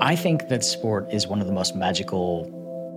[0.00, 2.48] I think that sport is one of the most magical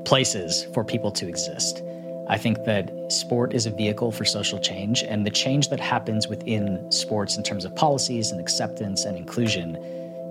[0.06, 1.82] places for people to exist.
[2.30, 6.28] I think that sport is a vehicle for social change, and the change that happens
[6.28, 9.78] within sports in terms of policies and acceptance and inclusion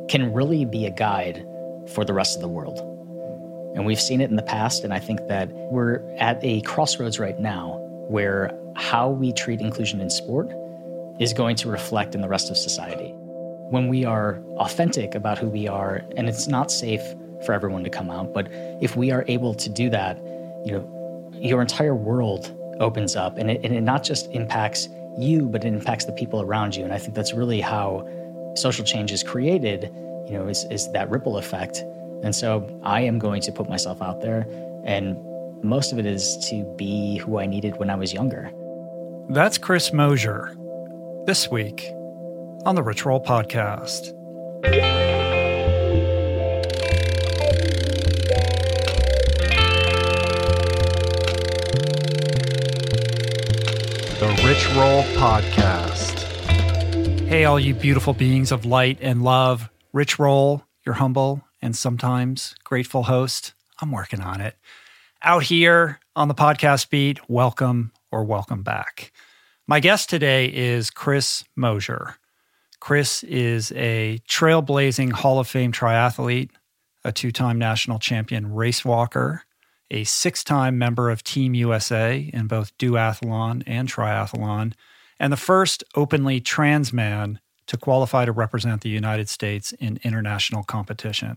[0.08, 1.44] can really be a guide
[1.88, 2.78] for the rest of the world.
[3.74, 7.18] And we've seen it in the past, and I think that we're at a crossroads
[7.18, 7.78] right now
[8.08, 10.52] where how we treat inclusion in sport
[11.18, 13.12] is going to reflect in the rest of society.
[13.70, 17.02] When we are authentic about who we are, and it's not safe
[17.44, 18.48] for everyone to come out, but
[18.80, 20.18] if we are able to do that,
[20.64, 25.46] you know, your entire world opens up and it, and it not just impacts you,
[25.46, 26.84] but it impacts the people around you.
[26.84, 28.08] And I think that's really how
[28.56, 29.84] social change is created,
[30.26, 31.78] you know, is, is that ripple effect.
[32.22, 34.46] And so I am going to put myself out there
[34.84, 35.16] and
[35.62, 38.50] most of it is to be who I needed when I was younger.
[39.28, 40.56] That's Chris Mosier.
[41.26, 41.90] This week
[42.66, 44.12] on the Rich Roll Podcast.
[54.18, 56.18] The Rich Roll Podcast.
[57.26, 59.70] Hey, all you beautiful beings of light and love.
[59.92, 63.54] Rich Roll, your humble and sometimes grateful host.
[63.80, 64.56] I'm working on it.
[65.22, 69.12] Out here on the podcast beat, welcome or welcome back.
[69.66, 72.16] My guest today is Chris Mosier.
[72.80, 76.50] Chris is a trailblazing Hall of Fame triathlete,
[77.04, 79.42] a two time national champion race walker,
[79.90, 84.72] a six time member of Team USA in both duathlon and triathlon,
[85.18, 90.64] and the first openly trans man to qualify to represent the United States in international
[90.64, 91.36] competition.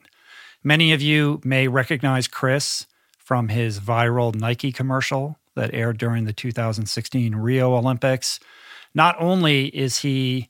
[0.63, 6.33] Many of you may recognize Chris from his viral Nike commercial that aired during the
[6.33, 8.39] 2016 Rio Olympics.
[8.95, 10.49] Not only is he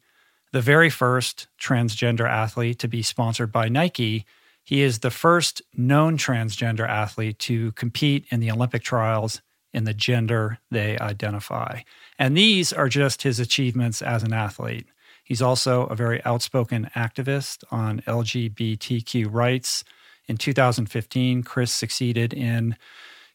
[0.54, 4.24] the very first transgender athlete to be sponsored by Nike,
[4.64, 9.42] he is the first known transgender athlete to compete in the Olympic trials
[9.74, 11.82] in the gender they identify.
[12.20, 14.86] And these are just his achievements as an athlete.
[15.24, 19.84] He's also a very outspoken activist on LGBTQ rights.
[20.28, 22.78] In 2015, Chris succeeded in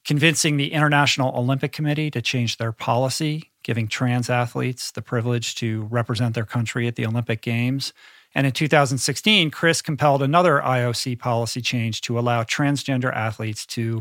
[0.05, 5.83] convincing the International Olympic Committee to change their policy, giving trans athletes the privilege to
[5.91, 7.93] represent their country at the Olympic Games.
[8.35, 14.01] And in 2016, Chris compelled another IOC policy change to allow transgender athletes to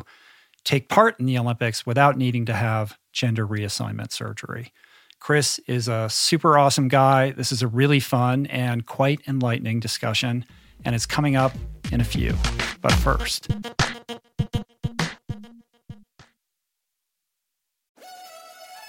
[0.64, 4.72] take part in the Olympics without needing to have gender reassignment surgery.
[5.20, 7.32] Chris is a super awesome guy.
[7.32, 10.46] This is a really fun and quite enlightening discussion,
[10.86, 11.52] and it's coming up
[11.92, 12.38] in a few.
[12.82, 13.50] But first,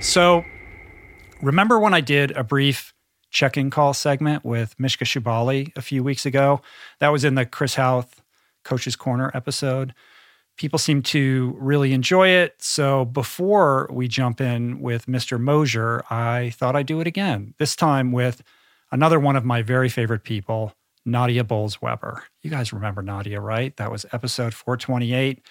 [0.00, 0.44] So,
[1.42, 2.92] remember when I did a brief
[3.30, 6.60] check in call segment with Mishka Shubaly a few weeks ago?
[7.00, 8.22] That was in the Chris Hauth
[8.62, 9.94] Coach's Corner episode.
[10.56, 12.54] People seem to really enjoy it.
[12.58, 15.40] So, before we jump in with Mr.
[15.40, 18.42] Mosier, I thought I'd do it again, this time with
[18.92, 20.72] another one of my very favorite people,
[21.04, 22.22] Nadia Bolz-Weber.
[22.42, 23.76] You guys remember Nadia, right?
[23.76, 25.42] That was episode 428.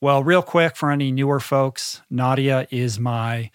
[0.00, 3.50] Well, real quick for any newer folks, Nadia is my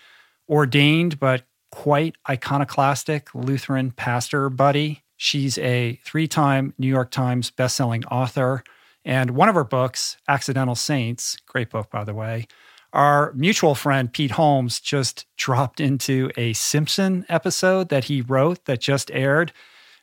[0.49, 5.03] ordained but quite iconoclastic Lutheran pastor buddy.
[5.17, 8.63] She's a three time New York Times bestselling author.
[9.05, 12.47] And one of her books, Accidental Saints, great book, by the way,
[12.91, 18.81] our mutual friend Pete Holmes just dropped into a Simpson episode that he wrote that
[18.81, 19.53] just aired,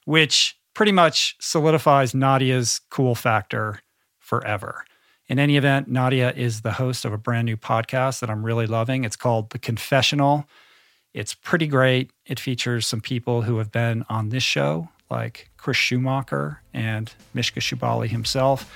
[0.05, 3.81] which pretty much solidifies Nadia's cool factor
[4.19, 4.85] forever.
[5.29, 8.67] In any event, Nadia is the host of a brand new podcast that I'm really
[8.67, 9.03] loving.
[9.03, 10.47] It's called The Confessional.
[11.15, 12.13] It's pretty great.
[12.27, 17.59] It features some people who have been on this show, like Chris Schumacher and Mishka
[17.59, 18.73] Shubaly himself.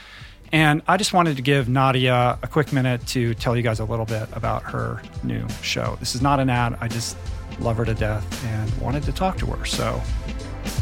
[0.50, 3.84] And I just wanted to give Nadia a quick minute to tell you guys a
[3.84, 5.96] little bit about her new show.
[6.00, 6.76] This is not an ad.
[6.80, 7.16] I just
[7.60, 9.64] love her to death and wanted to talk to her.
[9.64, 10.02] So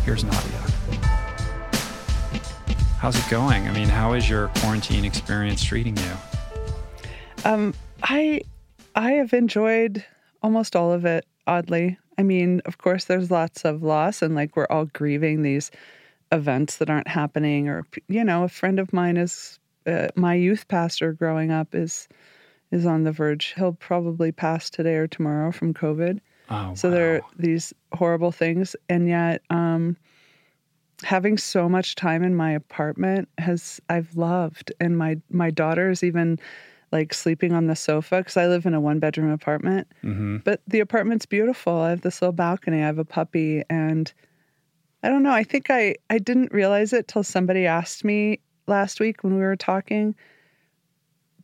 [0.05, 1.28] here's Nadia.
[2.99, 3.69] How's it going?
[3.69, 6.13] I mean, how is your quarantine experience treating you?
[7.45, 7.73] Um,
[8.03, 8.41] I
[8.97, 10.05] I have enjoyed
[10.43, 11.25] almost all of it.
[11.47, 15.71] Oddly, I mean, of course, there's lots of loss, and like we're all grieving these
[16.33, 17.69] events that aren't happening.
[17.69, 22.09] Or you know, a friend of mine is uh, my youth pastor growing up is
[22.73, 23.55] is on the verge.
[23.57, 26.19] He'll probably pass today or tomorrow from COVID.
[26.51, 26.95] Oh, so wow.
[26.95, 29.41] there are these horrible things, and yet.
[29.51, 29.97] Um,
[31.05, 36.39] having so much time in my apartment has I've loved and my my daughter's even
[36.91, 39.87] like sleeping on the sofa because I live in a one bedroom apartment.
[40.03, 40.39] Mm-hmm.
[40.39, 41.75] But the apartment's beautiful.
[41.75, 42.79] I have this little balcony.
[42.83, 44.13] I have a puppy and
[45.03, 45.33] I don't know.
[45.33, 49.41] I think I I didn't realize it till somebody asked me last week when we
[49.41, 50.15] were talking.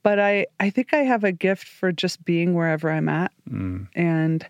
[0.02, 3.88] But I I think I have a gift for just being wherever I'm at Mm.
[3.94, 4.46] and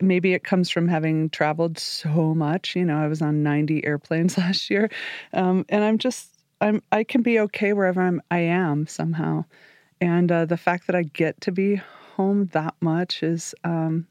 [0.00, 4.36] maybe it comes from having traveled so much you know i was on 90 airplanes
[4.38, 4.90] last year
[5.32, 9.44] um, and i'm just i'm i can be okay wherever i'm i am somehow.
[9.98, 11.76] And uh, the fact that i get to be
[12.16, 14.06] home that much is um,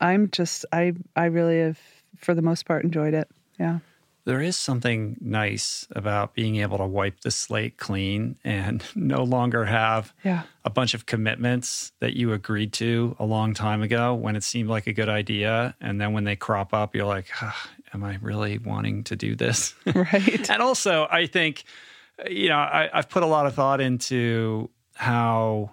[0.00, 1.78] i'm just i i really have
[2.16, 3.28] for the most part enjoyed it.
[3.58, 3.78] Yeah
[4.26, 9.66] There is something nice about being able to wipe the slate clean and no longer
[9.66, 14.34] have yeah a bunch of commitments that you agreed to a long time ago when
[14.34, 15.74] it seemed like a good idea.
[15.80, 19.36] And then when they crop up, you're like, ah, am I really wanting to do
[19.36, 19.74] this?
[19.94, 21.64] right and also, I think,
[22.28, 25.70] you know, I, I've put a lot of thought into how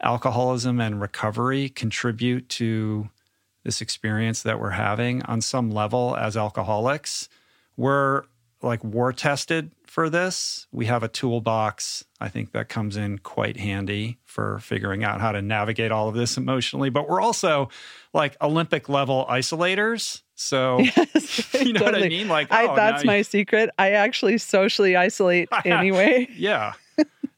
[0.00, 3.08] alcoholism and recovery contribute to
[3.64, 7.28] this experience that we're having on some level as alcoholics.
[7.76, 8.24] We're
[8.62, 10.66] like war tested for this.
[10.72, 15.32] We have a toolbox, I think, that comes in quite handy for figuring out how
[15.32, 16.90] to navigate all of this emotionally.
[16.90, 17.68] But we're also
[18.14, 20.22] like Olympic level isolators.
[20.34, 20.78] So,
[21.60, 22.28] you know what I mean?
[22.28, 26.72] Like, I, oh, that's my secret i actually socially isolate anyway yeah.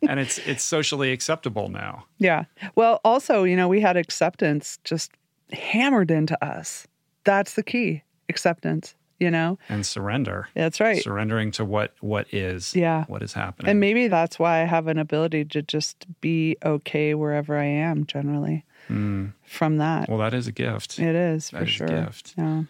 [0.08, 2.04] and it's it's socially acceptable now.
[2.18, 2.44] Yeah.
[2.74, 5.12] Well, also, you know, we had acceptance just
[5.52, 6.86] hammered into us.
[7.24, 9.58] That's the key acceptance, you know?
[9.68, 10.48] And surrender.
[10.54, 11.02] That's right.
[11.02, 12.74] Surrendering to what what is.
[12.74, 13.04] Yeah.
[13.06, 13.70] What is happening.
[13.70, 18.06] And maybe that's why I have an ability to just be okay wherever I am
[18.06, 19.32] generally Mm.
[19.46, 20.08] from that.
[20.10, 20.98] Well, that is a gift.
[20.98, 21.86] it is that for is a sure.
[21.88, 22.34] gift.
[22.36, 22.64] Yeah.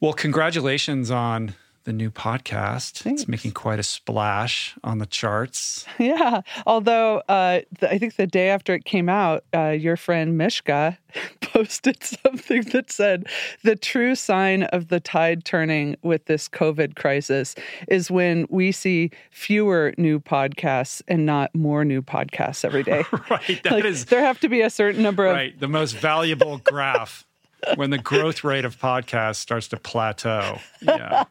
[0.00, 1.54] Well, congratulations on
[1.86, 2.98] the new podcast.
[3.02, 3.22] Thanks.
[3.22, 5.86] It's making quite a splash on the charts.
[5.98, 6.42] Yeah.
[6.66, 10.98] Although uh, th- I think the day after it came out, uh, your friend Mishka
[11.40, 13.26] posted something that said
[13.62, 17.54] the true sign of the tide turning with this COVID crisis
[17.88, 23.04] is when we see fewer new podcasts and not more new podcasts every day.
[23.30, 23.60] right.
[23.64, 25.58] That is Like, there have to be a certain number of right.
[25.58, 27.25] The most valuable graph
[27.74, 30.58] when the growth rate of podcasts starts to plateau.
[30.82, 31.24] Yeah.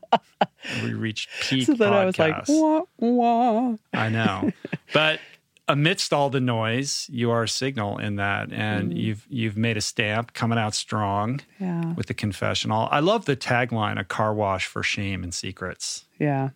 [0.84, 3.76] We reach peak so then I was like, wah, wah.
[3.94, 4.52] I know.
[4.94, 5.20] But
[5.68, 8.98] amidst all the noise, you are a signal in that and Mm.
[8.98, 11.94] you've you've made a stamp coming out strong Yeah.
[11.94, 12.88] with the confessional.
[12.92, 16.06] I love the tagline, a car wash for shame and secrets.
[16.20, 16.50] Yeah.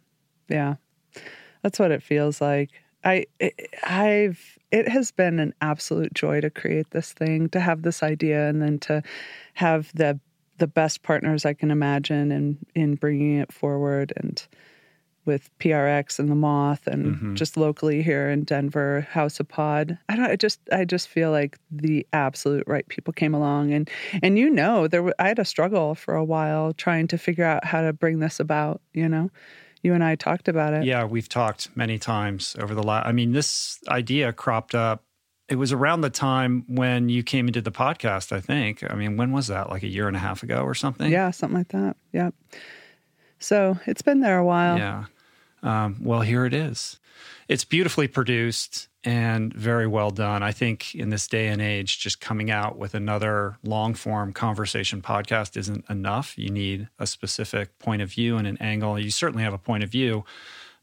[0.48, 0.76] Yeah.
[1.62, 2.70] That's what it feels like.
[3.04, 7.82] I it, I've it has been an absolute joy to create this thing, to have
[7.84, 9.02] this idea and then to
[9.60, 10.20] have the
[10.58, 14.42] the best partners I can imagine in in bringing it forward and
[15.26, 17.34] with PRX and the Moth and Mhm.
[17.36, 19.98] just locally here in Denver, House of Pod.
[20.10, 20.26] I don't.
[20.32, 20.60] I just.
[20.72, 23.90] I just feel like the absolute right people came along, and
[24.24, 25.04] and you know, there.
[25.04, 28.20] wa- I had a struggle for a while trying to figure out how to bring
[28.20, 28.82] this about.
[28.94, 29.30] You know,
[29.84, 30.84] you and I talked about it.
[30.84, 35.04] Yeah, we've talked many times over the last I mean, this idea cropped up.
[35.50, 38.84] It was around the time when you came into the podcast, I think.
[38.90, 39.70] I mean, when was that?
[39.70, 41.12] Like a year and a half ago or something?
[41.12, 41.98] Yeah, something like that.
[42.14, 42.32] Yeah.
[43.40, 44.78] So it's been there a while.
[44.78, 45.06] Yeah.
[45.64, 47.00] um, well, here it is.
[47.48, 50.44] It's beautifully produced and very well done.
[50.44, 55.02] I think in this day and age, just coming out with another long form conversation
[55.02, 56.38] podcast isn't enough.
[56.38, 59.00] You need a specific point of view and an angle.
[59.00, 60.26] You certainly have a point of view,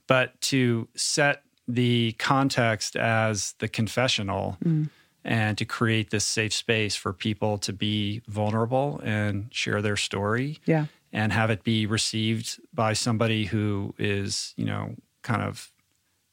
[0.07, 4.57] but to set the context as the confessional.
[4.65, 4.89] Mm
[5.27, 10.61] and to create this safe space for people to be vulnerable and share their story.
[10.65, 10.87] Yeah.
[11.13, 15.73] And have it be received by somebody who is, you know, kind of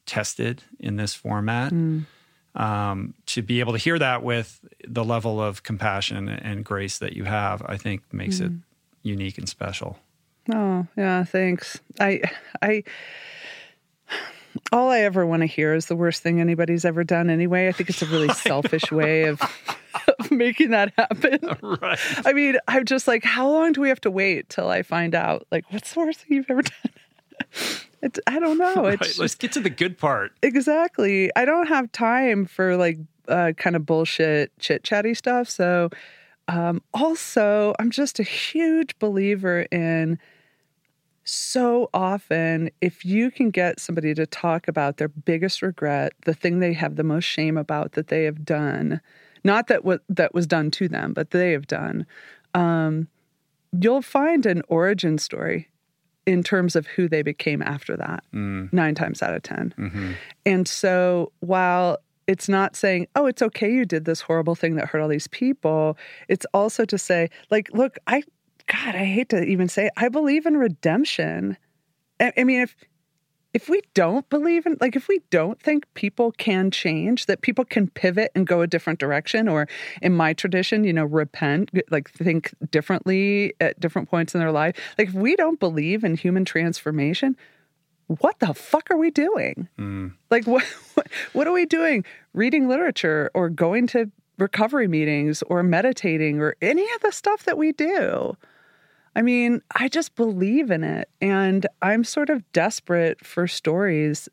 [0.06, 1.72] tested in this format.
[1.72, 2.06] Mm.
[2.54, 7.14] Um, to be able to hear that with the level of compassion and grace that
[7.14, 8.46] you have, I think makes mm.
[8.46, 8.52] it
[9.02, 9.98] unique and special.
[10.52, 11.80] Oh, yeah, thanks.
[11.98, 12.22] I
[12.62, 12.84] I
[14.72, 17.68] all I ever want to hear is the worst thing anybody's ever done anyway.
[17.68, 19.40] I think it's a really selfish way of,
[20.18, 21.38] of making that happen.
[21.62, 21.98] Right.
[22.24, 25.14] I mean, I'm just like, how long do we have to wait till I find
[25.14, 25.46] out?
[25.50, 26.92] Like, what's the worst thing you've ever done?
[28.02, 28.84] It's, I don't know.
[28.84, 29.18] Right.
[29.18, 30.32] Let's get to the good part.
[30.42, 31.30] Exactly.
[31.36, 35.48] I don't have time for like uh, kind of bullshit, chit chatty stuff.
[35.48, 35.90] So,
[36.48, 40.18] um, also, I'm just a huge believer in
[41.24, 46.58] so often, if you can get somebody to talk about their biggest regret, the thing
[46.58, 49.00] they have the most shame about that they have done,
[49.42, 52.06] not that what that was done to them, but they have done,
[52.52, 53.08] um,
[53.78, 55.68] you'll find an origin story
[56.26, 58.72] in terms of who they became after that, mm.
[58.72, 59.74] nine times out of 10.
[59.78, 60.12] Mm-hmm.
[60.46, 64.86] And so while it's not saying, oh, it's okay you did this horrible thing that
[64.86, 65.98] hurt all these people.
[66.28, 68.22] It's also to say, like, look, I
[68.66, 69.92] God, I hate to even say it.
[69.96, 71.56] I believe in redemption.
[72.20, 72.74] I, I mean, if
[73.54, 77.64] if we don't believe in like if we don't think people can change that people
[77.64, 79.66] can pivot and go a different direction or
[80.02, 84.76] in my tradition you know repent like think differently at different points in their life
[84.98, 87.36] like if we don't believe in human transformation
[88.08, 90.12] what the fuck are we doing mm.
[90.30, 92.04] like what, what what are we doing
[92.34, 97.56] reading literature or going to recovery meetings or meditating or any of the stuff that
[97.56, 98.36] we do
[99.16, 101.08] I mean, I just believe in it.
[101.20, 104.28] And I'm sort of desperate for stories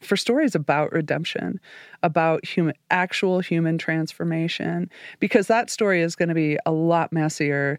[0.00, 1.60] for stories about redemption,
[2.02, 4.90] about human actual human transformation
[5.20, 7.78] because that story is going to be a lot messier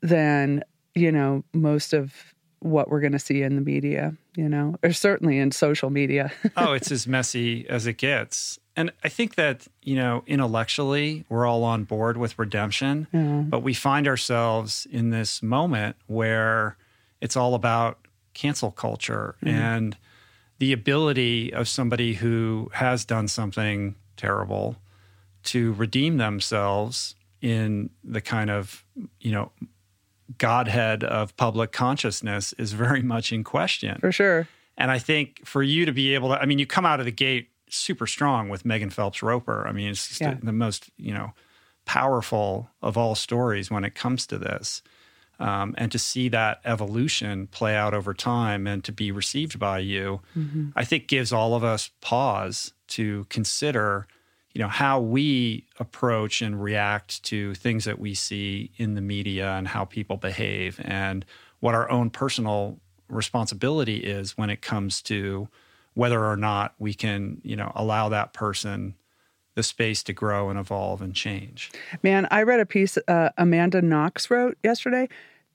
[0.00, 0.64] than,
[0.96, 4.92] you know, most of what we're going to see in the media, you know, or
[4.92, 6.32] certainly in social media.
[6.56, 8.58] oh, it's as messy as it gets.
[8.74, 13.42] And I think that, you know, intellectually, we're all on board with redemption, yeah.
[13.46, 16.76] but we find ourselves in this moment where
[17.20, 17.98] it's all about
[18.34, 19.54] cancel culture mm-hmm.
[19.54, 19.96] and
[20.58, 24.76] the ability of somebody who has done something terrible
[25.44, 28.84] to redeem themselves in the kind of,
[29.20, 29.50] you know,
[30.38, 33.98] godhead of public consciousness is very much in question.
[34.00, 34.48] For sure.
[34.78, 37.06] And I think for you to be able to, I mean, you come out of
[37.06, 39.66] the gate super strong with Megan Phelps Roper.
[39.66, 40.36] I mean, it's yeah.
[40.42, 41.32] the most, you know,
[41.84, 44.82] powerful of all stories when it comes to this.
[45.40, 49.80] Um, and to see that evolution play out over time and to be received by
[49.80, 50.68] you, mm-hmm.
[50.76, 54.06] I think gives all of us pause to consider,
[54.52, 59.54] you know, how we approach and react to things that we see in the media
[59.54, 61.24] and how people behave and
[61.58, 65.48] what our own personal responsibility is when it comes to
[65.94, 68.94] whether or not we can, you know, allow that person
[69.54, 71.70] the space to grow and evolve and change.
[72.02, 75.08] Man, I read a piece uh, Amanda Knox wrote yesterday.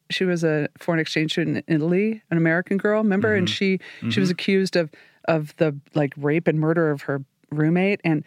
[0.09, 3.29] She was a foreign exchange student in Italy, an American girl, remember?
[3.29, 3.37] Mm-hmm.
[3.39, 4.09] And she mm-hmm.
[4.09, 4.91] she was accused of
[5.27, 8.23] of the like rape and murder of her roommate, and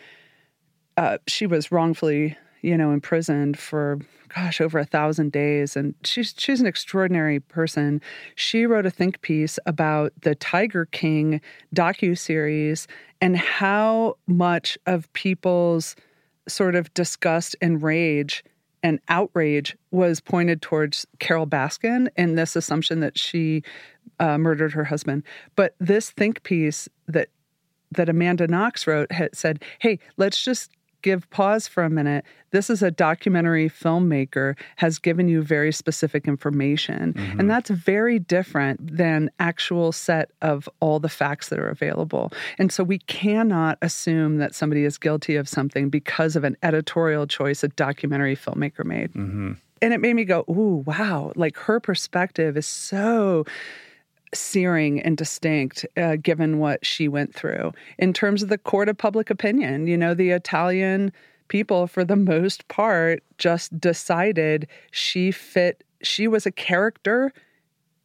[0.97, 3.99] uh, she was wrongfully you know, imprisoned for
[4.35, 8.01] gosh over a thousand days, and she's she's an extraordinary person.
[8.35, 11.41] She wrote a think piece about the Tiger King
[11.75, 12.87] docu series
[13.21, 15.97] and how much of people's
[16.49, 18.45] sort of disgust and rage
[18.83, 23.63] and outrage was pointed towards Carole Baskin and this assumption that she
[24.19, 25.23] uh, murdered her husband.
[25.55, 27.29] But this think piece that
[27.93, 30.71] that Amanda Knox wrote had said, "Hey, let's just
[31.03, 32.25] give pause for a minute.
[32.51, 37.13] This is a documentary filmmaker has given you very specific information.
[37.13, 37.41] Mm-hmm.
[37.41, 42.33] And that's very different than actual set of all the facts that are available.
[42.59, 47.27] And so we cannot assume that somebody is guilty of something because of an editorial
[47.27, 49.13] choice a documentary filmmaker made.
[49.13, 49.53] Mm-hmm.
[49.83, 53.47] And it made me go, ooh, wow, like her perspective is so
[54.33, 58.97] searing and distinct uh, given what she went through in terms of the court of
[58.97, 59.87] public opinion.
[59.87, 61.13] You know the italian
[61.49, 67.33] people for the most part just decided she fit she was a character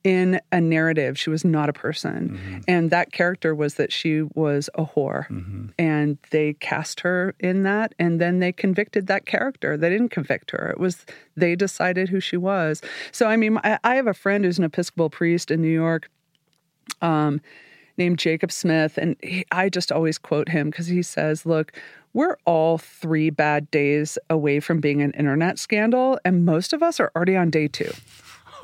[0.05, 1.17] in a narrative.
[1.19, 2.29] She was not a person.
[2.29, 2.59] Mm-hmm.
[2.67, 5.27] And that character was that she was a whore.
[5.29, 5.67] Mm-hmm.
[5.79, 7.95] And they cast her in that.
[7.97, 9.75] And then they convicted that character.
[9.75, 10.69] They didn't convict her.
[10.69, 12.83] It was, they decided who she was.
[13.11, 16.09] So, I mean, I, I have a friend who's an Episcopal priest in New York.
[17.01, 17.41] Um,
[17.97, 18.97] named Jacob Smith.
[18.97, 21.71] And he, I just always quote him because he says, Look,
[22.13, 26.99] we're all three bad days away from being an internet scandal, and most of us
[26.99, 27.91] are already on day two.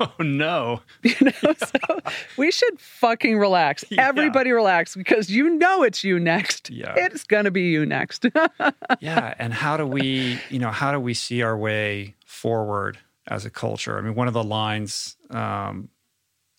[0.18, 0.80] Oh no.
[1.02, 1.98] You know, so
[2.36, 3.84] we should fucking relax.
[3.90, 4.08] Yeah.
[4.08, 6.70] Everybody relax because you know it's you next.
[6.70, 6.94] Yeah.
[6.96, 8.26] It's gonna be you next.
[9.00, 13.44] yeah and how do we you know how do we see our way forward as
[13.44, 15.88] a culture i mean one of the lines um,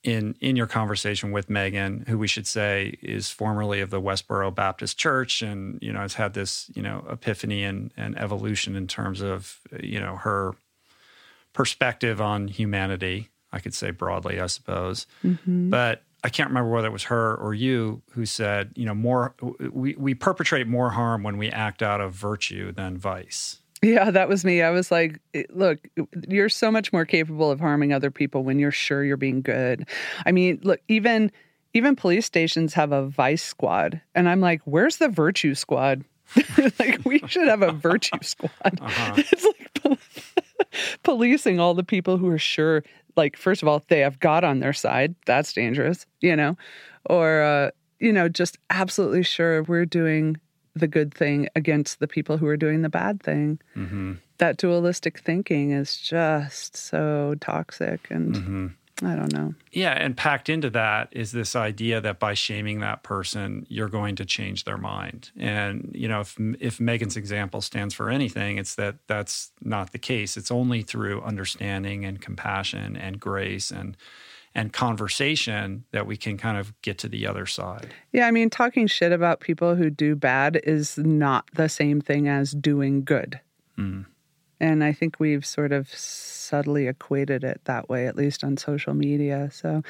[0.03, 4.53] in in your conversation with megan who we should say is formerly of the westboro
[4.53, 8.87] baptist church and you know has had this you know epiphany and, and evolution in
[8.87, 10.53] terms of you know her
[11.53, 15.07] perspective on humanity i could say broadly i suppose
[15.45, 19.35] but I can't remember whether it was her or you who said, you know, more
[19.73, 23.59] we, we perpetrate more harm when we act out of virtue than vice.
[23.81, 24.61] yeah, that was me.
[24.61, 25.19] I was like,
[25.49, 25.79] look,
[26.29, 29.85] you're so much more capable of harming other people when you're sure you're being good.
[30.25, 31.29] I mean, look, even
[31.73, 36.05] even police stations have a vice squad, and I'm like, where's the virtue squad?
[36.79, 38.49] like we should have a virtue squad.
[38.81, 39.15] Uh-huh.
[39.31, 39.99] It's like
[41.03, 42.83] policing all the people who are sure,
[43.15, 45.15] like, first of all, they have God on their side.
[45.25, 46.57] That's dangerous, you know,
[47.05, 50.37] or, uh, you know, just absolutely sure we're doing
[50.75, 53.59] the good thing against the people who are doing the bad thing.
[53.75, 54.13] Mm-hmm.
[54.39, 58.07] That dualistic thinking is just so toxic.
[58.09, 58.67] And Mm-hmm.
[59.05, 59.53] I don't know.
[59.71, 64.15] Yeah, and packed into that is this idea that by shaming that person, you're going
[64.17, 65.31] to change their mind.
[65.37, 69.99] And you know, if if Megan's example stands for anything, it's that that's not the
[69.99, 70.37] case.
[70.37, 73.97] It's only through understanding and compassion and grace and
[74.55, 77.93] and conversation that we can kind of get to the other side.
[78.11, 82.27] Yeah, I mean, talking shit about people who do bad is not the same thing
[82.27, 83.39] as doing good.
[83.77, 84.05] Mm.
[84.63, 88.93] And I think we've sort of subtly equated it that way, at least on social
[88.93, 89.49] media.
[89.51, 89.83] So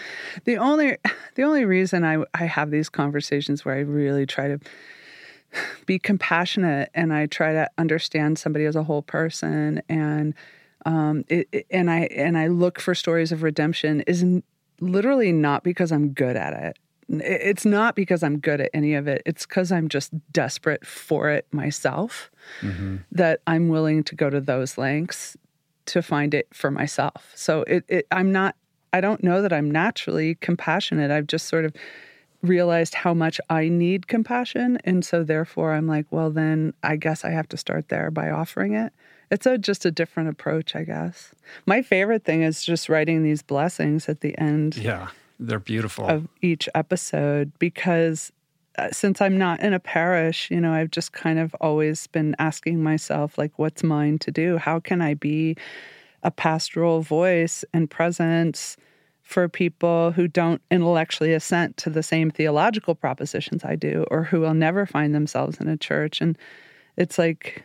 [0.45, 0.97] the only
[1.35, 4.59] the only reason I, I have these conversations where I really try to
[5.85, 10.33] be compassionate and I try to understand somebody as a whole person and
[10.87, 14.25] um, it, it- and I and I look for stories of redemption is
[14.81, 16.77] literally not because I'm good at it.
[17.21, 19.21] It- It's not because I'm good at any of it.
[19.25, 22.97] It's because I'm just desperate for it myself mm-hmm.
[23.11, 25.37] that I'm willing to go to those lengths
[25.85, 27.31] to find it for myself.
[27.35, 28.55] So it, it I'm not
[28.93, 31.09] I don't know that I'm naturally compassionate.
[31.11, 31.73] I've just sort of
[32.41, 37.25] realized how much I need compassion and so therefore I'm like, well then I guess
[37.25, 38.93] I have to start there by offering it.
[39.31, 41.31] It's a just a different approach, I guess.
[41.65, 45.07] My favorite thing is just writing these blessings at the end Yeah,
[45.39, 46.07] they're beautiful.
[46.07, 48.31] of each episode because
[48.77, 52.35] uh, since I'm not in a parish, you know, I've just kind of always been
[52.39, 54.57] asking myself, like, what's mine to do?
[54.57, 55.55] How can I be
[56.23, 58.77] a pastoral voice and presence
[59.21, 64.41] for people who don't intellectually assent to the same theological propositions I do or who
[64.41, 66.19] will never find themselves in a church?
[66.19, 66.37] And
[66.97, 67.63] it's like,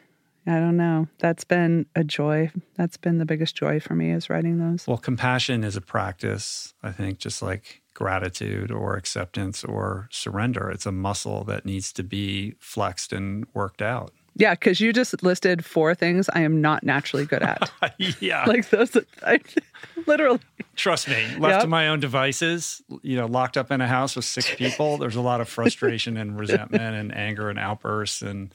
[0.49, 1.07] I don't know.
[1.19, 2.51] That's been a joy.
[2.77, 4.87] That's been the biggest joy for me is writing those.
[4.87, 10.71] Well, compassion is a practice, I think, just like gratitude or acceptance or surrender.
[10.71, 14.13] It's a muscle that needs to be flexed and worked out.
[14.37, 17.71] Yeah, because you just listed four things I am not naturally good at.
[18.21, 18.45] yeah.
[18.47, 19.41] like those, I,
[20.07, 20.39] literally.
[20.77, 21.63] Trust me, left Yep.
[21.63, 25.17] to my own devices, you know, locked up in a house with six people, there's
[25.17, 28.55] a lot of frustration and resentment and anger and outbursts and,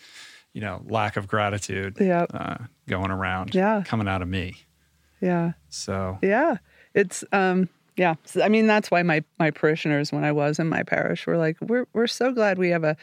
[0.53, 2.31] you know, lack of gratitude Yep.
[2.33, 3.83] uh, going around, Yeah.
[3.85, 4.55] coming out of me.
[5.21, 6.57] Yeah, So, yeah.
[6.93, 8.15] It's um, yeah.
[8.25, 11.37] So, I mean, that's why my my parishioners, when I was in my parish, were
[11.37, 12.95] like, "We're we're so glad we have a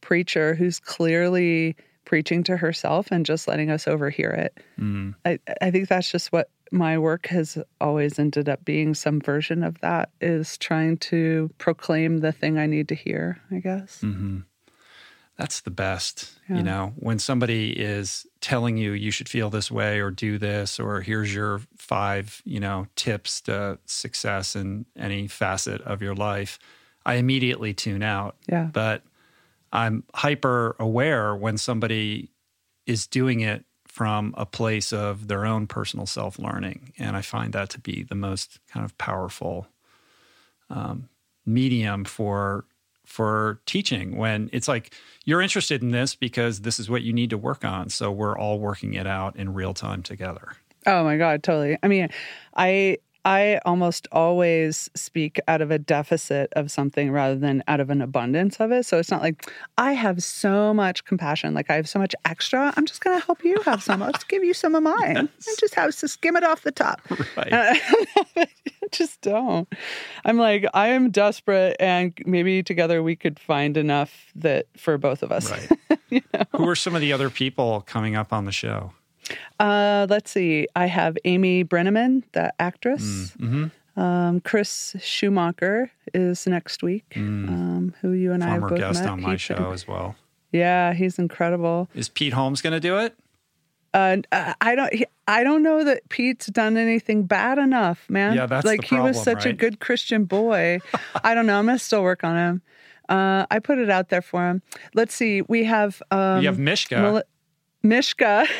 [0.00, 5.70] preacher who's clearly preaching to herself and just letting us overhear it." mm, I I
[5.70, 8.94] think that's just what my work has always ended up being.
[8.94, 13.40] Some version of that is trying to proclaim the thing I need to hear.
[13.50, 14.00] I guess.
[14.00, 14.40] hmm
[15.36, 16.32] That's the best.
[16.48, 16.56] Yeah.
[16.56, 20.78] You know, when somebody is telling you you should feel this way or do this,
[20.78, 26.58] or here's your five, you know, tips to success in any facet of your life,
[27.04, 28.36] I immediately tune out.
[28.48, 28.68] Yeah.
[28.72, 29.02] But
[29.72, 32.30] I'm hyper aware when somebody
[32.86, 36.92] is doing it from a place of their own personal self learning.
[36.98, 39.66] And I find that to be the most kind of powerful
[40.70, 41.08] um,
[41.46, 42.64] medium for
[43.04, 47.30] for teaching when it's like you're interested in this because this is what you need
[47.30, 51.16] to work on so we're all working it out in real time together Oh my
[51.16, 51.78] god, totally.
[51.82, 52.08] I mean,
[52.56, 57.88] I I almost always speak out of a deficit of something rather than out of
[57.88, 58.84] an abundance of it.
[58.84, 62.74] So it's not like I have so much compassion, like I have so much extra.
[62.76, 64.00] I'm just going to help you have some.
[64.00, 64.96] Let's give you some of mine
[65.36, 65.48] yes.
[65.48, 67.00] and just have to skim it off the top.
[67.36, 67.52] Right.
[67.52, 67.80] I
[68.36, 68.44] uh,
[68.92, 69.66] just don't.
[70.24, 75.22] I'm like I am desperate, and maybe together we could find enough that for both
[75.22, 75.50] of us.
[75.50, 75.98] Right.
[76.10, 76.44] you know?
[76.56, 78.92] Who are some of the other people coming up on the show?
[79.58, 80.66] Uh, let's see.
[80.76, 83.02] I have Amy Brenneman, the actress.
[83.02, 84.00] Mm, mm-hmm.
[84.00, 87.48] Um, Chris Schumacher is next week, mm.
[87.48, 89.10] um, who you and Former I have both guest met.
[89.10, 90.16] on my he's show as well.
[90.50, 91.88] Yeah, he's incredible.
[91.94, 93.14] Is Pete Holmes going to do it?
[93.92, 94.16] Uh,
[94.60, 94.92] I don't.
[95.28, 98.34] I don't know that Pete's done anything bad enough, man.
[98.34, 99.46] Yeah, that's like the problem, he was such right?
[99.46, 100.80] a good Christian boy.
[101.24, 101.58] I don't know.
[101.58, 102.62] I'm gonna still work on him.
[103.08, 104.62] Uh, I put it out there for him.
[104.94, 105.42] Let's see.
[105.42, 107.00] We have um, you have Mishka.
[107.00, 107.22] Mil-
[107.84, 108.46] Mishka.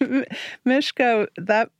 [0.64, 1.70] Mishka, that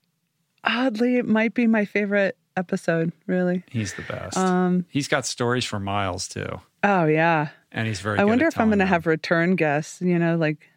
[0.65, 3.63] oddly might be my favorite episode, really.
[3.71, 4.37] He's the best.
[4.37, 6.61] Um, he's got stories for miles too.
[6.83, 7.49] Oh yeah.
[7.73, 10.71] And he's very I wonder if I'm going to have return guests, you know, like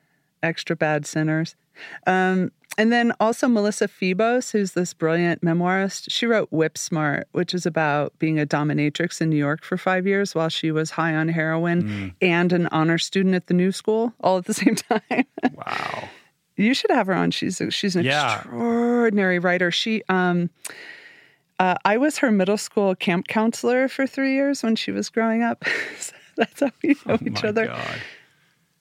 [0.44, 1.56] extra bad sinners.
[2.06, 6.06] Um, and then also Melissa Febos, who's this brilliant memoirist.
[6.10, 10.08] She wrote Whip Smart, which is about being a dominatrix in New York for five
[10.08, 12.14] years while she was high on heroin mm.
[12.22, 15.26] and an honor student at the New School all at the same time.
[15.54, 16.10] wow.
[16.58, 17.32] You should have her on.
[17.32, 18.40] She's a, she's an yeah.
[18.40, 19.72] extraordinary writer.
[19.72, 20.50] She um
[21.60, 25.44] uh, I was her middle school camp counselor for three years when she was growing
[25.44, 25.64] up.
[26.00, 27.68] so that's how we know oh each other.
[27.68, 28.02] God.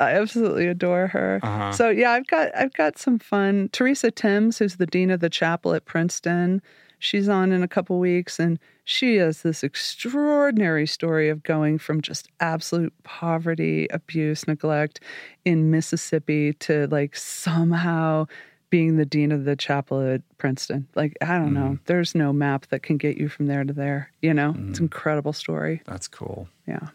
[0.01, 1.41] I absolutely adore her.
[1.43, 1.73] Uh-huh.
[1.73, 3.69] So yeah, I've got I've got some fun.
[3.73, 6.63] Theresa Thames, who's the dean of the chapel at Princeton,
[6.99, 8.59] she's on in a couple weeks, and
[8.91, 14.99] she has this extraordinary story of going from just absolute poverty, abuse, neglect
[15.45, 18.27] in Mississippi to like somehow
[18.69, 20.89] being the dean of the chapel at Princeton.
[20.97, 21.55] Like, I don't mm.
[21.55, 21.79] know.
[21.87, 24.11] There's no map that can get you from there to there.
[24.23, 24.71] You know, mm.
[24.71, 25.83] it's an incredible story.
[25.87, 26.49] That's cool.
[26.67, 26.89] Yeah.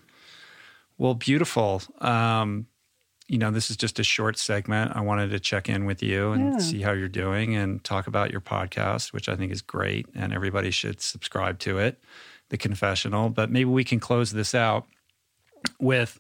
[0.98, 1.82] Well, beautiful.
[2.00, 2.68] Um,
[3.28, 4.92] you know, this is just a short segment.
[4.96, 6.58] I wanted to check in with you and yeah.
[6.60, 10.08] see how you're doing and talk about your podcast, which I think is great.
[10.14, 12.00] And everybody should subscribe to it,
[12.50, 13.30] The Confessional.
[13.30, 14.86] But maybe we can close this out
[15.80, 16.20] with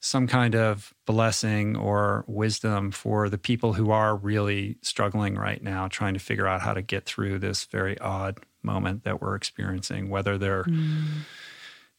[0.00, 5.88] some kind of blessing or wisdom for the people who are really struggling right now,
[5.88, 10.10] trying to figure out how to get through this very odd moment that we're experiencing,
[10.10, 11.04] whether they're, mm.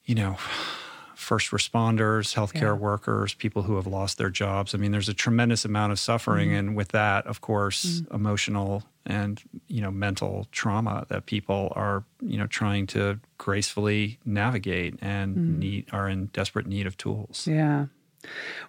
[0.06, 0.38] you know,
[1.18, 2.74] first responders, healthcare yeah.
[2.74, 4.76] workers, people who have lost their jobs.
[4.76, 8.14] I mean, there's a tremendous amount of suffering, mm and with that, of course, mm
[8.14, 14.96] emotional and you know mental trauma that people are you know trying to gracefully navigate
[15.02, 17.48] and mm need are in desperate need of tools.
[17.48, 17.88] Yeah.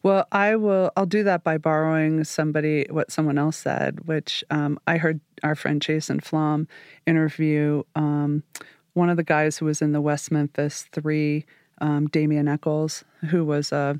[0.03, 0.91] Well, I will.
[0.97, 5.55] I'll do that by borrowing somebody what someone else said, which um, I heard our
[5.55, 6.67] friend Jason Flom
[7.07, 8.43] interview um,
[8.95, 11.45] one of the guys who was in the West Memphis Three
[11.81, 13.95] um, Damien Echols, who was uh,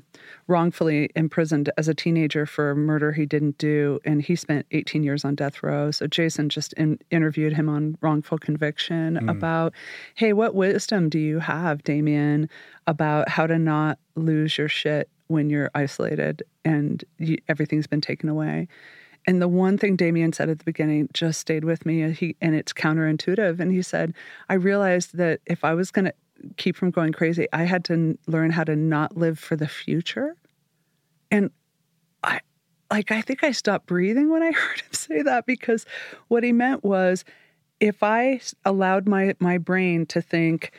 [0.47, 5.03] wrongfully imprisoned as a teenager for a murder he didn't do, and he spent 18
[5.03, 5.91] years on death row.
[5.91, 9.29] So Jason just in, interviewed him on wrongful conviction mm.
[9.29, 9.73] about,
[10.15, 12.49] hey, what wisdom do you have, Damien,
[12.87, 18.29] about how to not lose your shit when you're isolated and you, everything's been taken
[18.29, 18.67] away?
[19.27, 22.11] And the one thing Damien said at the beginning just stayed with me.
[22.13, 23.59] He, and it's counterintuitive.
[23.59, 24.13] And he said,
[24.49, 26.13] I realized that if I was going to
[26.57, 30.35] keep from going crazy, I had to learn how to not live for the future.
[31.31, 31.51] And
[32.23, 32.41] I
[32.91, 35.85] like I think I stopped breathing when I heard him say that because
[36.27, 37.23] what he meant was
[37.79, 40.71] if I allowed my my brain to think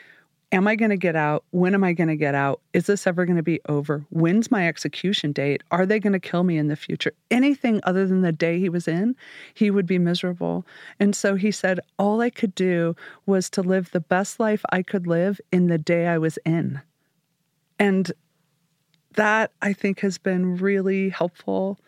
[0.53, 1.45] Am I going to get out?
[1.51, 2.61] When am I going to get out?
[2.73, 4.05] Is this ever going to be over?
[4.11, 5.63] When's my execution date?
[5.71, 7.13] Are they going to kill me in the future?
[7.31, 9.15] Anything other than the day he was in,
[9.55, 10.67] he would be miserable.
[10.99, 14.83] And so he said, all I could do was to live the best life I
[14.83, 16.81] could live in the day I was in.
[17.79, 18.11] And
[19.15, 21.79] that I think has been really helpful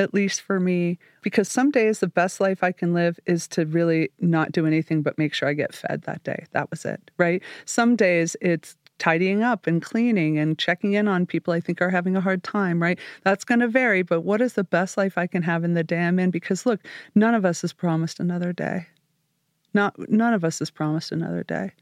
[0.00, 3.66] at least for me, because some days the best life I can live is to
[3.66, 6.46] really not do anything but make sure I get fed that day.
[6.52, 7.42] That was it, right?
[7.66, 11.90] Some days it's tidying up and cleaning and checking in on people I think are
[11.90, 12.98] having a hard time, right?
[13.24, 15.84] That's going to vary, but what is the best life I can have in the
[15.84, 16.30] day I'm in?
[16.30, 16.80] Because look,
[17.14, 18.86] none of us is promised another day.
[19.74, 21.72] Not none of us is promised another day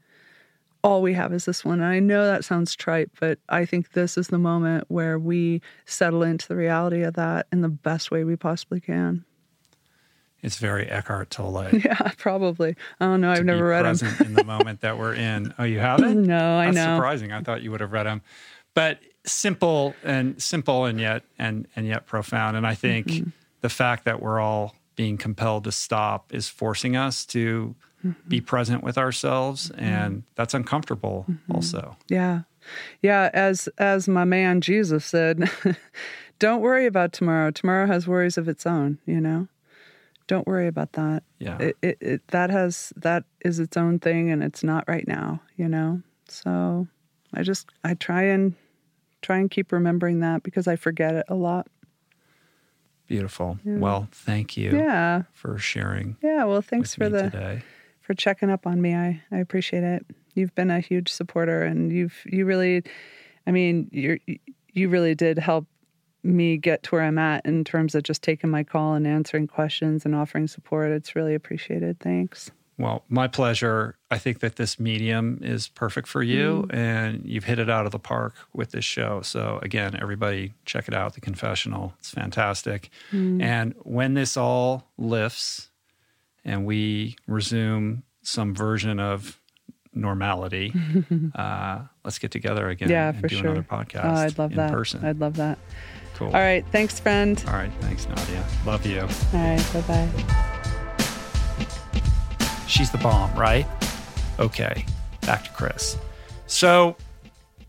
[0.83, 1.81] all we have is this one.
[1.81, 5.61] And I know that sounds trite, but I think this is the moment where we
[5.85, 9.25] settle into the reality of that in the best way we possibly can.
[10.41, 11.67] It's very Eckhart Tolle.
[11.73, 12.75] Yeah, probably.
[12.99, 13.31] I don't know.
[13.31, 14.07] I've never read him.
[14.25, 15.53] in the moment that we're in.
[15.59, 16.23] Oh, you haven't?
[16.27, 16.95] No, I That's know.
[16.95, 17.31] Surprising.
[17.33, 18.21] I thought you would have read him,
[18.73, 22.55] but simple and simple and yet and and yet profound.
[22.55, 23.29] And I think mm-hmm.
[23.61, 27.75] the fact that we're all being compelled to stop is forcing us to
[28.27, 29.83] be present with ourselves, mm-hmm.
[29.83, 31.55] and that's uncomfortable mm-hmm.
[31.55, 31.97] also.
[32.07, 32.41] Yeah.
[33.01, 35.49] Yeah, as as my man Jesus said,
[36.39, 37.51] don't worry about tomorrow.
[37.51, 39.47] Tomorrow has worries of its own, you know?
[40.27, 41.23] Don't worry about that.
[41.39, 41.57] Yeah.
[41.57, 45.41] It, it, it that has that is its own thing and it's not right now,
[45.57, 46.01] you know?
[46.27, 46.87] So
[47.33, 48.55] I just I try and
[49.21, 51.67] try and keep remembering that because I forget it a lot.
[53.07, 53.57] Beautiful.
[53.65, 55.23] Well, thank you Yeah.
[55.33, 57.63] for sharing Yeah, well thanks for the today.
[58.09, 58.95] For checking up on me.
[58.95, 60.03] I, I appreciate it.
[60.33, 62.81] You've been a huge supporter and you've you really
[63.45, 64.17] I mean, you're
[64.73, 65.67] you really did help
[66.23, 69.45] me get to where I'm at in terms of just taking my call and answering
[69.45, 70.89] questions and offering support.
[70.89, 71.99] It's really appreciated.
[71.99, 72.49] Thanks.
[72.79, 73.95] Well, my pleasure.
[74.09, 76.73] I think that this medium is perfect for you, mm.
[76.73, 79.21] and you've hit it out of the park with this show.
[79.21, 81.93] So, again, everybody check it out The Confessional.
[81.99, 82.89] It's fantastic.
[83.11, 83.43] Mm.
[83.43, 85.69] And when this all lifts
[86.45, 89.39] and we resume some version of
[89.93, 90.73] normality,
[91.35, 93.45] uh, let's get together again yeah, and for do sure.
[93.51, 94.71] another podcast Oh, I'd love in that.
[94.71, 95.03] person.
[95.05, 95.57] I'd love that.
[96.15, 96.27] cool.
[96.27, 96.65] All right.
[96.71, 97.43] Thanks, friend.
[97.47, 97.71] All right.
[97.81, 98.45] Thanks, Nadia.
[98.65, 99.01] Love you.
[99.01, 99.69] All right.
[99.73, 100.09] Bye bye.
[102.67, 103.65] She's the bomb, right?
[104.39, 104.85] Okay,
[105.21, 105.97] back to Chris.
[106.45, 106.95] So,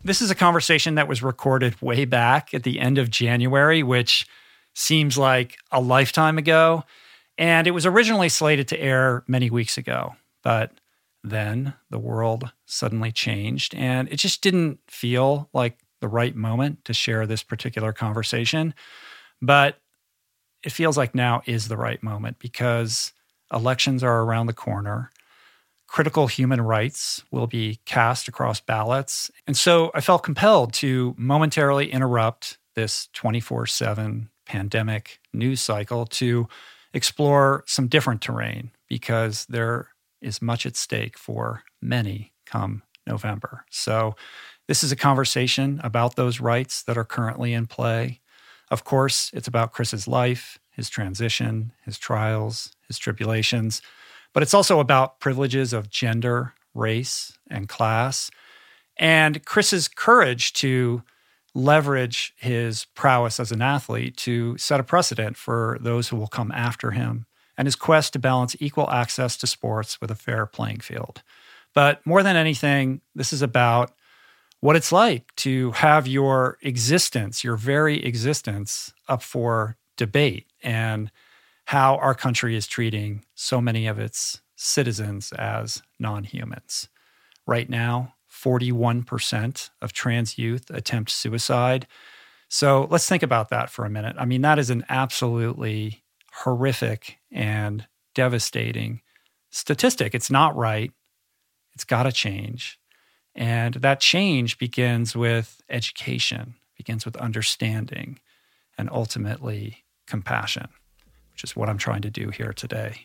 [0.05, 4.27] this is a conversation that was recorded way back at the end of January, which
[4.75, 6.85] seems like a lifetime ago.
[7.41, 10.73] And it was originally slated to air many weeks ago, but
[11.25, 16.93] then the world suddenly changed and it just didn't feel like the right moment to
[16.93, 18.75] share this particular conversation.
[19.41, 19.79] But
[20.63, 23.13] it feels like now is the right moment because
[23.53, 25.11] elections are around the corner.
[25.87, 29.31] Critical human rights will be cast across ballots.
[29.47, 36.47] And so I felt compelled to momentarily interrupt this 24 7 pandemic news cycle to
[36.93, 39.89] explore some different terrain because there
[40.21, 43.65] is much at stake for many come November.
[43.71, 44.17] So
[44.69, 48.21] this is a conversation about those rights that are currently in play.
[48.71, 53.83] Of course, it's about Chris's life, his transition, his trials, his tribulations,
[54.33, 58.31] but it's also about privileges of gender, race, and class,
[58.97, 61.03] and Chris's courage to
[61.55, 66.53] leverage his prowess as an athlete to set a precedent for those who will come
[66.53, 70.81] after him, and his quest to balance equal access to sports with a fair playing
[70.81, 71.23] field.
[71.75, 73.93] But more than anything, this is about
[74.61, 81.11] what it's like to have your existence, your very existence, up for debate and
[81.67, 86.89] how our country is treating so many of its citizens as non humans.
[87.47, 91.87] Right now, 41% of trans youth attempt suicide.
[92.49, 94.17] So let's think about that for a minute.
[94.19, 99.03] I mean, that is an absolutely horrific and devastating
[99.51, 100.15] statistic.
[100.15, 100.93] It's not right.
[101.75, 102.79] It's got to change.
[103.35, 108.19] And that change begins with education, begins with understanding,
[108.77, 110.69] and ultimately compassion,
[111.33, 113.03] which is what I'm trying to do here today.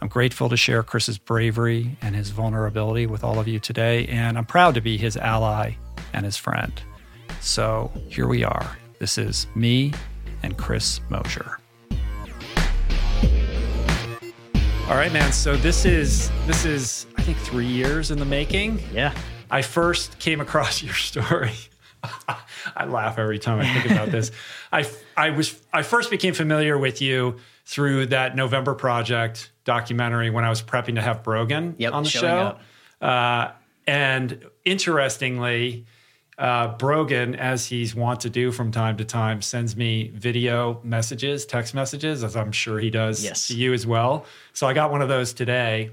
[0.00, 4.36] I'm grateful to share Chris's bravery and his vulnerability with all of you today, and
[4.36, 5.74] I'm proud to be his ally
[6.12, 6.72] and his friend.
[7.40, 8.76] So here we are.
[8.98, 9.92] This is me
[10.42, 11.58] and Chris Mosier.
[14.88, 15.32] All right, man.
[15.32, 18.80] So this is this is I think three years in the making.
[18.92, 19.14] Yeah.
[19.50, 21.52] I first came across your story.
[22.76, 24.30] I laugh every time I think about this.
[24.72, 30.44] I I was I first became familiar with you through that November Project documentary when
[30.44, 32.58] I was prepping to have Brogan Yep, on the show.
[33.00, 33.52] Uh,
[33.86, 35.86] and interestingly,
[36.36, 41.46] uh, Brogan, as he's wont to do from time to time, sends me video messages,
[41.46, 43.48] text messages, as I'm sure he does Yes.
[43.48, 44.26] to you as well.
[44.52, 45.90] So I got one of those today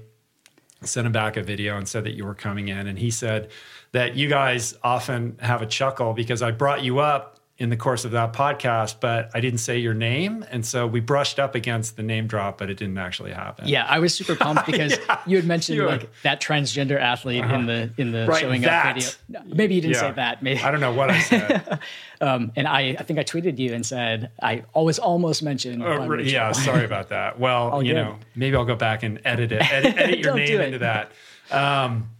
[0.84, 2.88] sent him back a video and said that you were coming in.
[2.88, 3.50] And he said
[3.92, 8.04] that you guys often have a chuckle because I brought you up in the course
[8.04, 10.44] of that podcast, but I didn't say your name.
[10.50, 13.68] And so we brushed up against the name drop, but it didn't actually happen.
[13.68, 17.44] Yeah, I was super pumped because you had mentioned You were- like that transgender athlete
[17.44, 18.86] in the in the Right, showing that.
[18.86, 19.10] up video.
[19.28, 20.00] No, Maybe you didn't Yeah.
[20.00, 20.42] say that.
[20.42, 20.60] Maybe.
[20.60, 21.78] I don't know what I said.
[22.22, 25.82] Um, and I, I think I tweeted you and said I always almost mentioned.
[25.82, 27.40] Uh, yeah, sorry about that.
[27.40, 30.78] Well, you know, maybe I'll go back and edit it, edit, edit your name into
[30.78, 31.10] that.
[31.50, 32.10] Um,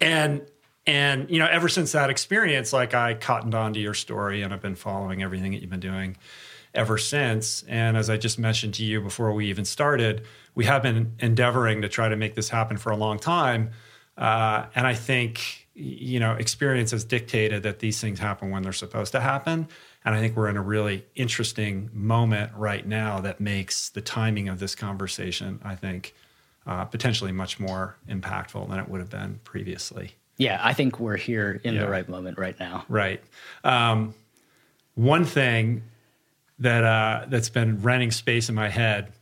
[0.00, 0.40] and
[0.86, 4.62] and you know, ever since that experience, like I cottoned onto your story, and I've
[4.62, 6.16] been following everything that you've been doing
[6.74, 7.64] ever since.
[7.68, 10.22] And as I just mentioned to you before we even started,
[10.54, 13.70] we have been endeavoring to try to make this happen for a long time.
[14.16, 18.72] Uh, and I think you know, experience has dictated that these things happen when they're
[18.72, 19.68] supposed to happen.
[20.04, 24.48] And I think we're in a really interesting moment right now that makes the timing
[24.48, 26.14] of this conversation, I think,
[26.66, 30.14] uh, potentially much more impactful than it would have been previously.
[30.38, 31.80] Yeah, I think we're here in Yeah.
[31.82, 32.84] the right moment right now.
[32.88, 33.22] Right.
[33.64, 34.14] Um,
[34.94, 35.82] one thing
[36.58, 39.12] that uh, that's been renting space in my head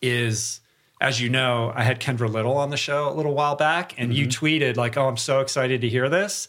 [0.00, 0.60] is,
[1.00, 4.14] as you know, I had Kendra Little on the show a little while back, and
[4.14, 6.48] you tweeted like, "Oh, I'm so excited to hear this,"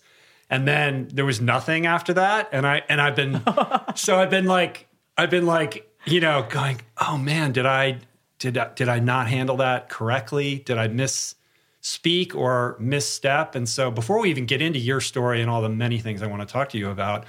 [0.50, 3.42] and then there was nothing after that, and I and I've been
[3.96, 8.00] so I've been like I've been like you know going, "Oh man, did I
[8.40, 10.60] did I, did I not handle that correctly?
[10.60, 11.36] Did I miss?"
[11.84, 13.56] Speak or misstep.
[13.56, 16.28] And so before we even get into your story and all the many things I
[16.28, 17.26] want to talk to you about,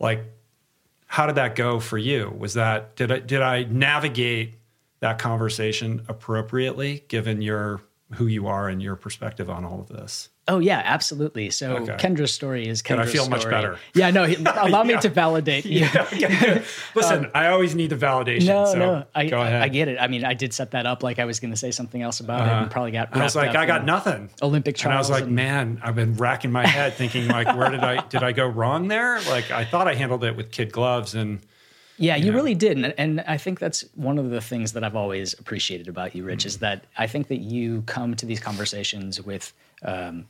[0.00, 0.24] like
[1.06, 2.34] how did that go for you?
[2.36, 4.54] Was that did I did I navigate
[5.00, 7.82] that conversation appropriately given your
[8.14, 10.28] who you are and your perspective on all of this?
[10.48, 11.50] Oh yeah, absolutely.
[11.50, 11.92] So Okay.
[11.92, 13.78] Kendra's story is Good, I Kendra's feel much better.
[13.94, 15.00] Yeah, no, he- allow me Yeah.
[15.00, 15.86] to validate you.
[16.94, 18.46] Listen, um, I always need the validation.
[18.48, 19.62] No, so no, I, go ahead.
[19.62, 19.98] I get it.
[20.00, 22.18] I mean, I did set that up like I was going to say something else
[22.20, 22.62] about it, uh-huh.
[22.62, 23.14] and probably got.
[23.16, 24.30] I was like, I got nothing.
[24.42, 24.90] Olympic trials.
[24.90, 27.80] And I was like, and- man, I've been racking my head thinking like, where did
[27.80, 29.20] I did I go wrong there?
[29.22, 31.40] Like I thought I handled it with kid gloves and
[32.00, 32.36] Yeah, you know?
[32.38, 35.86] really did, and, and I think that's one of the things that I've always appreciated
[35.86, 36.60] about you, Rich, is Mm.
[36.60, 40.26] that I think that you come to these conversations with um,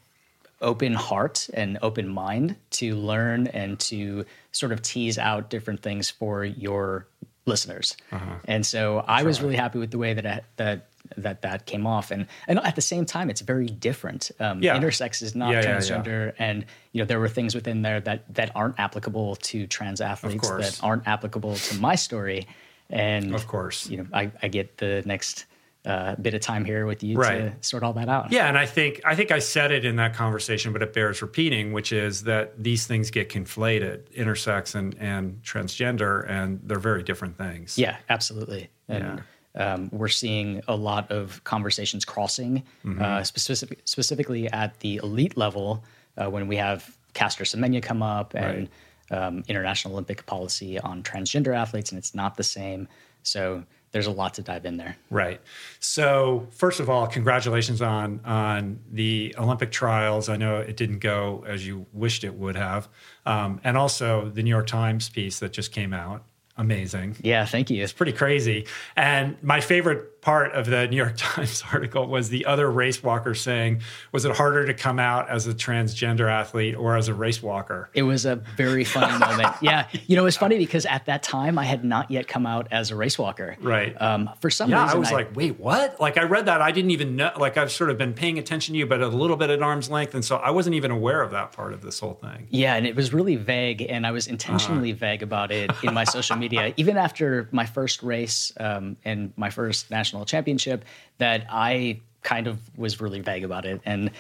[0.60, 6.10] open heart and open mind to learn and to sort of tease out different things
[6.10, 7.06] for your
[7.46, 7.96] listeners.
[8.12, 8.34] Uh-huh.
[8.46, 11.86] And so I was really happy with the way that I, that that that came
[11.86, 14.30] off, and and at the same time, it's very different.
[14.40, 14.78] Um, Yeah.
[14.78, 15.76] Intersex is not Yeah, yeah, yeah.
[15.78, 20.00] transgender, and you know there were things within there that that aren't applicable to trans
[20.00, 22.46] athletes that aren't applicable to my story.
[22.88, 23.88] And Of course.
[23.88, 25.44] you know, I, I get the next
[25.84, 27.38] uh, bit of time here with you Right.
[27.62, 28.32] to sort all that out.
[28.32, 31.22] Yeah, and I think I think I said it in that conversation, but it bears
[31.22, 37.02] repeating, which is that these things get conflated, intersex and and transgender, and they're very
[37.02, 37.78] different things.
[37.78, 38.68] Yeah, absolutely.
[38.88, 39.22] And
[39.54, 43.02] um, we're seeing a lot of conversations crossing, Mm-hmm.
[43.02, 45.84] uh, specific, specifically at the elite level
[46.16, 48.68] uh, when we have Caster Semenya come up and
[49.10, 52.86] um, international Olympic policy on transgender athletes, and it's not the same.
[53.22, 54.96] So there's a lot to dive in there.
[55.10, 55.40] Right.
[55.80, 60.28] So first of all, congratulations on on the Olympic trials.
[60.28, 62.88] I know it didn't go as you wished it would have,
[63.26, 66.24] um, and also the New York Times piece that just came out.
[66.60, 67.16] Amazing.
[67.22, 67.82] Yeah, thank you.
[67.82, 68.66] It's pretty crazy.
[68.94, 73.34] And my favorite part of the New York Times article was the other race walker
[73.34, 73.80] saying,
[74.12, 77.90] Was it harder to come out as a transgender athlete or as a race walker?
[77.94, 79.54] It was a very funny moment.
[79.62, 82.46] Yeah, you know, it was funny because at that time I had not yet come
[82.46, 83.56] out as a race walker.
[83.60, 84.00] Right.
[84.00, 86.00] Um, for some Yeah, reason, I was like, wait, what?
[86.00, 86.60] Like, I read that.
[86.60, 87.30] I didn't even know.
[87.38, 89.90] Like, I've sort of been paying attention to you, but a little bit at arm's
[89.90, 90.14] length.
[90.14, 92.46] And so I wasn't even aware of that part of this whole thing.
[92.50, 96.04] Yeah, and it was really vague, and I was intentionally vague about it in my
[96.04, 96.74] social media.
[96.76, 100.84] Even after my first race um, and my first national championship,
[101.18, 103.80] that I kind of was really vague about it.
[103.84, 104.10] And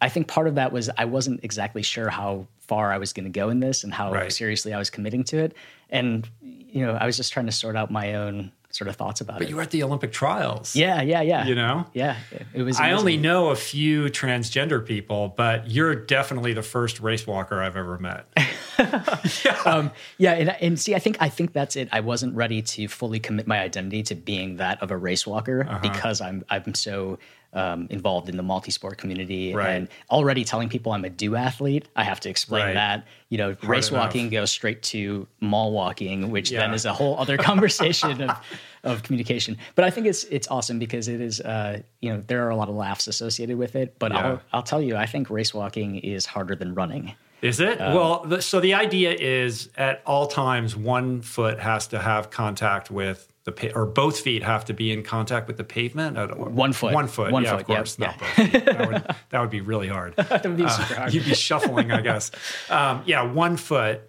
[0.00, 3.24] I think part of that was I wasn't exactly sure how far I was going
[3.24, 4.32] to go in this and how Right.
[4.32, 5.54] seriously I was committing to it.
[5.90, 9.20] And you know, I was just trying to sort out my own sort of thoughts
[9.20, 9.44] about But it.
[9.46, 10.76] But you were at the Olympic trials.
[10.76, 11.46] yeah, yeah, yeah.
[11.46, 11.86] You know?
[11.94, 12.16] yeah,
[12.54, 12.78] it- was.
[12.78, 17.76] I only know a few transgender people, but you're definitely the first race walker I've
[17.76, 18.26] ever met.
[20.18, 21.88] Yeah, and, and see, I think I think that's it.
[21.92, 25.66] I wasn't ready to fully commit my identity to being that of a race walker
[25.68, 25.78] Uh-huh.
[25.80, 27.18] because I'm I'm so
[27.56, 29.70] um, involved in the multi-sport community Right.
[29.70, 31.84] and already telling people I'm a duathlete.
[31.96, 32.74] I have to explain Right.
[32.74, 33.06] that.
[33.30, 34.02] You know, race enough.
[34.04, 38.36] walking goes straight to mall walking, which then is a whole other conversation of
[38.84, 39.56] of communication.
[39.74, 42.56] But I think it's it's awesome because it is uh, you know there are a
[42.56, 43.98] lot of laughs associated with it.
[43.98, 44.18] But Yeah.
[44.26, 47.14] I'll I'll tell you, I think race walking is harder than running.
[47.42, 47.80] Is it?
[47.80, 52.30] Um, well, the, so the idea is at all times, one foot has to have
[52.30, 56.16] contact with the pa- or both feet have to be in contact with the pavement.
[56.16, 56.92] At, One foot.
[56.92, 57.30] One foot.
[57.30, 57.96] One yeah, foot, of yep, course.
[57.98, 58.06] yeah.
[58.06, 58.64] Not both feet.
[58.64, 60.16] That would, that would be really hard.
[60.28, 61.14] That would be Uh, super hard.
[61.14, 62.30] You'd be shuffling, I guess.
[62.70, 64.00] Um, yeah, one foot.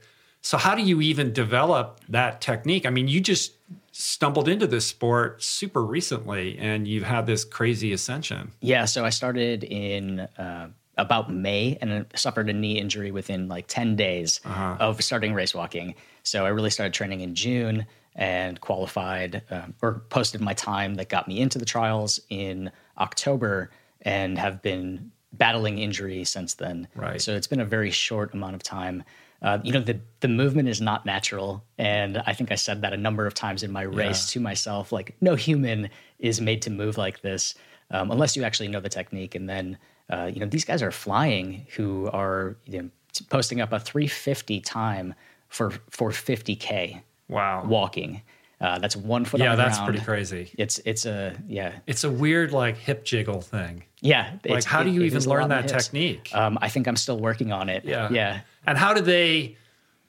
[0.42, 2.86] So how do you even develop that technique?
[2.86, 3.54] I mean, you just
[3.92, 8.52] stumbled into this sport super recently, and you've had this crazy ascension.
[8.62, 13.68] Yeah, so I started in uh, about May and suffered a knee injury within like
[13.68, 14.42] 10 days
[14.80, 15.96] of starting race walking.
[16.24, 21.08] So I really started training in June and qualified um, or posted my time that
[21.08, 23.70] got me into the trials in October
[24.02, 26.88] and have been battling injury since then.
[26.96, 27.22] Right.
[27.22, 29.04] So it's been a very short amount of time.
[29.42, 32.94] Uh, you know, the the movement is not natural, and I think I said that
[32.94, 34.92] a number of times in my race to myself.
[34.92, 37.54] Like, no human is made to move like this
[37.92, 39.36] um, unless you actually know the technique.
[39.36, 39.78] And then,
[40.10, 42.90] uh, you know, these guys are flying who are you know,
[43.30, 45.14] posting up a 350 time
[45.50, 47.66] for for 50k Wow.
[47.66, 48.22] walking.
[48.60, 49.90] Uh, that's one foot yeah, on the that's ground.
[49.92, 50.50] pretty crazy.
[50.58, 53.84] It's it's a yeah It's a weird like hip jiggle thing.
[54.02, 54.34] yeah.
[54.48, 56.32] Like, how do you even is a lot learn that technique?
[56.34, 57.86] Um, I think I'm still working on it.
[57.86, 58.10] Yeah.
[58.10, 58.40] yeah.
[58.66, 59.58] And how do they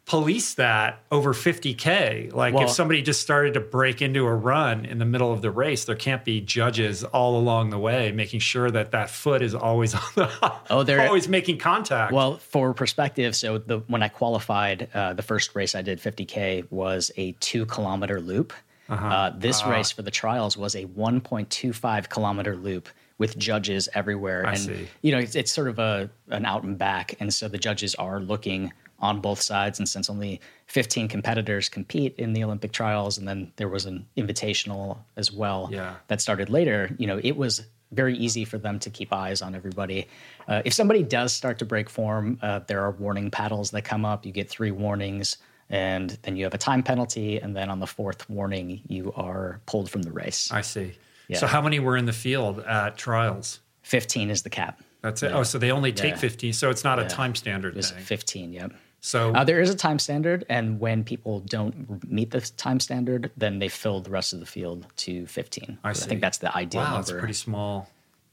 [0.08, 2.32] police that over 50K?
[2.32, 5.42] Like Well- if somebody just started to break into a run in the middle of
[5.42, 9.42] the race, there can't be judges all along the way making sure that that foot
[9.42, 10.30] is always on the,
[10.70, 12.12] Oh, they're- always making contact.
[12.12, 16.64] Well, for perspective, so the when I qualified, uh, the first race I did 50k
[16.70, 18.52] was a two kilometer loop.
[18.90, 19.06] Uh-huh.
[19.06, 19.70] uh this Ah.
[19.70, 22.88] race for the trials was a 1.25 kilometer loop
[23.18, 24.88] with judges everywhere, I and see.
[25.02, 27.94] you know it's, it's sort of a an out and back, and so the judges
[27.96, 29.78] are looking on both sides.
[29.78, 34.06] And since only 15 competitors compete in the Olympic trials, and then there was an
[34.16, 35.94] invitational as well Yeah.
[36.08, 39.54] that started later, you know, it was very easy for them to keep eyes on
[39.54, 40.06] everybody.
[40.46, 44.04] Uh, if somebody does start to break form, uh, there are warning paddles that come
[44.04, 44.26] up.
[44.26, 45.38] You get three warnings,
[45.70, 47.38] and then you have a time penalty.
[47.38, 50.50] And then on the fourth warning, you are pulled from the race.
[50.52, 50.98] I see.
[51.28, 51.38] Yeah.
[51.38, 53.60] So how many were in the field at trials?
[53.82, 54.82] 15 is the cap.
[55.00, 55.32] That's it.
[55.32, 56.18] Oh, so they only take Yeah.
[56.18, 56.52] 15.
[56.52, 58.02] So it's not a time standard It was thing.
[58.02, 58.72] 15, yep.
[59.00, 63.30] So Uh, there is a time standard, and when people don't meet the time standard,
[63.36, 65.78] then they fill the rest of the field to 15.
[65.84, 67.00] I I think that's the ideal wow, number.
[67.00, 67.88] it's a pretty small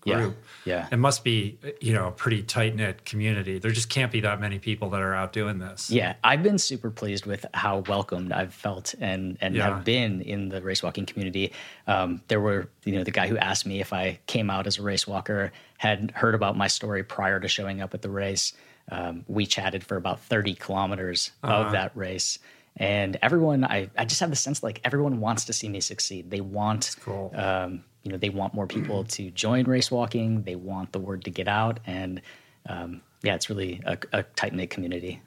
[0.06, 0.38] Yeah, group.
[0.66, 0.88] yeah.
[0.92, 3.58] It must be, you know, a pretty tight knit community.
[3.60, 5.90] There just can't be that many people that are out doing this.
[5.90, 9.64] Yeah, I've been super pleased with how welcomed I've felt and and Yeah.
[9.76, 11.54] have been in the race walking community.
[11.88, 14.78] Um, there were, you know, the guy who asked me if I came out as
[14.80, 18.54] a race walker had heard about my story prior to showing up at the race.
[18.92, 21.54] Um, we chatted for about 30 kilometers Uh-huh.
[21.66, 22.38] of that race.
[22.78, 26.30] And everyone, I, I just have the sense like everyone wants to see me succeed.
[26.30, 27.32] They want, cool.
[27.36, 30.44] um, you know, they want more people to join race walking.
[30.44, 31.80] They want the word to get out.
[31.88, 32.22] And
[32.68, 35.22] um, yeah, it's really a, a tight knit community.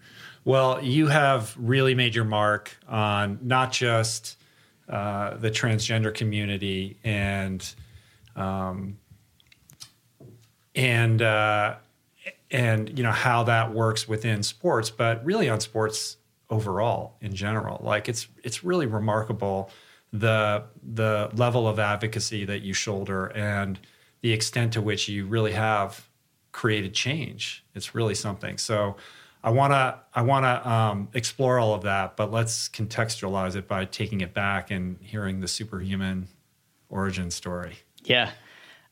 [0.44, 4.36] Well, you have really made your mark on not just
[4.88, 7.66] uh, the transgender community and
[8.36, 8.98] um,
[10.74, 11.76] and uh,
[12.50, 16.16] and you know how that works within sports, but really on sports
[16.50, 17.80] overall in general.
[17.82, 19.70] Like it's it's really remarkable
[20.12, 23.78] the the level of advocacy that you shoulder and
[24.20, 26.08] the extent to which you really have
[26.52, 27.64] created change.
[27.74, 28.58] It's really something.
[28.58, 28.96] So
[29.44, 33.68] I want to I want to um, explore all of that, but let's contextualize it
[33.68, 36.28] by taking it back and hearing the superhuman
[36.88, 37.76] origin story.
[38.04, 38.30] Yeah.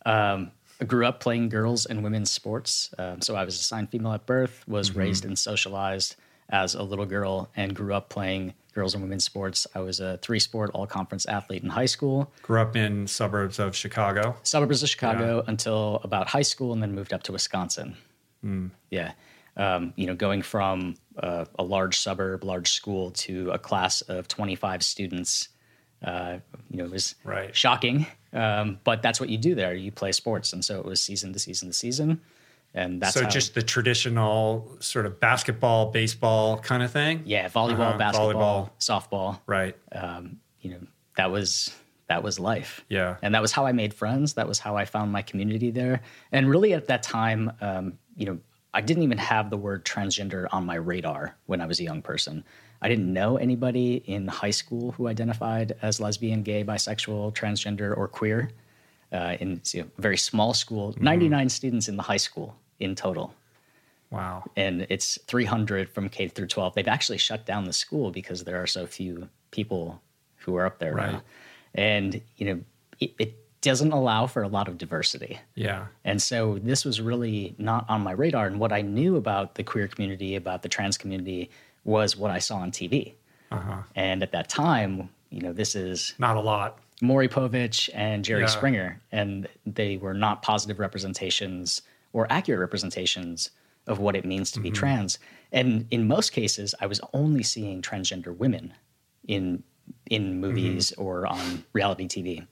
[0.04, 2.91] Um, I grew up playing girls and women's sports.
[2.99, 6.16] Um, so I was assigned female at birth, was raised and socialized
[6.51, 9.66] as a little girl, and grew up playing girls and women's sports.
[9.74, 13.59] I was a three sport all conference athlete in high school, Grew up in suburbs
[13.59, 14.37] of Chicago.
[14.43, 17.97] suburbs of Chicago until about high school, and then moved up to Wisconsin.
[18.91, 19.12] Yeah.
[19.57, 24.29] Um, you know, going from uh, a large suburb, large school to a class of
[24.29, 25.49] 25 students,
[26.05, 26.38] uh,
[26.70, 27.55] you know, it was Right.
[27.55, 28.07] shocking.
[28.32, 29.74] Um, but that's what you do there.
[29.74, 30.53] You play sports.
[30.53, 32.20] And so it was season to season to season.
[32.74, 37.22] And that's so how, just the traditional sort of basketball, baseball kind of thing.
[37.24, 39.40] yeah, volleyball, Uh-huh, basketball, softball.
[39.47, 39.74] Right.
[39.92, 40.80] Um, you know,
[41.16, 41.74] that was
[42.09, 42.84] that was life.
[42.88, 43.16] Yeah.
[43.22, 44.34] And that was how I made friends.
[44.34, 46.03] That was how I found my community there.
[46.30, 48.38] And really at that time, um, you know,
[48.72, 52.03] I didn't even have the word transgender on my radar when I was a young
[52.03, 52.44] person.
[52.83, 58.09] I didn't know anybody in high school who identified as lesbian, gay, bisexual, transgender, or
[58.09, 58.51] queer.
[59.12, 62.95] Uh, in you know, a very small school, 99 students in the high school in
[62.97, 63.33] total
[64.11, 64.45] Wow.
[64.57, 66.74] and it's 300 from K through 12.
[66.74, 70.01] They've actually shut down the school because there are so few people
[70.39, 71.12] who are up there Right.
[71.12, 71.22] now.
[71.74, 72.61] And you know,
[73.01, 75.39] it, it doesn't allow for a lot of diversity.
[75.55, 75.87] Yeah.
[76.05, 78.47] And so this was really not on my radar.
[78.47, 81.51] And what I knew about the queer community, about the trans community,
[81.87, 83.14] was what I saw on TV.
[83.51, 83.82] Uh-huh.
[83.95, 86.78] And at that time, you know, this is Not a lot.
[87.01, 88.47] Maury Povich and Jerry Yeah.
[88.49, 91.82] Springer, and they were not positive representations
[92.12, 93.51] or accurate representations
[93.87, 94.74] of what it means to be Mm-hmm.
[94.78, 95.18] trans.
[95.53, 98.74] And in most cases, I was only seeing transgender women
[99.28, 99.62] in
[100.11, 102.39] in movies or on reality TV.
[102.39, 102.47] And,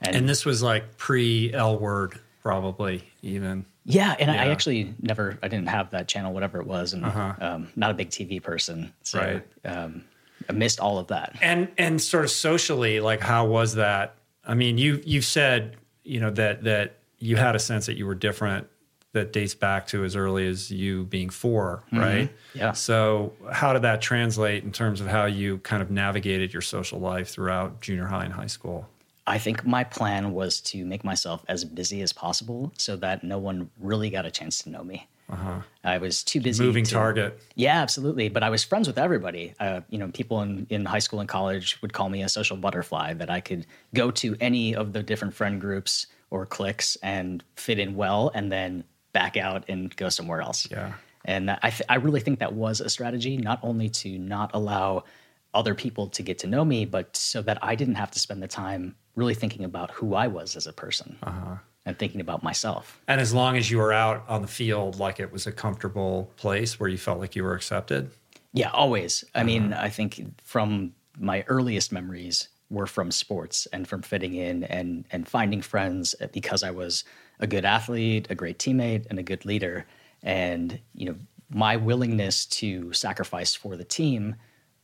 [0.00, 0.16] Mm-hmm.
[0.16, 3.66] And this was like pre L word, probably even.
[3.88, 4.50] Yeah, and I, I Uh-huh.
[4.52, 8.10] actually never, I didn't have that channel, whatever it was, and um, not a big
[8.10, 9.42] TV person, so Right.
[9.64, 10.04] um,
[10.48, 11.36] I missed all of that.
[11.42, 14.14] and and sort of socially like how was that
[14.46, 18.06] i mean you you said you know that that you had a sense that you
[18.06, 18.66] were different
[19.12, 22.72] that dates back to as early as you being 4 right Yeah.
[22.72, 27.00] so how did that translate in terms of how you kind of navigated your social
[27.00, 28.88] life throughout junior high and high school
[29.28, 33.38] I think my plan was to make myself as busy as possible so that no
[33.38, 35.06] one really got a chance to know me.
[35.30, 35.60] Uh-huh.
[35.84, 36.64] I was too busy.
[36.64, 37.42] Moving to, target.
[37.54, 38.30] Yeah, absolutely.
[38.30, 39.52] But I was friends with everybody.
[39.60, 42.56] Uh, you know, people in, in high school and college would call me a social
[42.56, 47.44] butterfly, that I could go to any of the different friend groups or cliques and
[47.56, 50.66] fit in well and then back out and go somewhere else.
[50.70, 50.94] Yeah.
[51.26, 55.04] And I, th- I really think that was a strategy, not only to not allow
[55.52, 58.42] other people to get to know me, but so that I didn't have to spend
[58.42, 61.18] the time really thinking about who I was as a person.
[61.22, 61.56] Uh-huh
[61.88, 63.00] and thinking about myself.
[63.08, 66.30] And as long as you were out on the field, like it was a comfortable
[66.36, 68.10] place where you felt like you were accepted?
[68.52, 69.24] Yeah, always.
[69.34, 69.46] I uh-huh.
[69.46, 75.06] mean, I think from my earliest memories were from sports and from fitting in and
[75.10, 77.04] and finding friends because I was
[77.40, 79.86] a good athlete, a great teammate, and a good leader.
[80.22, 81.16] And you know,
[81.48, 84.36] my willingness to sacrifice for the team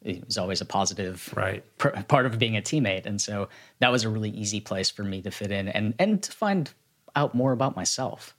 [0.05, 1.65] is always a positive right.
[1.79, 3.07] pr- part of being a teammate.
[3.07, 3.49] And so
[3.81, 6.73] that was a really easy place for me to fit in and and to find
[7.17, 8.37] out more about myself.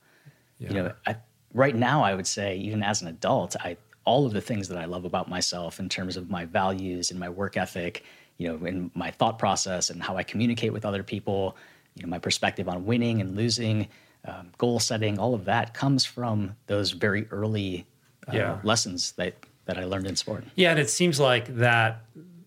[0.58, 0.68] Yeah.
[0.68, 1.16] You know, I,
[1.52, 4.78] right now, I would say, even as an adult, I all of the things that
[4.78, 8.04] I love about myself in terms of my values and my work ethic,
[8.38, 11.56] you know, in my thought process and how I communicate with other people,
[11.96, 13.88] you know, my perspective on winning and losing,
[14.24, 17.84] um, goal setting, all of that comes from those very early
[18.28, 18.58] uh, yeah.
[18.62, 19.34] lessons that
[19.66, 20.44] that I learned in sport.
[20.54, 22.02] Yeah, and it seems like that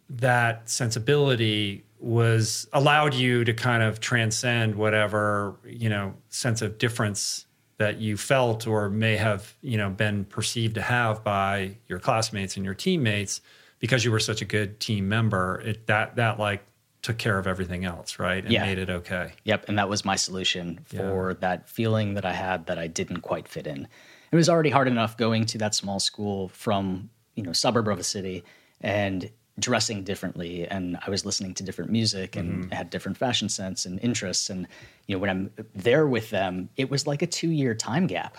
[0.09, 7.45] that sensibility was allowed you to kind of transcend whatever you know sense of difference
[7.77, 12.55] that you felt or may have you know been perceived to have by your classmates
[12.55, 13.41] and your teammates
[13.79, 16.63] because you were such a good team member it that that like
[17.01, 18.65] took care of everything else right and yeah.
[18.65, 21.37] made it okay yep and that was my solution for yeah.
[21.39, 23.87] that feeling that i had that i didn't quite fit in
[24.31, 27.99] it was already hard enough going to that small school from you know suburb of
[27.99, 28.43] a city
[28.81, 32.71] and dressing differently and I was listening to different music and mm-hmm.
[32.71, 34.49] had different fashion sense and interests.
[34.49, 34.67] And,
[35.07, 38.37] you know, when I'm there with them, it was like a two year time gap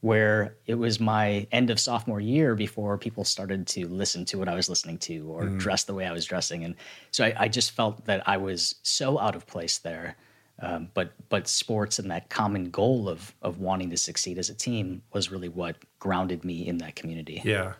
[0.00, 4.48] where it was my end of sophomore year before people started to listen to what
[4.48, 5.58] I was listening to or mm.
[5.58, 6.64] dress the way I was dressing.
[6.64, 6.74] And
[7.12, 10.16] so I, I, just felt that I was so out of place there.
[10.62, 14.54] Um, but but sports and that common goal of of wanting to succeed as a
[14.54, 17.42] team was really what grounded me in that community.
[17.44, 17.74] Yeah.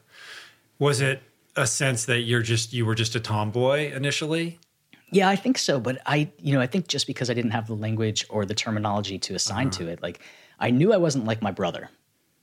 [0.80, 1.22] Was it
[1.54, 4.58] a sense that you're just you were just a tomboy initially?
[5.12, 5.78] Yeah, I think so.
[5.78, 8.54] But I, you know, I think just because I didn't have the language or the
[8.54, 9.78] terminology to assign uh-huh.
[9.78, 10.20] to it, like
[10.58, 11.90] I knew I wasn't like my brother.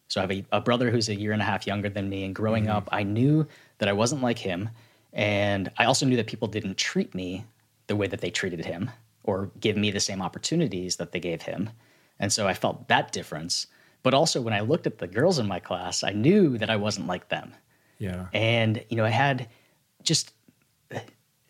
[0.07, 2.23] So I have a, a, brother who's a year and a half younger than me.
[2.23, 2.77] And growing mm-hmm.
[2.77, 3.47] up, I knew
[3.79, 4.69] that I wasn't like him.
[5.13, 7.43] And I also knew that people didn't treat me
[7.87, 8.91] the way that they treated him
[9.29, 11.69] or give me the same opportunities that they gave him.
[12.19, 13.67] And so I felt that difference.
[14.01, 16.77] But also, when I looked at the girls in my class, I knew that I
[16.77, 17.53] wasn't like them.
[17.99, 18.27] Yeah.
[18.33, 19.47] And, you know, I had
[20.03, 20.33] just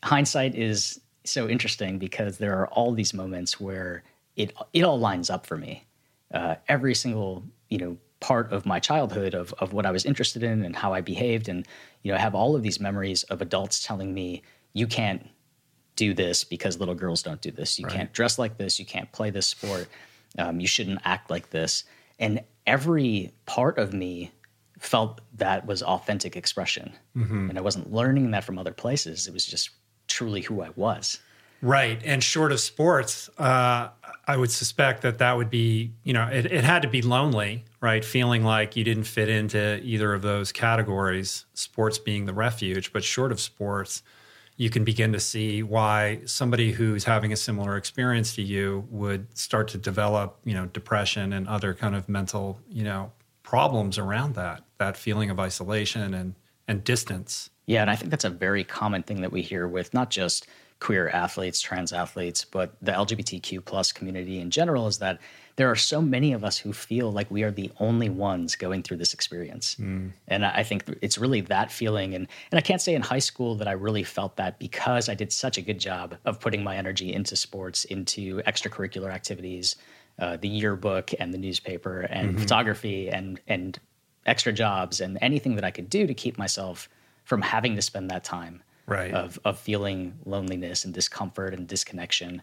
[0.03, 4.03] hindsight is so interesting because there are all these moments where
[4.35, 5.85] it it all lines up for me.
[6.33, 10.43] Uh, every single, you know, part of my childhood of of what I was interested
[10.43, 11.67] in and how I behaved and
[12.03, 14.41] you know, I have all of these memories of adults telling me
[14.73, 15.29] you can't
[15.99, 17.77] do this because little girls don't do this.
[17.77, 17.93] You right.
[17.93, 18.79] can't dress like this.
[18.79, 19.89] You can't play this sport.
[20.37, 21.83] Um, you shouldn't act like this.
[22.19, 24.31] And every part of me
[24.79, 26.93] felt that was authentic expression.
[27.17, 27.49] Mm-hmm.
[27.49, 29.27] And I wasn't learning that from other places.
[29.27, 29.71] It was just
[30.07, 31.19] truly who I was.
[31.61, 32.01] Right.
[32.05, 33.89] And short of sports, uh,
[34.25, 37.65] I would suspect that that would be, you know, it, it had to be lonely,
[37.81, 38.05] right?
[38.05, 42.93] Feeling like you didn't fit into either of those categories, sports being the refuge.
[42.93, 44.01] But short of sports,
[44.59, 49.25] you can begin to see why somebody who's having a similar experience to you would
[49.35, 53.09] start to develop, you know, depression and other kind of mental, you know,
[53.41, 56.35] problems around that that feeling of isolation and
[56.67, 57.49] and distance.
[57.67, 60.45] Yeah, and I think that's a very common thing that we hear with not just
[60.81, 65.19] queer athletes, trans athletes, but the LGBTQ plus community in general is that
[65.59, 68.81] there are so many of us who feel like we are the only ones going
[68.81, 69.75] through this experience.
[69.75, 70.11] Mm.
[70.29, 72.15] And I think it's really that feeling.
[72.15, 75.15] And, and I can't say in high school that I really felt that because I
[75.15, 79.75] did such a good job of putting my energy into sports, into extracurricular activities,
[80.17, 82.39] uh, the yearbook and the newspaper and mm-hmm.
[82.39, 83.81] photography and and
[84.25, 86.87] extra jobs and anything that I could do to keep myself
[87.25, 89.13] from having to spend that time right.
[89.13, 92.41] of of feeling loneliness and discomfort and disconnection.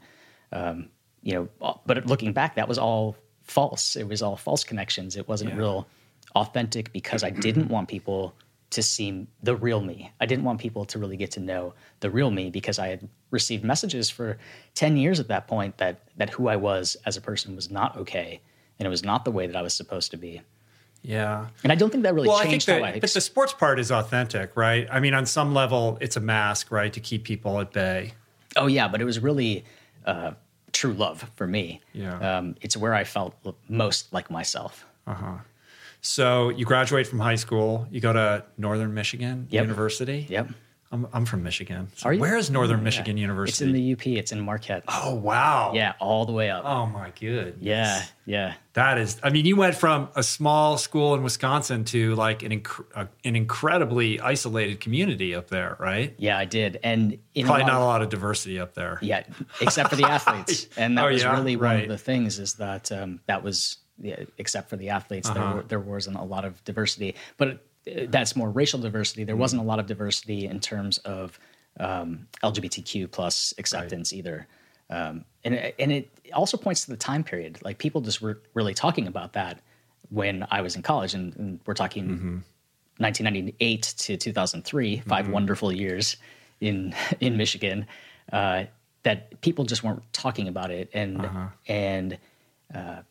[0.52, 0.90] Um,
[1.26, 3.96] you know, but looking back, that was all false.
[3.96, 5.16] It was all false connections.
[5.16, 5.58] It wasn't yeah.
[5.58, 5.88] real
[6.36, 8.32] authentic because I didn't want people
[8.70, 10.12] to see the real me.
[10.20, 13.08] I didn't want people to really get to know the real me because I had
[13.32, 14.38] received messages for
[14.76, 17.96] 10 years at that point that that who I was as a person was not
[17.96, 18.40] okay
[18.78, 20.42] and it was not the way that I was supposed to be.
[21.02, 21.48] Yeah.
[21.64, 23.52] And I don't think that really well, changed I think that, I But the sports
[23.52, 24.86] part is authentic, right?
[24.92, 28.12] I mean, on some level, it's a mask, right, to keep people at bay.
[28.56, 28.86] Oh, yeah.
[28.86, 29.64] But it was really
[30.04, 30.32] uh,
[30.76, 31.80] true love for me.
[31.92, 32.18] Yeah.
[32.38, 33.34] Um, it's where I felt
[33.68, 34.84] most like myself.
[35.06, 35.36] Uh huh.
[36.00, 39.62] So you graduate from high school, you go to Northern Michigan Yep.
[39.64, 40.26] University.
[40.28, 40.50] Yep.
[40.92, 41.88] I'm, I'm from Michigan.
[41.96, 42.20] So Are you?
[42.20, 43.04] Where is Northern Yeah.
[43.06, 43.50] University?
[43.50, 44.06] It's in the UP.
[44.06, 44.84] It's in Marquette.
[44.88, 45.72] oh, wow.
[45.74, 46.64] Yeah, all the way up.
[46.64, 47.56] Oh, my good.
[47.60, 48.54] yeah, yeah.
[48.74, 52.60] That is, I mean, you went from a small school in Wisconsin to like an,
[52.60, 56.14] inc- uh, an incredibly isolated community up there, right?
[56.18, 56.78] Yeah, I did.
[56.84, 58.98] And in Probably a not of- a lot of diversity up there.
[59.02, 59.24] Yeah,
[59.60, 61.32] except for the athletes, and that Oh, was yeah?
[61.32, 61.82] really one Right.
[61.84, 65.56] of the things is that um, that was yeah, except for the athletes, there, Uh-huh.
[65.56, 67.14] were, there wasn't a lot of diversity.
[67.38, 67.64] But
[68.08, 69.24] that's more racial diversity.
[69.24, 71.38] There wasn't a lot of diversity in terms of
[71.78, 74.46] um, LGBTQ plus acceptance either.
[74.90, 77.58] Um, and it- and it also points to the time period.
[77.62, 79.60] Like people just were really talking about that
[80.10, 82.08] when I was in college, and, and we're talking.
[82.08, 82.38] Mm-hmm.
[82.98, 86.16] 1998 to 2003, 5 wonderful years
[86.60, 87.86] in in Michigan.
[88.32, 88.64] Uh,
[89.02, 91.46] that people just weren't talking about it, and Uh-huh.
[91.68, 92.18] and
[92.74, 93.02] uh,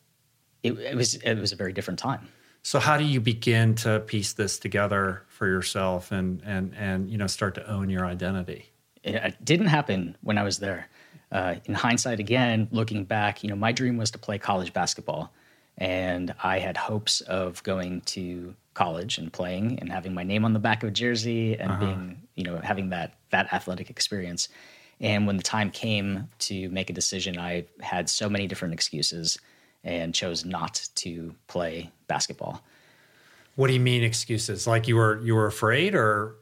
[0.62, 2.28] it, it was it was a very different time.
[2.66, 7.16] So how do you begin to piece this together for yourself and and and you
[7.16, 8.72] know start to own your identity?
[9.04, 10.88] It, didn't happen when I was there.
[11.30, 15.32] Uh, in hindsight, again, looking back, you know, my dream was to play college basketball,
[15.78, 20.52] and I had hopes of going to college and playing and having my name on
[20.52, 24.48] the back of a jersey and being, you know, having that that athletic experience.
[25.00, 29.38] And when the time came to make a decision, I had so many different excuses
[29.86, 32.62] and chose not to play basketball.
[33.54, 34.66] What do you mean excuses?
[34.66, 36.34] Like you were you were afraid or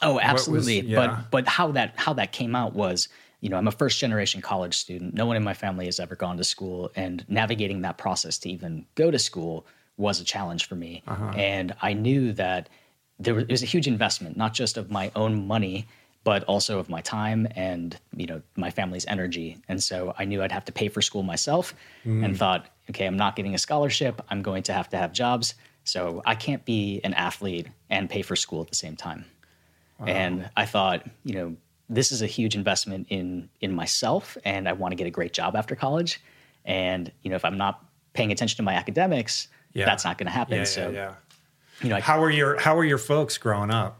[0.00, 0.80] Oh, was- absolutely.
[0.80, 0.96] yeah.
[1.06, 3.08] But but how that how that came out was,
[3.40, 5.12] you know, I'm a first generation college student.
[5.14, 8.48] No one in my family has ever gone to school, and navigating that process to
[8.50, 9.66] even go to school
[9.98, 11.02] was a challenge for me.
[11.06, 11.32] Uh-huh.
[11.36, 12.68] And I knew that
[13.18, 15.86] there was, it was a huge investment, not just of my own money,
[16.24, 19.58] but also of my time and you know my family's energy.
[19.68, 21.74] And so I knew I'd have to pay for school myself,
[22.06, 22.24] Mm.
[22.24, 24.22] and thought, okay, I'm not getting a scholarship.
[24.30, 25.54] I'm going to have to have jobs.
[25.84, 29.24] So I can't be an athlete and pay for school at the same time.
[30.06, 31.56] And I thought, you know,
[31.88, 35.32] this is a huge investment in in myself, and I want to get a great
[35.32, 36.20] job after college.
[36.64, 37.84] And you know, if I'm not
[38.14, 39.84] paying attention to my academics, Yeah.
[39.84, 40.58] that's not going to happen.
[40.58, 41.14] yeah, so, yeah, yeah.
[41.82, 43.98] you know, I, How were your how were your folks growing up?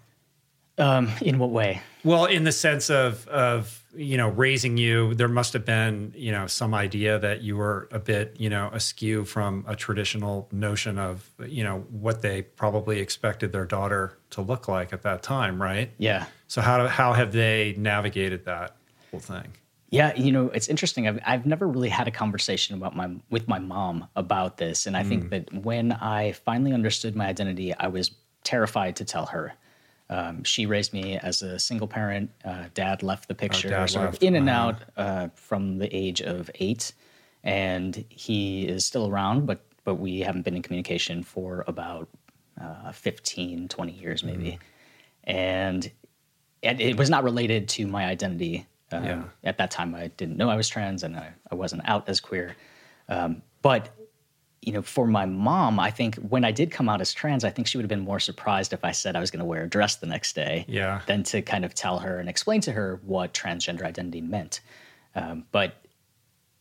[0.79, 1.81] um, in what way?
[2.03, 6.33] Well, in the sense of of you know raising you, there must have been you
[6.33, 10.99] know some idea that you were a bit you know askew from a traditional notion
[10.99, 15.61] of you know what they probably expected their daughter to look like at that time,
[15.61, 15.91] right?
[15.99, 18.77] Yeah, So how how have they navigated that
[19.11, 19.53] whole thing?
[19.91, 21.07] Yeah, you know, it's interesting.
[21.07, 24.97] I've I've never really had a conversation about my with my mom about this, and
[24.97, 25.31] I think mm.
[25.31, 28.11] that when I finally understood my identity, I was
[28.43, 29.53] terrified to tell her.
[30.13, 32.31] Um, she raised me as a single parent.
[32.45, 34.17] Uh, dad left the picture, sort left.
[34.19, 36.93] of in and out uh, from the age of eight,
[37.43, 42.09] and he is still around, but but we haven't been in communication for about
[42.61, 44.59] uh, 15, 20 years maybe,
[45.25, 45.91] and
[46.63, 48.67] and it was not related to my identity.
[48.93, 49.23] Um, Yeah.
[49.45, 52.21] At that time, I didn't know I was trans, and I, I wasn't out as
[52.21, 52.55] queer.
[53.09, 53.89] Um, but
[54.63, 57.51] you know, for my mom, I think when I did come out as trans, I
[57.51, 59.65] think she would have been more surprised if I said I was going to wear
[59.65, 61.01] a dress the next day, Yeah.
[61.07, 64.61] than to kind of tell her and explain to her what transgender identity meant.
[65.17, 65.75] Um, but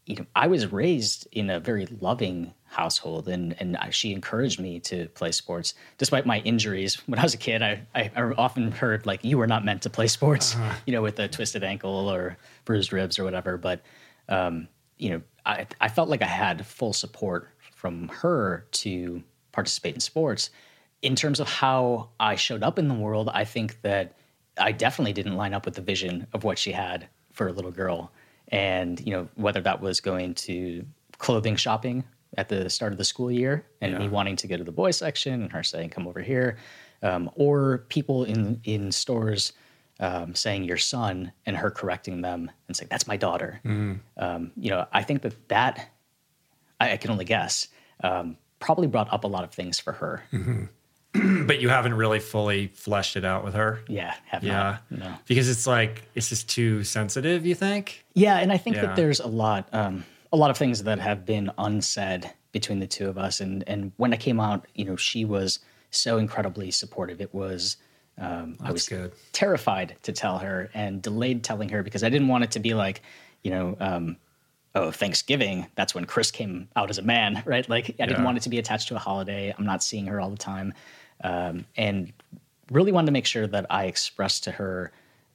[0.07, 4.79] you know, I was raised in a very loving household, and and she encouraged me
[4.79, 6.95] to play sports, despite my injuries.
[7.07, 9.83] When I was a kid, I I, I often heard like, "You were not meant
[9.83, 10.55] to play sports,"
[10.87, 12.35] you know, with a twisted ankle or
[12.65, 13.57] bruised ribs or whatever.
[13.57, 13.83] But
[14.27, 17.49] um, you know, I I felt like I had full support
[17.81, 20.51] from her to participate in sports.
[21.01, 24.13] In terms of how I showed up in the world, I think that
[24.59, 27.71] I definitely didn't line up with the vision of what she had for a little
[27.71, 28.11] girl.
[28.49, 30.85] And, you know, whether that was going to
[31.17, 32.03] clothing shopping
[32.37, 34.97] at the start of the school year and me wanting to go to the boys
[34.97, 36.57] section and her saying, come over here,
[37.01, 39.53] um, or people in, in stores
[39.99, 43.59] um, saying your son and her correcting them and saying, that's my daughter.
[44.17, 45.89] Um, you know, I think that that,
[46.81, 47.67] I, I can only guess,
[48.03, 50.23] um, probably brought up a lot of things for her.
[51.13, 53.81] But you haven't really fully fleshed it out with her.
[53.89, 54.79] Yeah, have Yeah.
[54.89, 54.99] not.
[54.99, 55.13] No.
[55.27, 58.05] Because it's like it's just too sensitive, you think?
[58.13, 58.83] Yeah, and I think Yeah.
[58.85, 62.87] that there's a lot, um, a lot of things that have been unsaid between the
[62.87, 63.41] two of us.
[63.41, 65.59] And and when I came out, you know, she was
[65.89, 67.19] so incredibly supportive.
[67.19, 67.75] It was,
[68.17, 69.11] um, I was good.
[69.33, 72.73] terrified to tell her and delayed telling her because I didn't want it to be
[72.73, 73.01] like,
[73.43, 74.15] you know, um,
[74.75, 75.67] oh, Thanksgiving.
[75.75, 77.67] That's when Chris came out as a man, right?
[77.67, 79.53] Like I didn't want it to be attached to a holiday.
[79.57, 80.73] I'm not seeing her all the time,
[81.23, 82.11] um, and
[82.71, 84.91] really wanted to make sure that I expressed to her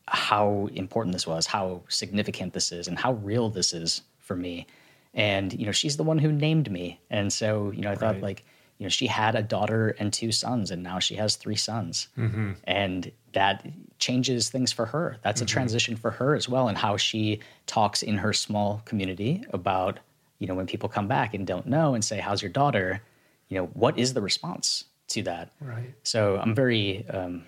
[0.09, 4.67] how important this was, how significant this is, and how real this is for me.
[5.15, 8.21] And you know, she's the one who named me, and so you know, I thought
[8.21, 8.45] like
[8.79, 12.09] you know, she had a daughter and two sons, and now she has three sons.
[12.19, 12.53] Mm-hmm.
[12.65, 13.67] And that
[13.99, 15.19] changes things for her.
[15.23, 19.45] That's a transition for her as well, and how she talks in her small community
[19.51, 19.99] about,
[20.39, 23.01] you know, when people come back and don't know and say, How's your daughter?
[23.49, 25.53] You know, what is the response to that?
[25.61, 25.95] Right.
[26.03, 27.45] So I'm very um,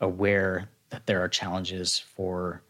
[0.00, 2.62] aware that there are challenges for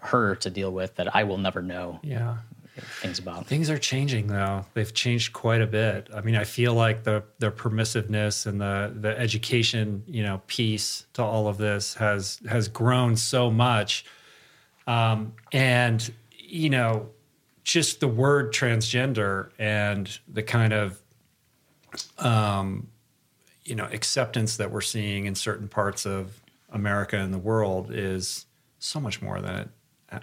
[0.00, 2.38] her to deal with that I will never know Yeah.
[2.84, 3.46] Things about.
[3.46, 4.64] Things are changing though.
[4.74, 6.08] They've changed quite a bit.
[6.14, 11.06] I mean, I feel like the the permissiveness and the the education, you know, piece
[11.14, 14.04] to all of this has has grown so much.
[14.86, 17.10] Um, and you know,
[17.64, 21.00] just the word transgender and the kind of
[22.18, 22.88] um,
[23.64, 26.40] you know, acceptance that we're seeing in certain parts of
[26.72, 28.46] America and the world is
[28.78, 29.68] so much more than it.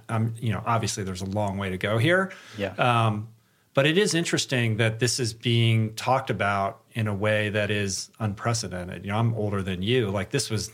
[0.09, 2.31] I'm, you know, obviously there's a long way to go here.
[2.57, 2.73] Yeah.
[2.73, 3.29] Um,
[3.73, 8.09] but it is interesting that this is being talked about in a way that is
[8.19, 9.03] unprecedented.
[9.03, 10.09] You know, I'm older than you.
[10.09, 10.71] Like this was,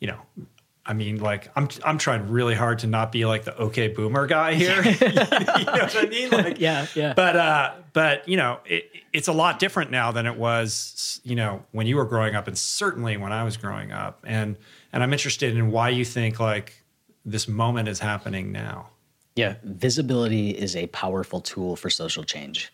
[0.00, 0.18] you know,
[0.86, 4.26] I mean, like I'm I'm trying really hard to not be like the okay boomer
[4.26, 4.82] guy here.
[4.84, 6.30] you know what I mean?
[6.30, 7.12] Like, Yeah, yeah.
[7.14, 11.36] But uh, but you know, it, it's a lot different now than it was, you
[11.36, 14.24] know, when you were growing up, and certainly when I was growing up.
[14.26, 14.56] And
[14.92, 16.79] and I'm interested in why you think like
[17.24, 18.88] this moment is happening now.
[19.36, 22.72] Yeah, visibility is a powerful tool for social change.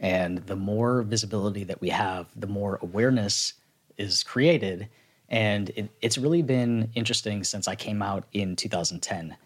[0.00, 3.54] And the more visibility that we have, the more awareness
[3.96, 4.88] is created.
[5.28, 9.36] And it, it's really been interesting since I came out in 2010.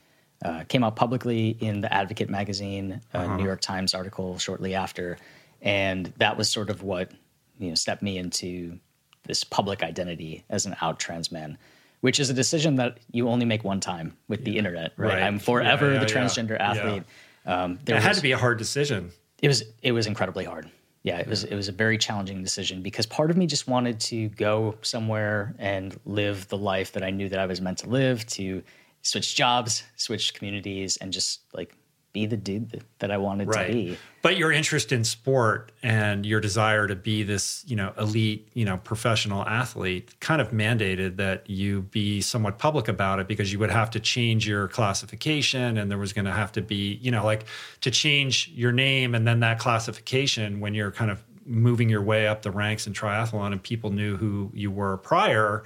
[0.45, 5.16] Uh, came out publicly in the Advocate magazine, a New York Times article shortly after.
[5.62, 7.12] And that was sort of what
[7.59, 8.78] you know stepped me into
[9.24, 11.57] this public identity as an out trans man,
[12.03, 15.14] which is a decision that you only make one time with the internet, right?
[15.14, 15.22] Right.
[15.22, 16.70] I'm forever Yeah, yeah, the transgender Yeah.
[16.70, 17.03] athlete.
[17.46, 19.11] Um, there It had to be a hard decision.
[19.40, 20.70] it was it was incredibly hard.
[21.05, 23.98] Yeah, it was it was a very challenging decision because part of me just wanted
[24.11, 27.88] to go somewhere and live the life that I knew that I was meant to
[27.88, 28.62] live, to
[29.03, 31.74] switch jobs, switch communities, and just like
[32.12, 33.96] be the dude that, that I wanted to be.
[34.22, 38.64] But your interest in sport and your desire to be this, you know, elite, you
[38.64, 43.58] know, professional athlete kind of mandated that you be somewhat public about it because you
[43.58, 47.10] would have to change your classification and there was going to have to be, you
[47.10, 47.46] know, like
[47.80, 52.28] to change your name and then that classification when you're kind of moving your way
[52.28, 55.64] up the ranks in triathlon and people knew who you were prior,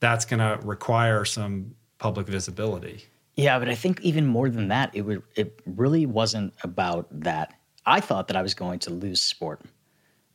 [0.00, 3.04] that's going to require some public visibility.
[3.36, 7.54] Yeah, but I think even more than that, it would it really wasn't about that.
[7.86, 9.60] I thought that I was going to lose sport.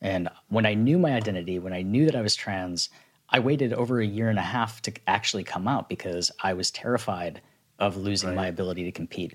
[0.00, 2.90] And when I knew my identity, when I knew that I was trans,
[3.30, 6.70] I waited over a year and a half to actually come out because I was
[6.70, 7.40] terrified
[7.78, 9.34] of losing my ability to compete.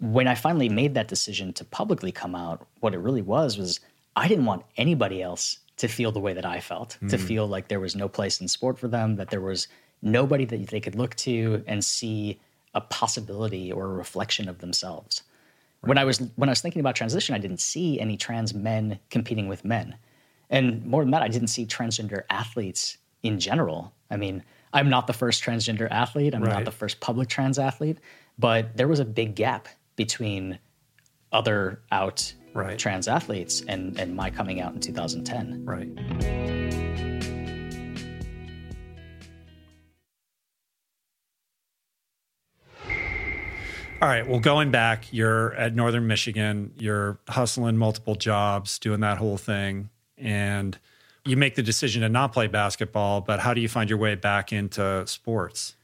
[0.00, 3.80] When I finally made that decision to publicly come out, what it really was was
[4.16, 7.24] I didn't want anybody else to feel the way that I felt, to hmm.
[7.24, 9.68] feel like there was no place in sport for them, that there was
[10.02, 12.40] nobody that they could look to and see
[12.74, 15.22] a possibility or a reflection of themselves.
[15.82, 18.98] When I was when I was thinking about transition, I didn't see any trans men
[19.10, 19.96] competing with men.
[20.50, 23.92] And more than that, I didn't see transgender athletes in general.
[24.10, 26.52] I mean, I'm not the first transgender athlete, I'm Right.
[26.52, 27.98] not the first public trans athlete,
[28.38, 30.58] but there was a big gap between
[31.32, 32.78] other out Right.
[32.78, 35.64] trans athletes and and my coming out in 2010.
[35.64, 36.59] Right.
[44.02, 44.26] All right.
[44.26, 49.90] Well, going back, you're at Northern Michigan, you're hustling multiple jobs, doing that whole thing,
[50.16, 50.78] and
[51.26, 53.20] you make the decision to not play basketball.
[53.20, 55.74] But how do you find your way back into sports?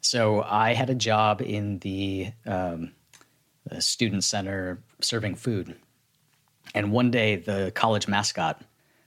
[0.00, 2.92] So I had a job in the, um,
[3.66, 5.74] the student center serving food,
[6.72, 8.62] and one day the college mascot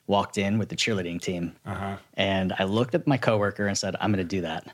[0.06, 1.96] walked in with the cheerleading team, Uh-huh.
[2.16, 4.68] and I looked at my coworker and said, "I'm going to do that."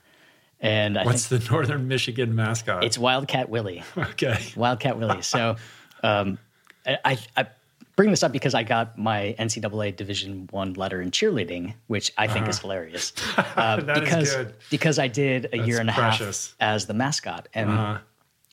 [0.61, 2.83] And I What's the Northern Michigan mascot?
[2.83, 3.83] it's Wildcat Willie.
[3.97, 4.37] okay.
[4.55, 5.21] Wildcat Willie.
[5.21, 5.55] So
[6.03, 6.37] um,
[6.85, 7.47] I, I
[7.95, 12.27] bring this up because I got my NCAA Division One letter in cheerleading, which I
[12.27, 13.13] think is hilarious.
[13.37, 13.75] Uh, Uh-huh.
[13.81, 14.53] That is because good.
[14.69, 16.55] because I did a year and a precious.
[16.59, 17.97] half as the mascot, and Uh-huh.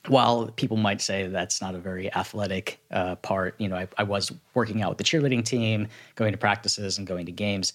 [0.08, 4.02] while people might say that's not a very athletic uh, part, you know, I, I
[4.04, 7.72] was working out with the cheerleading team, going to practices and going to games,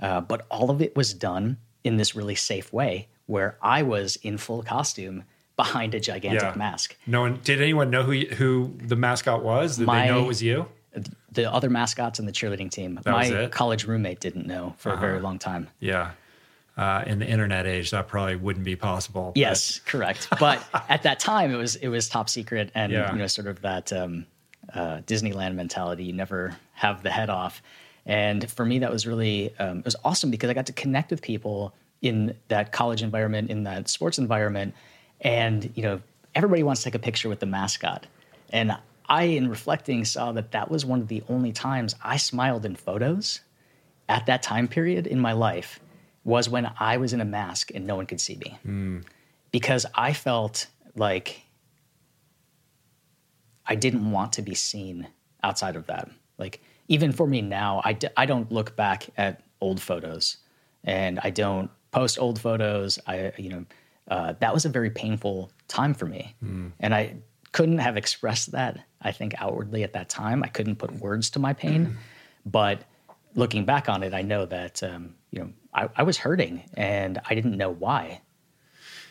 [0.00, 4.16] uh, but all of it was done in this really safe way where I was
[4.16, 5.24] in full costume
[5.56, 6.54] behind a gigantic Yeah.
[6.56, 6.96] mask.
[7.06, 9.76] No one did anyone know who who the mascot was?
[9.76, 10.68] Did My- they know it was you?
[11.32, 13.00] the other mascots in the cheerleading team.
[13.02, 15.68] That my college roommate didn't know for a very long time.
[15.80, 16.12] Yeah.
[16.76, 19.30] Uh, in the internet age, that probably wouldn't be possible.
[19.34, 20.26] but- Yes, correct.
[20.40, 23.12] But at that time, it was it was top secret, and Yeah.
[23.12, 24.26] you know, sort of that um,
[24.72, 26.04] uh, Disneyland mentality.
[26.04, 27.62] You never have the head off.
[28.06, 31.10] And for me, that was really um, it was awesome because I got to connect
[31.10, 34.74] with people in that college environment, in that sports environment,
[35.20, 36.00] and you know
[36.34, 38.06] everybody wants to take a picture with the mascot,
[38.50, 38.76] and
[39.06, 42.76] I, in reflecting, saw that that was one of the only times I smiled in
[42.76, 43.40] photos
[44.08, 45.80] at that time period in my life
[46.24, 48.58] was when I was in a mask and no one could see me.
[48.66, 49.04] Mm.
[49.50, 51.42] Because I felt like
[53.66, 55.08] I didn't want to be seen
[55.42, 56.10] outside of that.
[56.38, 60.38] Like, even for me now, I d- I don't look back at old photos
[60.82, 62.98] and I don't post old photos.
[63.06, 63.64] I, you know,
[64.08, 66.34] uh, that was a very painful time for me.
[66.44, 66.72] Mm.
[66.80, 67.14] And I
[67.52, 70.42] couldn't have expressed that, I think, outwardly at that time.
[70.42, 71.86] I couldn't put words to my pain.
[71.86, 71.96] Mm.
[72.44, 72.82] But
[73.34, 77.20] looking back on it, I know that, um, you know, I, I was hurting and
[77.30, 78.20] I didn't know why.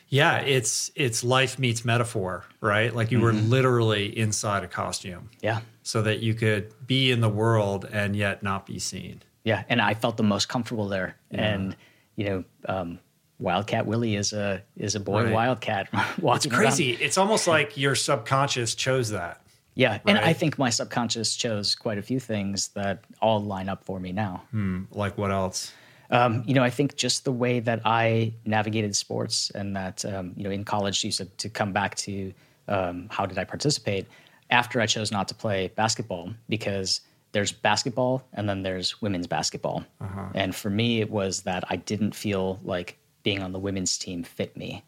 [0.09, 2.93] Yeah, it's it's life meets metaphor, right?
[2.93, 3.25] Like you mm-hmm.
[3.25, 5.31] were literally inside a costume.
[5.41, 5.61] Yeah.
[5.81, 9.23] So that you could be in the world and yet not be seen.
[9.43, 11.15] Yeah, and I felt the most comfortable there.
[11.31, 11.53] Yeah.
[11.53, 11.75] And
[12.15, 12.99] you know, um,
[13.39, 15.33] Wildcat Willie is a is a boy right.
[15.33, 15.89] wildcat.
[16.23, 16.93] It's crazy.
[16.93, 17.01] Around.
[17.01, 19.41] It's almost like your subconscious chose that.
[19.75, 20.01] Yeah, right?
[20.05, 23.99] and I think my subconscious chose quite a few things that all line up for
[23.99, 24.43] me now.
[24.51, 25.73] Hmm, like what else?
[26.11, 30.33] Um, you know, I think just the way that I navigated sports and that, um,
[30.37, 32.31] you know, in college, you said to come back to
[32.67, 34.05] um, how did I participate
[34.51, 37.01] after I chose not to play basketball because
[37.33, 39.83] there's basketball and then there's women's basketball.
[39.99, 40.29] Uh-huh.
[40.33, 44.23] And for me, it was that I didn't feel like being on the women's team
[44.23, 44.83] fit me.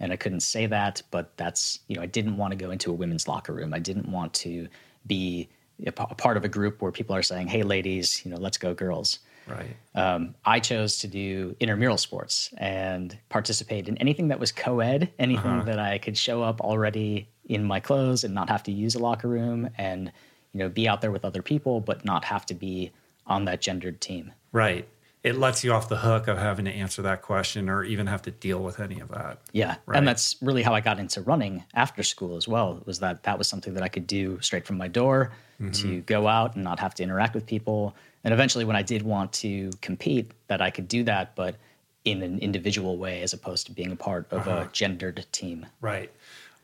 [0.00, 2.90] And I couldn't say that, but that's, you know, I didn't want to go into
[2.90, 3.74] a women's locker room.
[3.74, 4.68] I didn't want to
[5.06, 5.48] be
[5.84, 8.36] a, p- a part of a group where people are saying, hey, ladies, you know,
[8.36, 9.18] let's go girls.
[9.48, 9.76] Right.
[9.94, 15.50] Um, I chose to do intramural sports and participate in anything that was co-ed, anything
[15.50, 15.64] uh-huh.
[15.64, 18.98] that I could show up already in my clothes and not have to use a
[18.98, 20.12] locker room, and
[20.52, 22.90] you know, be out there with other people, but not have to be
[23.26, 24.32] on that gendered team.
[24.52, 24.88] Right.
[25.24, 28.22] It lets you off the hook of having to answer that question or even have
[28.22, 29.40] to deal with any of that.
[29.52, 29.98] Yeah, right.
[29.98, 32.80] and that's really how I got into running after school as well.
[32.86, 35.70] Was that that was something that I could do straight from my door mm-hmm.
[35.72, 37.94] to go out and not have to interact with people
[38.24, 41.56] and eventually when i did want to compete that i could do that but
[42.04, 44.66] in an individual way as opposed to being a part of uh-huh.
[44.68, 46.10] a gendered team right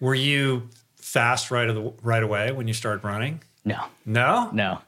[0.00, 4.80] were you fast right, the, right away when you started running no no no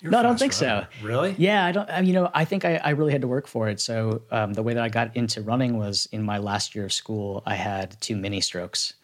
[0.00, 0.88] You're no, I don't think runner.
[1.00, 1.06] so.
[1.06, 1.34] Really?
[1.38, 1.90] Yeah, I don't.
[1.90, 3.80] I, You know, I think I, I really had to work for it.
[3.80, 6.92] So um, the way that I got into running was in my last year of
[6.92, 7.42] school.
[7.46, 8.94] I had two mini strokes,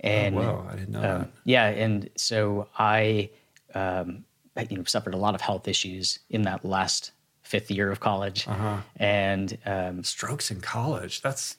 [0.00, 1.30] and oh, wow, I didn't know um, that.
[1.44, 3.30] Yeah, and so I
[3.74, 4.24] um,
[4.68, 7.12] you know suffered a lot of health issues in that last
[7.42, 8.78] fifth year of college, uh-huh.
[8.96, 11.20] and um, strokes in college.
[11.20, 11.56] That's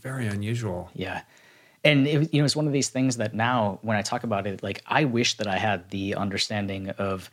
[0.00, 0.90] very unusual.
[0.94, 1.20] Yeah,
[1.86, 4.46] and it, you know it's one of these things that now when I talk about
[4.46, 7.30] it, like I wish that I had the understanding of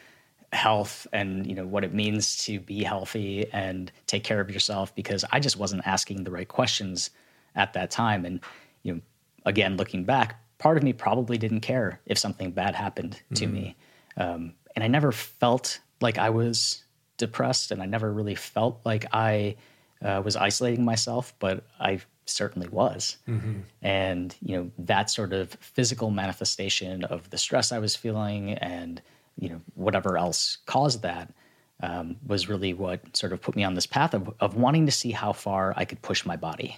[0.51, 4.93] health and you know what it means to be healthy and take care of yourself
[4.95, 7.09] because I just wasn't asking the right questions
[7.55, 8.39] at that time and
[8.83, 9.01] you know
[9.45, 13.53] again looking back part of me probably didn't care if something bad happened to mm-hmm.
[13.53, 13.75] me
[14.17, 16.83] um, and I never felt like I was
[17.17, 19.55] depressed, and I never really felt like I
[20.03, 23.17] uh, was isolating myself, but I certainly was.
[23.27, 23.59] Mm-hmm.
[23.81, 29.01] And you know that sort of physical manifestation of the stress I was feeling, and
[29.37, 31.33] you know whatever else caused that.
[31.81, 34.91] Um, was really what sort of put me on this path of, of wanting to
[34.91, 36.77] see how far I could push my body.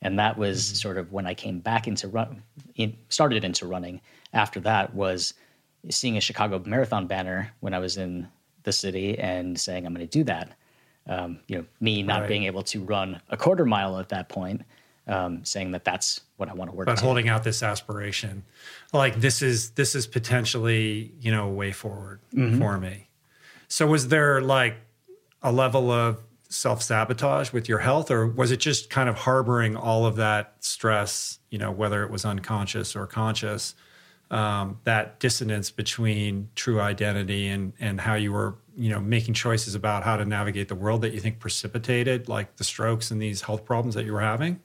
[0.00, 0.74] And that was mm-hmm.
[0.76, 2.42] sort of when I came back into run,
[2.74, 4.00] in, started into running.
[4.32, 5.34] After that was
[5.90, 8.28] seeing a Chicago Marathon banner when I was in
[8.62, 10.52] the city and saying I'm going to do that.
[11.06, 12.28] Um, you know, me not right.
[12.28, 14.62] being able to run a quarter mile at that point,
[15.06, 16.86] um, saying that that's what I want to work.
[16.86, 17.04] But to.
[17.04, 18.44] holding out this aspiration,
[18.92, 22.58] like this is this is potentially you know a way forward mm-hmm.
[22.58, 23.08] for me.
[23.68, 24.76] So was there like
[25.42, 29.76] a level of self sabotage with your health, or was it just kind of harboring
[29.76, 31.38] all of that stress?
[31.50, 33.74] You know, whether it was unconscious or conscious
[34.30, 39.74] um, that dissonance between true identity and and how you were you know making choices
[39.74, 43.42] about how to navigate the world that you think precipitated like the strokes and these
[43.42, 44.58] health problems that you were having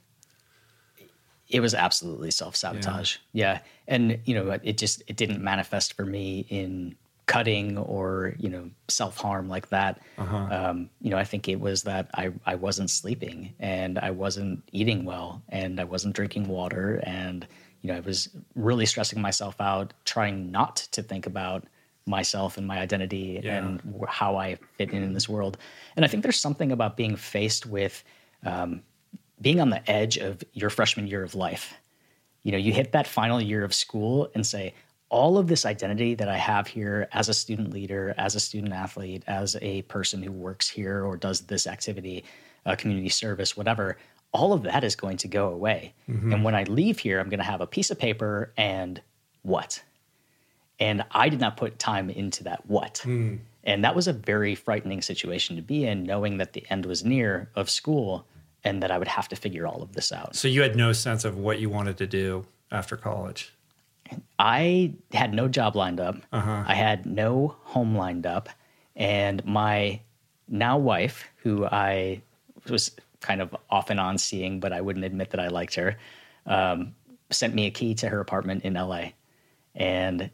[1.50, 3.54] it was absolutely self-sabotage yeah.
[3.54, 6.96] yeah and you know it just it didn't manifest for me in
[7.26, 10.48] cutting or you know self-harm like that uh-huh.
[10.52, 14.64] um, you know i think it was that I, I wasn't sleeping and i wasn't
[14.72, 17.46] eating well and i wasn't drinking water and
[17.86, 21.66] you know, I was really stressing myself out, trying not to think about
[22.06, 23.58] myself and my identity yeah.
[23.58, 25.58] and how I fit in in this world.
[25.96, 28.04] And I think there's something about being faced with
[28.46, 28.84] um,
[29.42, 31.74] being on the edge of your freshman year of life.
[32.44, 34.74] You know, you hit that final year of school and say,
[35.10, 38.74] all of this identity that I have here as a student leader, as a student
[38.74, 42.24] athlete, as a person who works here or does this activity,
[42.66, 43.98] uh, community service, whatever,
[44.32, 45.94] all of that is going to go away.
[46.34, 49.02] And when I leave here, I'm going to have a piece of paper and
[49.44, 49.82] what?
[50.80, 53.02] And I did not put time into that what.
[53.64, 57.04] And that was a very frightening situation to be in, knowing that the end was
[57.04, 58.26] near of school
[58.64, 60.36] and that I would have to figure all of this out.
[60.36, 63.54] So you had no sense of what you wanted to do after college.
[64.38, 66.18] I had no job lined up.
[66.68, 68.50] I had no home lined up.
[68.96, 70.02] And my
[70.48, 72.22] now wife, who I
[72.70, 75.98] was kind of off and on seeing, but I wouldn't admit that I liked her,
[76.46, 76.94] um,
[77.32, 79.10] sent me a key to her apartment in LA.
[79.74, 80.30] And,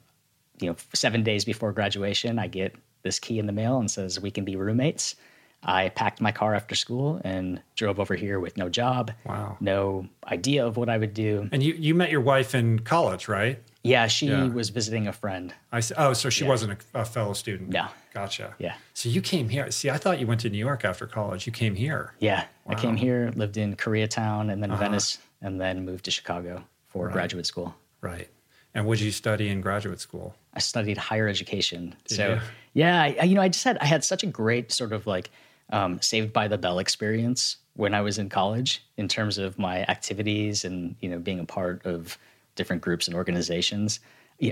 [0.62, 4.20] you know, seven days before graduation, I get this key in the mail and says,
[4.20, 5.16] We can be roommates.
[5.64, 9.58] I packed my car after school and drove over here with no job, Wow.
[9.60, 11.50] no idea of what I would do.
[11.52, 13.62] And you, you met your wife in college, right?
[13.84, 14.46] Yeah, she Yeah.
[14.48, 15.54] was visiting a friend.
[15.72, 16.50] I s- oh, so she Yeah.
[16.50, 17.70] wasn't a, a fellow student.
[17.70, 17.88] No.
[18.14, 18.56] Gotcha.
[18.60, 18.74] Yeah.
[18.96, 19.70] So you came here.
[19.72, 21.46] See, I thought you went to New York after college.
[21.46, 22.14] You came here.
[22.20, 24.84] Yeah, I came here, lived in Koreatown and then Uh-huh.
[24.84, 27.14] Venice, and then moved to Chicago for Right.
[27.14, 27.76] graduate school.
[28.02, 28.28] Right.
[28.74, 30.36] And what did you study in graduate school?
[30.54, 31.96] I studied higher education.
[32.08, 32.40] Did so you?
[32.74, 35.30] yeah, I, you know, I just had I had such a great sort of like
[35.72, 39.84] um, Saved by the Bell experience when I was in college in terms of my
[39.84, 42.18] activities and you know being a part of
[42.56, 44.00] different groups and organizations.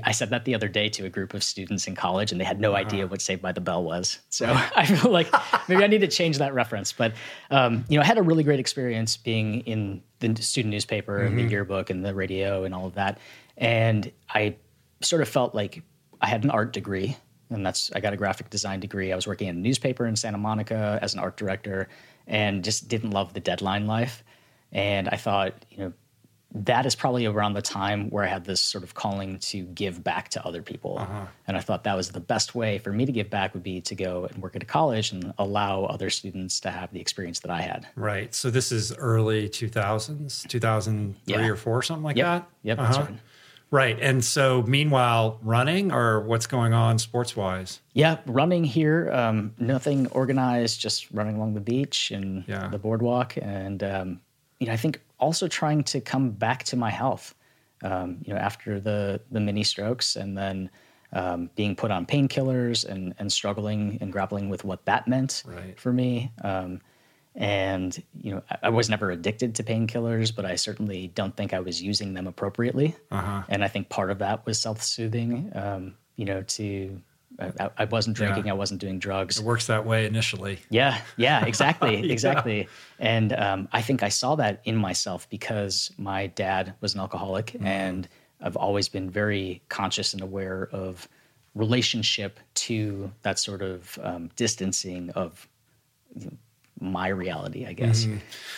[0.03, 2.45] I said that the other day to a group of students in college, and they
[2.45, 2.81] had no Uh-huh.
[2.81, 4.19] idea what Saved by the Bell was.
[4.29, 4.45] So
[4.75, 5.27] I feel like
[5.67, 6.91] maybe I need to change that reference.
[6.93, 7.13] But
[7.49, 11.37] um, you know, I had a really great experience being in the student newspaper and
[11.37, 11.51] the Mm-hmm.
[11.51, 13.17] yearbook and the radio and all of that.
[13.59, 14.55] And I
[15.01, 15.83] sort of felt like
[16.21, 17.15] I had an art degree,
[17.49, 19.11] and that's I got a graphic design degree.
[19.11, 21.87] I was working in a newspaper in Santa Monica as an art director,
[22.25, 24.23] and just didn't love the deadline life.
[24.71, 25.93] And I thought, you know,
[26.51, 30.03] that is probably around the time where I had this sort of calling to give
[30.03, 31.05] back to other people.
[31.47, 33.81] And I thought that was the best way for me to give back would be
[33.81, 37.39] to go and work at a college and allow other students to have the experience
[37.41, 37.87] that I had.
[37.95, 38.33] Right.
[38.33, 41.49] So this is early 2000s, 2003 Yeah.
[41.49, 42.25] or four, something like Yep.
[42.25, 42.49] that.
[42.63, 43.05] Yep, that's Uh-huh.
[43.11, 43.19] right.
[43.71, 43.99] Right.
[43.99, 47.81] And so meanwhile, running or what's going on sports wise?
[47.93, 52.67] Yeah, running here, um, nothing organized, just running along the beach and Yeah.
[52.69, 54.21] the boardwalk, and um,
[54.59, 57.35] you know, I think also trying to come back to my health.
[57.83, 60.69] Um, you know, after the the mini strokes, and then
[61.13, 65.79] um, being put on painkillers and and struggling and grappling with what that meant Right.
[65.79, 66.31] for me.
[66.43, 66.81] Um,
[67.35, 71.53] and you know, I, I was never addicted to painkillers, but I certainly don't think
[71.53, 72.95] I was using them appropriately.
[73.11, 73.43] Uh-huh.
[73.49, 75.51] And I think part of that was self soothing.
[75.55, 77.01] Um, you know, to
[77.39, 78.51] I, I wasn't drinking, Yeah.
[78.51, 79.39] I wasn't doing drugs.
[79.39, 80.59] It works that way initially.
[80.69, 82.11] Yeah, yeah, exactly, Yeah.
[82.11, 82.67] exactly.
[82.99, 87.47] And um, I think I saw that in myself because my dad was an alcoholic,
[87.53, 87.65] Mm-hmm.
[87.65, 88.07] and
[88.41, 91.07] I've always been very conscious and aware of
[91.55, 95.47] relationship to that sort of um, distancing of
[96.15, 96.37] you know,
[96.79, 98.05] my reality, I guess.
[98.05, 98.17] Mm-hmm.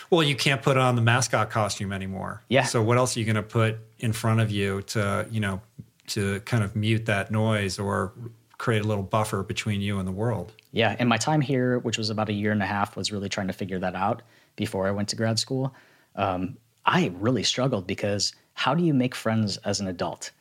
[0.09, 2.43] Well, you can't put on the mascot costume anymore.
[2.49, 2.63] Yeah.
[2.63, 5.61] So what else are you going to put in front of you to, you know,
[6.07, 8.13] to kind of mute that noise or
[8.57, 10.53] create a little buffer between you and the world?
[10.71, 13.29] Yeah, and my time here, which was about a year and a half, was really
[13.29, 14.21] trying to figure that out
[14.55, 15.73] before I went to grad school.
[16.15, 20.31] Um, I really struggled because how do you make friends as an adult?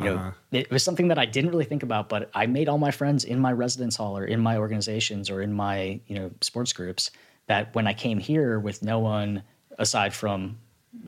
[0.00, 0.30] You know, Uh-huh.
[0.52, 3.24] it was something that I didn't really think about, but I made all my friends
[3.24, 7.10] in my residence hall or in my organizations or in my you know sports groups.
[7.46, 9.42] That when I came here with no one
[9.78, 10.58] aside from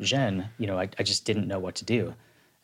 [0.01, 2.15] Jen, you know, I, I just didn't know what to do,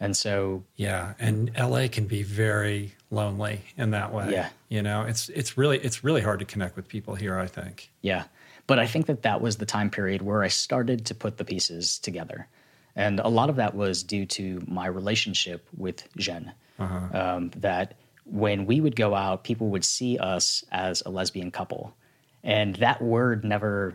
[0.00, 4.32] and so Yeah, and LA can be very lonely in that way.
[4.32, 4.48] Yeah.
[4.68, 7.90] You know, it's it's really it's really hard to connect with people here, I think.
[8.02, 8.24] Yeah.
[8.66, 11.44] But I think that that was the time period where I started to put the
[11.44, 12.48] pieces together.
[12.96, 16.52] And a lot of that was due to my relationship with Jen.
[16.78, 17.94] Um, that
[18.24, 21.94] when we would go out, people would see us as a lesbian couple.
[22.42, 23.94] And that word never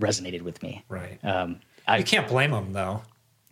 [0.00, 0.84] resonated with me.
[0.88, 1.18] Right.
[1.24, 3.02] Um, I, you can't blame them though.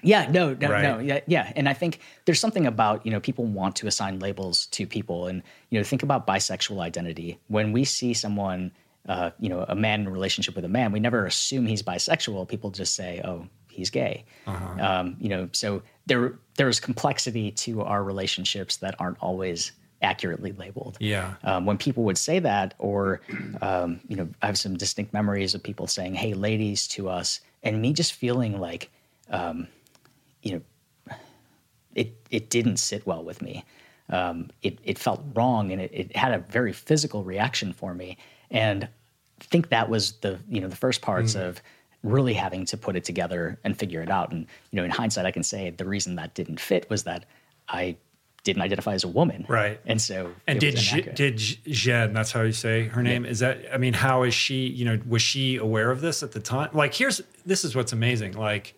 [0.02, 0.82] yeah, no, no, Right.
[0.82, 1.52] no, yeah, yeah.
[1.56, 5.26] And I think there's something about you know people want to assign labels to people,
[5.26, 7.38] and you know think about bisexual identity.
[7.48, 8.72] When we see someone,
[9.08, 11.82] uh, you know, a man in a relationship with a man, we never assume he's
[11.82, 12.48] bisexual.
[12.48, 14.24] People just say, oh, he's gay.
[14.46, 20.96] Um, you know, so there there's complexity to our relationships that aren't always accurately labeled
[20.98, 21.34] Yeah.
[21.44, 23.20] um, when people would say that, or
[23.62, 27.40] um, you know, I have some distinct memories of people saying "Hey, ladies" to us,
[27.62, 28.90] and me just feeling like,
[29.30, 29.68] um,
[30.42, 30.52] you
[31.08, 31.14] know,
[31.94, 33.64] it it didn't sit well with me.
[34.08, 38.16] Um, it it felt wrong, and it, it had a very physical reaction for me,
[38.50, 41.62] and I think that was the you know the first parts of
[42.02, 44.32] really having to put it together and figure it out.
[44.32, 47.26] And you know, in hindsight, I can say the reason that didn't fit was that
[47.68, 47.96] I
[48.42, 49.44] didn't identify as a woman.
[49.48, 49.78] Right.
[49.84, 50.78] And so And did
[51.14, 52.14] did Jen?
[52.14, 53.26] That's how you say her name.
[53.26, 53.58] Is that?
[53.72, 54.66] I mean, how is she?
[54.66, 56.70] You know, was she aware of this at the time?
[56.72, 58.32] Like, here's this is what's amazing.
[58.32, 58.74] Like,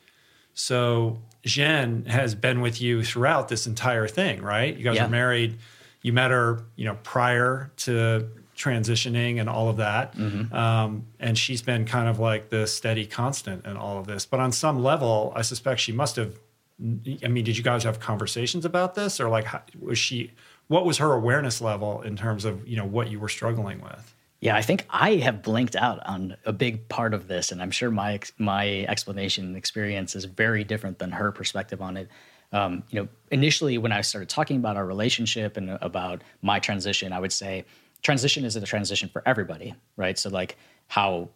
[0.55, 4.77] so Jen has been with you throughout this entire thing, right?
[4.77, 5.07] You guys Yeah.
[5.07, 5.59] are married.
[6.03, 8.27] You met her, you know, prior to
[8.63, 10.55] transitioning and all of that, Mm-hmm.
[10.55, 14.27] um, and she's been kind of like the steady constant in all of this.
[14.27, 16.39] But on some level, I suspect she must have
[17.25, 20.33] I mean, did you guys have conversations about this, or like, how, was she?
[20.67, 24.15] What was her awareness level in terms of you know what you were struggling with?
[24.41, 27.71] Yeah, I think I have blinked out on a big part of this, and I'm
[27.71, 32.09] sure my my explanation and experience is very different than her perspective on it.
[32.53, 37.13] Um, you know, initially when I started talking about our relationship and about my transition,
[37.13, 37.65] I would say
[38.03, 40.19] transition is a transition for everybody, right?
[40.19, 40.57] So like
[40.89, 41.29] how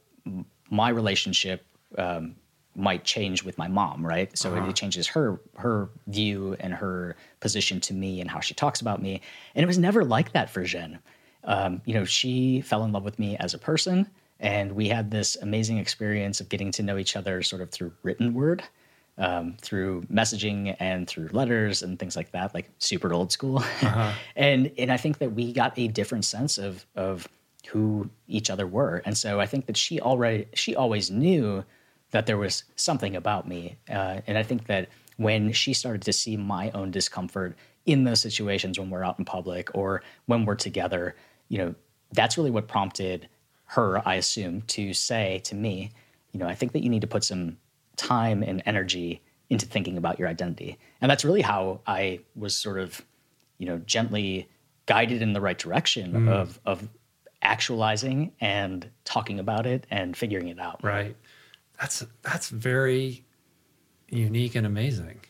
[0.70, 1.64] my relationship
[1.98, 2.36] um,
[2.74, 4.36] might change with my mom, right?
[4.36, 8.54] So it, it changes her her view and her position to me and how she
[8.54, 9.20] talks about me,
[9.54, 10.98] and it was never like that for Jen
[11.46, 14.10] um, you know, she fell in love with me as a person,
[14.40, 17.92] and we had this amazing experience of getting to know each other sort of through
[18.02, 18.62] written word,
[19.18, 23.62] um, through messaging and through letters and things like that, like super old school.
[24.36, 27.28] and and I think that we got a different sense of of
[27.68, 31.64] who each other were, and so I think that she already she always knew
[32.10, 36.12] that there was something about me, uh, and I think that when she started to
[36.12, 37.56] see my own discomfort
[37.86, 41.16] in those situations when we're out in public or when we're together,
[41.48, 41.74] you know,
[42.12, 43.28] that's really what prompted
[43.66, 45.92] her, I assume, to say to me,
[46.32, 47.56] you know, I think that you need to put some
[47.96, 50.78] time and energy into thinking about your identity.
[51.00, 53.00] And that's really how I was sort of,
[53.58, 54.48] you know, gently
[54.86, 56.28] guided in the right direction mm.
[56.28, 56.88] of of
[57.42, 60.82] actualizing and talking about it and figuring it out.
[60.82, 61.16] Right.
[61.80, 63.24] That's that's very
[64.08, 65.20] unique and amazing.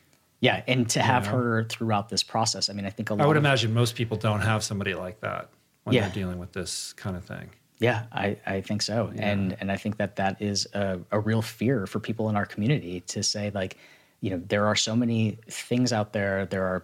[0.41, 1.33] Yeah, and to have Yeah.
[1.33, 2.69] her throughout this process.
[2.69, 5.21] I mean, I think a lot I would imagine most people don't have somebody like
[5.21, 5.51] that
[5.85, 6.03] when Yeah.
[6.03, 7.51] they're dealing with this kind of thing.
[7.79, 11.43] Yeah, I, I think so, and and I think that that is a, a real
[11.43, 13.77] fear for people in our community to say like,
[14.21, 16.47] you know, there are so many things out there.
[16.47, 16.83] There are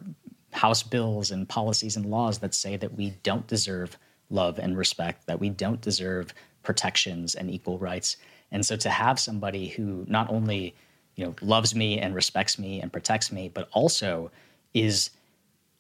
[0.52, 3.96] house bills and policies and laws that say that we don't deserve
[4.28, 8.18] love and respect, that we don't deserve protections and equal rights,
[8.50, 10.74] and so to have somebody who not only
[11.16, 14.30] you know loves me and respects me and protects me, but also
[14.74, 15.08] is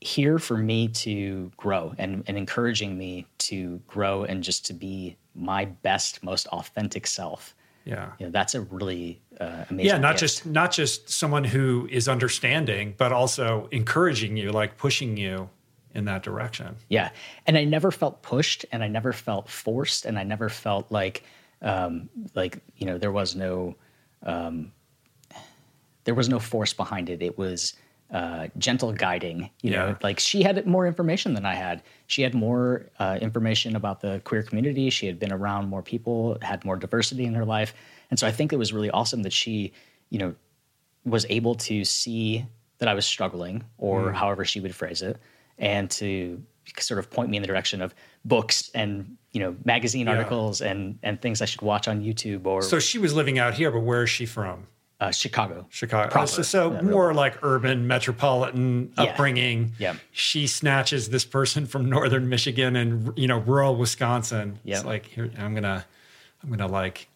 [0.02, 5.16] here for me to grow and, and encouraging me to grow and just to be
[5.34, 7.54] my best, most authentic self.
[7.84, 8.10] Yeah.
[8.18, 9.86] You know, that's a really uh, amazing.
[9.86, 10.20] Yeah, not gift.
[10.20, 15.48] just not just someone who is understanding, but also encouraging you, like pushing you
[15.94, 16.76] in that direction.
[16.88, 17.10] Yeah.
[17.46, 21.22] And I never felt pushed and I never felt forced and I never felt like
[21.60, 23.76] um like, you know, there was no
[24.24, 24.72] um
[26.04, 27.22] there was no force behind it.
[27.22, 27.74] It was
[28.12, 29.86] uh, gentle guiding, you Yeah.
[29.86, 31.82] know, like she had more information than I had.
[32.06, 34.90] She had more uh, information about the queer community.
[34.90, 37.72] She had been around more people, had more diversity in her life.
[38.10, 39.72] And so I think it was really awesome that she,
[40.10, 40.34] you know,
[41.04, 42.44] was able to see
[42.78, 45.16] that I was struggling, or however she would phrase it,
[45.58, 46.42] and to
[46.78, 47.94] sort of point me in the direction of
[48.24, 50.12] books and you know magazine Yeah.
[50.14, 53.54] articles and and things I should watch on YouTube or So she was living out
[53.54, 54.66] here, but where is she from?
[55.02, 55.66] Uh, Chicago.
[55.70, 56.24] Chicago.
[56.26, 59.04] So, so Yeah, more like urban, metropolitan Yeah.
[59.04, 59.72] upbringing.
[59.78, 59.94] Yeah.
[60.12, 64.58] She snatches this person from northern Michigan and you know rural Wisconsin.
[64.64, 64.76] Yeah.
[64.76, 65.84] It's like here I'm gonna
[66.42, 67.08] I'm gonna like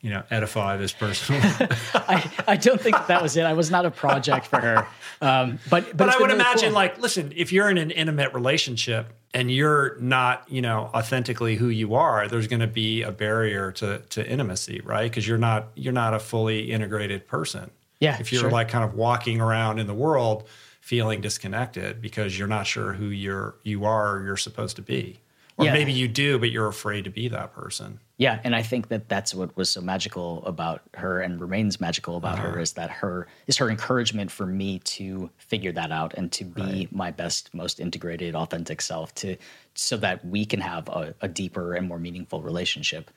[0.00, 1.36] you know edify this person.
[1.94, 3.44] I, I don't think that, that was it.
[3.44, 4.86] I was not a project for her.
[5.20, 6.74] Um, but but, but I would really imagine cool.
[6.74, 11.68] like listen, if you're in an intimate relationship and you're not you know authentically who
[11.68, 15.10] you are, there's going to be a barrier to to intimacy, right?
[15.10, 17.70] Because you're not you're not a fully integrated person.
[18.00, 18.50] Yeah, if you're sure.
[18.50, 20.48] like kind of walking around in the world
[20.80, 25.20] feeling disconnected because you're not sure who you're you are or you're supposed to be
[25.58, 25.72] or Yeah.
[25.74, 29.08] maybe you do but you're afraid to be that person Yeah, and I think that
[29.08, 32.60] that's what was so magical about her and remains magical about her Uh-huh.
[32.60, 36.86] is that her is her encouragement for me to figure that out and to be
[36.92, 39.36] my best, most integrated, authentic self to
[39.74, 43.10] so that we can have a, a deeper and more meaningful relationship.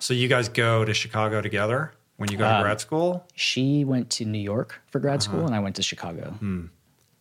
[0.00, 3.84] so you guys go to chicago together when you go to Um, grad school She
[3.84, 5.46] went to New York for grad school, Uh-huh.
[5.46, 6.30] and I went to Chicago.
[6.40, 6.64] Hmm.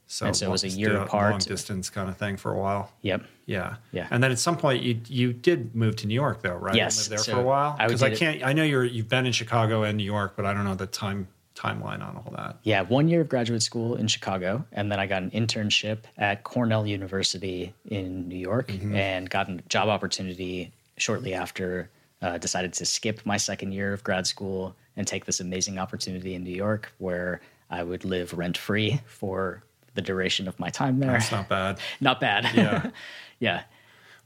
[0.08, 1.46] so, and so it was a long- year long apart.
[1.46, 3.22] distance kind of thing for a while Yep.
[3.48, 4.08] Yeah Yeah.
[4.12, 7.08] and then at some point you you did move to new york though right Yes,
[7.08, 8.86] and lived there so for a while I because i, it- can't i know you're
[8.86, 12.16] you've been in chicago and new york but i don't know the time timeline on
[12.18, 15.32] all that Yeah, one year of graduate school in Chicago, and then I got an
[15.32, 18.96] internship at Cornell University in New York, Mm-hmm.
[18.96, 21.90] and got a job opportunity shortly after.
[22.22, 26.36] Uh, decided to skip my second year of grad school and take this amazing opportunity
[26.36, 27.42] in New York, where
[27.72, 29.64] I would live rent free for
[29.96, 31.12] the duration of my time there.
[31.14, 31.80] That's not bad.
[32.02, 32.46] Not bad.
[32.56, 32.92] Yeah.
[33.40, 33.64] yeah.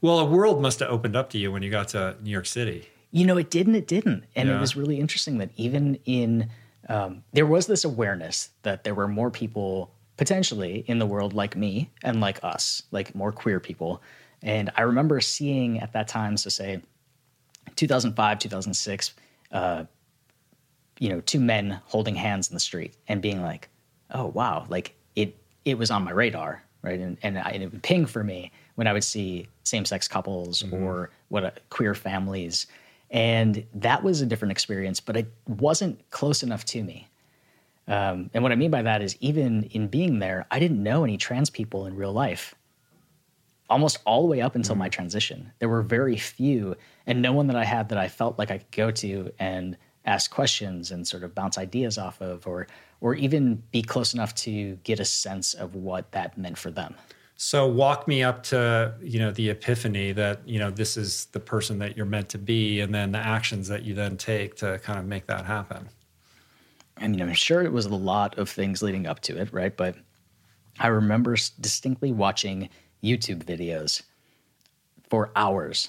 [0.00, 2.46] Well, a world must have opened up to you when you got to New York
[2.46, 2.88] City.
[3.12, 3.74] You know, it didn't.
[3.76, 4.56] It didn't, and Yeah.
[4.56, 6.48] it was really interesting that even in
[6.88, 11.56] um, there was this awareness that there were more people potentially in the world like
[11.56, 14.02] me and like us, like more queer people.
[14.42, 16.82] And I remember seeing at that time, so say
[17.76, 19.14] 2005, 2006,
[19.52, 19.84] uh,
[20.98, 23.68] you know, two men holding hands in the street and being like,
[24.10, 26.98] "Oh wow!" Like it, it was on my radar, right?
[27.00, 30.64] And and, I, and it would ping for me when I would see same-sex couples
[30.72, 32.66] or what a, queer families,
[33.10, 35.00] and that was a different experience.
[35.00, 37.08] But it wasn't close enough to me.
[37.88, 41.04] Um, and what I mean by that is, even in being there, I didn't know
[41.04, 42.54] any trans people in real life
[43.72, 45.50] almost all the way up until my transition.
[45.58, 46.76] There were very few,
[47.06, 49.76] and no one that I had that I felt like I could go to and
[50.04, 52.66] ask questions and sort of bounce ideas off of, or
[53.00, 56.94] or even be close enough to get a sense of what that meant for them.
[57.44, 61.40] So walk me up to, you know, the epiphany that, you know, this is the
[61.40, 64.78] person that you're meant to be and then the actions that you then take to
[64.78, 65.88] kind of make that happen.
[66.98, 69.76] I mean, I'm sure it was a lot of things leading up to it, right?
[69.76, 69.96] But
[70.78, 72.68] I remember distinctly watching
[73.02, 74.02] YouTube videos
[75.10, 75.88] for hours,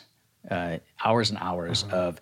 [0.50, 2.20] uh, hours and hours of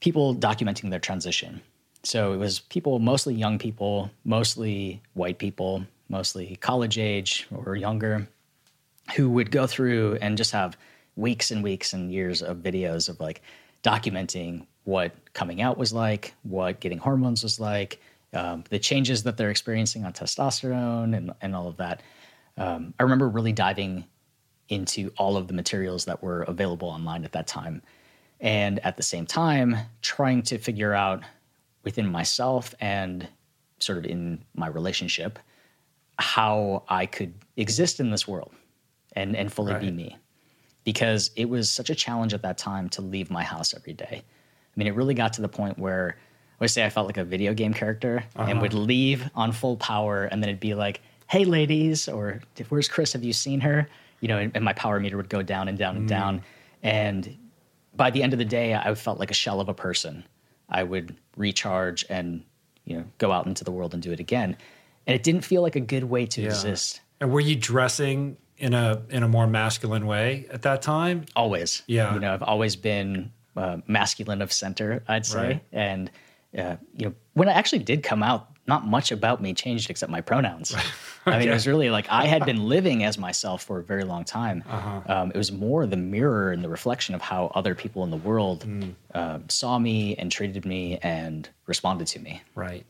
[0.00, 1.60] people documenting their transition.
[2.04, 8.28] So it was people, mostly young people, mostly white people, mostly college age or younger,
[9.16, 10.76] who would go through and just have
[11.16, 13.40] weeks and weeks and years of videos of like
[13.82, 18.00] documenting what coming out was like, what getting hormones was like,
[18.34, 22.02] um, the changes that they're experiencing on testosterone and, and all of that.
[22.56, 24.04] Um, I remember really diving
[24.68, 27.82] into all of the materials that were available online at that time.
[28.40, 31.22] And at the same time, trying to figure out
[31.84, 33.28] within myself and
[33.80, 35.38] sort of in my relationship
[36.20, 38.52] how I could exist in this world
[39.14, 40.16] and, and fully be me.
[40.84, 44.22] Because it was such a challenge at that time to leave my house every day.
[44.22, 46.16] I mean, it really got to the point where
[46.60, 48.60] I would say I felt like a video game character and uh-huh.
[48.60, 53.14] would leave on full power, and then it'd be like, "Hey, ladies," or "Where's Chris?
[53.14, 53.88] Have you seen her?"
[54.20, 56.08] You know, and, and my power meter would go down and down and mm.
[56.08, 56.42] down.
[56.82, 57.36] And
[57.96, 60.24] by the end of the day, I felt like a shell of a person.
[60.68, 62.44] I would recharge and
[62.84, 64.56] you know go out into the world and do it again,
[65.10, 67.00] and it didn't feel like a good way to exist.
[67.20, 71.24] And were you dressing in a in a more masculine way at that time?
[71.36, 72.14] Always, Yeah.
[72.14, 75.62] You know, I've always been uh, masculine of center, I'd say, Right.
[75.72, 76.10] and
[76.56, 80.10] uh, you know, when I actually did come out, not much about me changed except
[80.12, 80.74] my pronouns.
[81.26, 84.04] I mean, it was really like I had been living as myself for a very
[84.04, 84.62] long time.
[84.68, 85.00] Uh-huh.
[85.12, 88.16] Um, it was more the mirror and the reflection of how other people in the
[88.16, 88.90] world Hmm.
[89.14, 92.42] um, saw me and treated me and responded to me.
[92.54, 92.84] Right.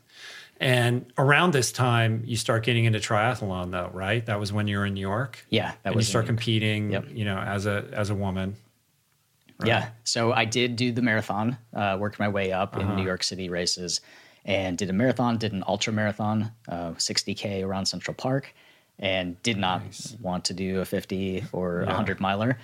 [0.61, 4.24] And around this time, you start getting into triathlon, though, right?
[4.27, 5.45] That was when you were in New York.
[5.49, 7.07] Yeah, that and was you start competing, Yep.
[7.12, 8.55] you know, as a as a woman.
[9.65, 9.91] Yeah.
[10.05, 12.91] So I did do the marathon, uh, worked my way up Uh-huh.
[12.91, 14.01] in New York City races
[14.45, 18.55] and did a marathon, did an ultra marathon, uh, 60K around Central Park,
[18.99, 19.82] and did not
[20.20, 22.59] want to do a 50 or a 100 miler.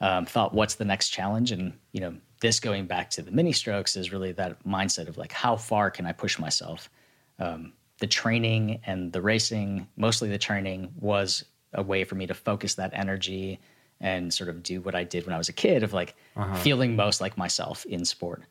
[0.00, 1.50] Um, thought, what's the next challenge?
[1.52, 5.16] And, you know, this going back to the mini strokes is really that mindset of
[5.16, 6.88] like, how far can I push myself?
[7.38, 12.34] Um, the training and the racing, mostly the training, was a way for me to
[12.34, 13.58] focus that energy
[14.00, 16.14] and sort of do what I did when I was a kid of like
[16.56, 18.42] feeling most like myself in sport.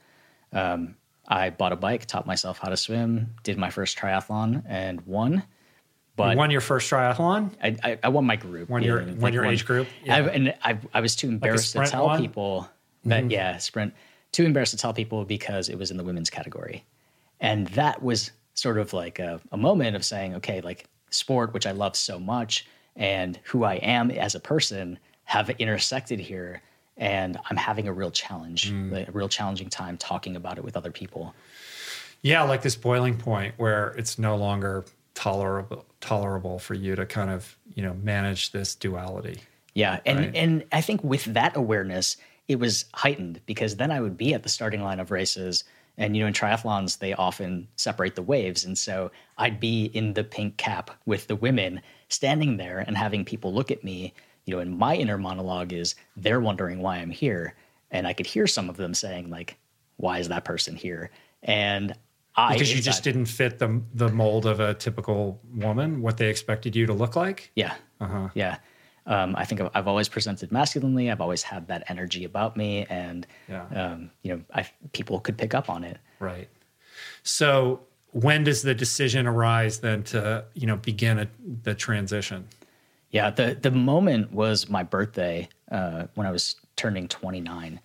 [0.52, 0.96] Um,
[1.28, 5.44] I bought a bike, taught myself how to swim, did my first triathlon, and won.
[6.16, 7.52] But you won your first triathlon.
[7.62, 8.70] I, I, I won my group.
[8.70, 9.88] Won your- won your won- age group?
[10.04, 10.30] I, Yeah.
[10.30, 12.20] and I, I was too embarrassed to tell one?
[12.22, 12.70] people
[13.06, 13.94] that, yeah, sprint,
[14.32, 16.86] too embarrassed to tell people because it was in the women's category.
[17.40, 21.68] And that was sort of like a, a moment of saying, okay, like sport, which
[21.68, 22.66] I love so much,
[22.96, 26.62] and who I am as a person have intersected here.
[26.98, 28.92] And I'm having a real challenge, mm.
[28.92, 31.36] like, a real challenging time talking about it with other people.
[32.22, 37.30] Yeah, like this boiling point where it's no longer tolerable tolerable for you to kind
[37.30, 39.40] of you know manage this duality.
[39.74, 40.36] Yeah, and Right.
[40.36, 42.18] and I think with that awareness,
[42.48, 45.66] it was heightened because then I would be at the starting line of races,
[45.98, 50.14] and you know, in triathlons they often separate the waves, and so I'd be in
[50.14, 54.14] the pink cap with the women, standing there and having people look at me.
[54.46, 57.56] You know, and my inner monologue is they're wondering why I'm here,
[57.92, 59.58] and I could hear some of them saying like,
[59.98, 61.10] "Why is that person here?"
[61.42, 61.96] And
[62.36, 66.30] I Because you just didn't fit the the mold of a typical woman, what they
[66.30, 67.52] expected you to look like.
[67.56, 67.76] Yeah.
[68.02, 68.30] Uh-huh.
[68.34, 68.58] Yeah.
[69.08, 71.12] Um, I think I've, I've always presented masculinely.
[71.12, 73.66] I've always had that energy about me, and Yeah.
[73.76, 76.00] um, you know, I, people could pick up on it.
[76.20, 76.50] Right.
[77.24, 81.28] So when does the decision arise then to you know begin a,
[81.64, 82.48] the transition?
[83.12, 87.80] Yeah, the the moment was my birthday uh, when I was turning 29,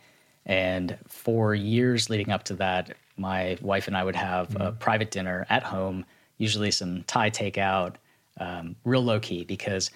[0.47, 4.63] and for years leading up to that, my wife and I would have mm-hmm.
[4.63, 6.05] a private dinner at home,
[6.39, 7.97] usually some Thai takeout,
[8.39, 9.91] um, real low key, because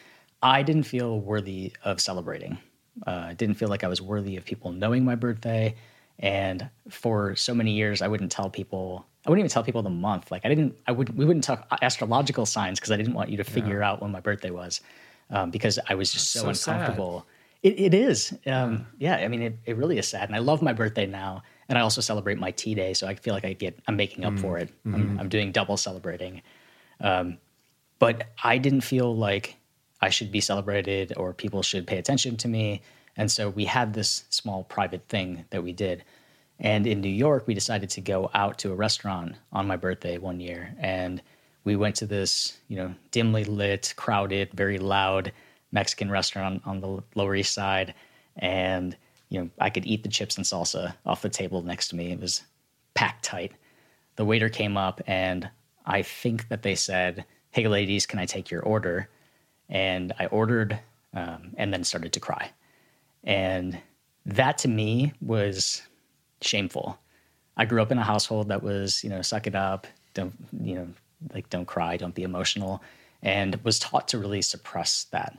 [0.44, 2.58] I didn't feel worthy of celebrating.
[3.06, 5.74] Uh, I didn't feel like I was worthy of people knowing my birthday.
[6.18, 9.06] And for so many years, I wouldn't tell people.
[9.26, 10.30] I wouldn't even tell people the month.
[10.30, 10.78] Like I didn't.
[10.86, 11.16] I would.
[11.16, 13.90] We wouldn't talk astrological signs because I didn't want you to figure yeah.
[13.90, 14.82] out when my birthday was,
[15.30, 17.26] um, because I was just so, so, uncomfortable.
[17.62, 18.36] It, it is.
[18.46, 19.16] Um, yeah.
[19.16, 20.28] I mean, it, it really is sad.
[20.28, 22.92] And I love my birthday now, and I also celebrate my T day.
[22.92, 23.80] So I feel like I get.
[23.88, 24.68] I'm making up mm for it.
[24.86, 24.94] Mm-hmm.
[24.94, 26.42] I'm, I'm, doing double celebrating.
[27.00, 27.38] Um,
[27.98, 29.56] but I didn't feel like
[30.04, 32.82] I should be celebrated or people should pay attention to me.
[33.16, 36.04] And so we had this small private thing that we did.
[36.60, 40.18] And in New York, we decided to go out to a restaurant on my birthday
[40.18, 40.74] one year.
[40.78, 41.22] And
[41.64, 45.32] we went to this, you know, dimly lit, crowded, very loud
[45.72, 47.94] Mexican restaurant on the Lower East Side.
[48.36, 48.94] And,
[49.30, 52.12] you know, I could eat the chips and salsa off the table next to me.
[52.12, 52.42] It was
[52.92, 53.52] packed tight.
[54.16, 55.48] The waiter came up and
[55.86, 59.08] I think that they said, Hey, ladies, can I take your order?
[59.68, 60.78] And I ordered
[61.14, 62.50] um, and then started to cry.
[63.22, 63.78] And
[64.26, 65.82] that to me was
[66.40, 66.98] shameful.
[67.56, 70.74] I grew up in a household that was, you know, suck it up, don't, you
[70.74, 70.88] know,
[71.32, 72.82] like don't cry, don't be emotional,
[73.22, 75.38] and was taught to really suppress that.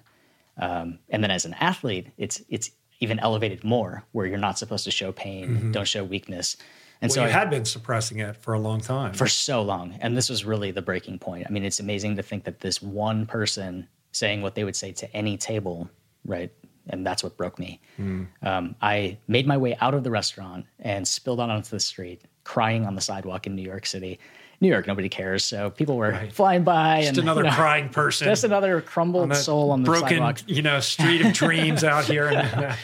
[0.57, 2.71] Um, and then as an athlete, it's it's
[3.01, 5.71] even elevated more, where you're not supposed to show pain, mm-hmm.
[5.71, 6.55] don't show weakness.
[7.01, 9.13] And well, so you I had been suppressing it for a long time.
[9.13, 9.97] For so long.
[9.99, 11.45] And this was really the breaking point.
[11.47, 14.91] I mean, it's amazing to think that this one person saying what they would say
[14.93, 15.89] to any table,
[16.25, 16.51] right?
[16.89, 17.81] And that's what broke me.
[17.99, 18.27] Mm.
[18.43, 22.21] Um, I made my way out of the restaurant and spilled out onto the street,
[22.43, 24.19] crying on the sidewalk in New York City.
[24.61, 25.43] New York, nobody cares.
[25.43, 26.31] So people were right.
[26.31, 27.01] flying by.
[27.01, 28.25] Just and, another you know, crying person.
[28.25, 30.39] Just another crumbled on soul on the broken, sidewalk.
[30.47, 32.31] you know, street of dreams out here.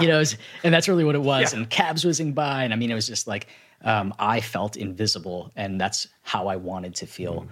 [0.00, 0.22] you know,
[0.64, 1.52] and that's really what it was.
[1.52, 1.58] Yeah.
[1.58, 3.48] And cabs whizzing by, and I mean, it was just like
[3.82, 7.42] um, I felt invisible, and that's how I wanted to feel.
[7.42, 7.48] Mm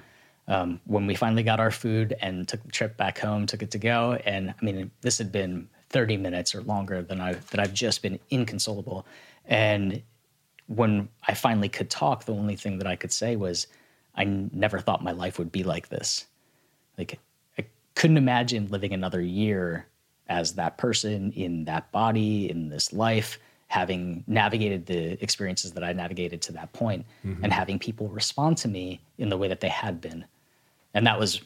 [0.51, 3.71] um, when we finally got our food and took the trip back home, took it
[3.71, 7.61] to go, and I mean, this had been 30 minutes or longer than I that
[7.61, 9.07] I've just been inconsolable.
[9.47, 10.03] And
[10.67, 13.69] when I finally could talk, the only thing that I could say was,
[14.17, 16.27] I never thought my life would be like this.
[16.99, 17.21] Like
[17.57, 17.65] I
[17.95, 19.87] couldn't imagine living another year
[20.29, 25.93] as that person in that body in this life having navigated the experiences that I
[25.93, 27.45] navigated to that point, mm-hmm.
[27.45, 30.25] and having people respond to me in the way that they had been
[30.95, 31.41] and that was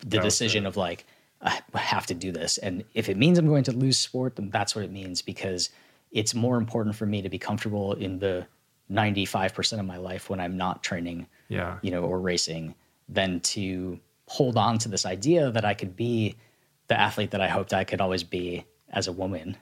[0.00, 1.06] the that decision was of like
[1.42, 4.50] I have to do this, and if it means I'm going to lose sport, then
[4.50, 5.70] that's what it means because
[6.12, 8.46] it's more important for me to be comfortable in the
[8.90, 12.74] 95% of my life when I'm not training, yeah, you know, or racing,
[13.08, 16.36] than to hold on to this idea that I could be
[16.88, 19.56] the athlete that I hoped I could always be as a woman.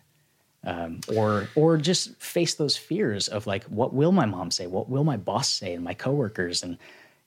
[0.65, 4.67] Um, or or just face those fears of like what will my mom say?
[4.67, 6.65] What will my boss say and my coworkers?
[6.65, 6.77] And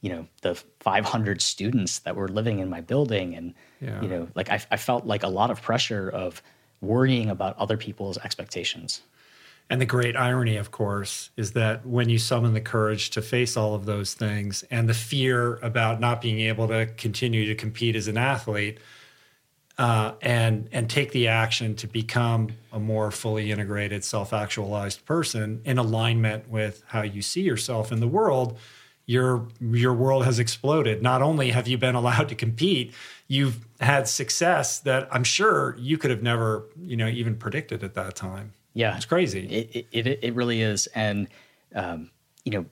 [0.02, 4.02] you know the 500 students that were living in my building and yeah.
[4.02, 6.42] you know like I, I felt like a lot of pressure of
[6.82, 9.02] worrying about other people's expectations
[9.70, 13.56] and the great irony of course is that when you summon the courage to face
[13.56, 17.96] all of those things and the fear about not being able to continue to compete
[17.96, 18.80] as an athlete
[19.78, 25.78] uh, and and take the action to become a more fully integrated self-actualized person in
[25.78, 28.58] alignment with how you see yourself in the world
[29.12, 31.04] your your world has exploded.
[31.04, 32.94] Not only have you been allowed to compete,
[33.28, 37.94] you've had success that I'm sure you could have never, you know, even predicted at
[37.96, 38.54] that time.
[38.74, 39.46] Yeah, it's crazy.
[39.48, 41.28] It it, it really is, and
[41.76, 42.10] um,
[42.46, 42.66] you know,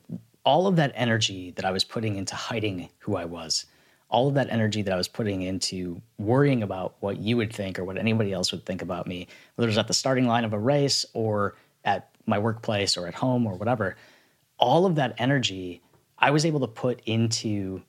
[0.46, 3.66] all of that energy that I was putting into hiding who I was,
[4.08, 7.78] all of that energy that I was putting into worrying about what you would think
[7.78, 10.46] or what anybody else would think about me, whether it was at the starting line
[10.46, 13.98] of a race or at my workplace or at home or whatever,
[14.58, 15.82] all of that energy
[16.20, 17.82] I was able to put into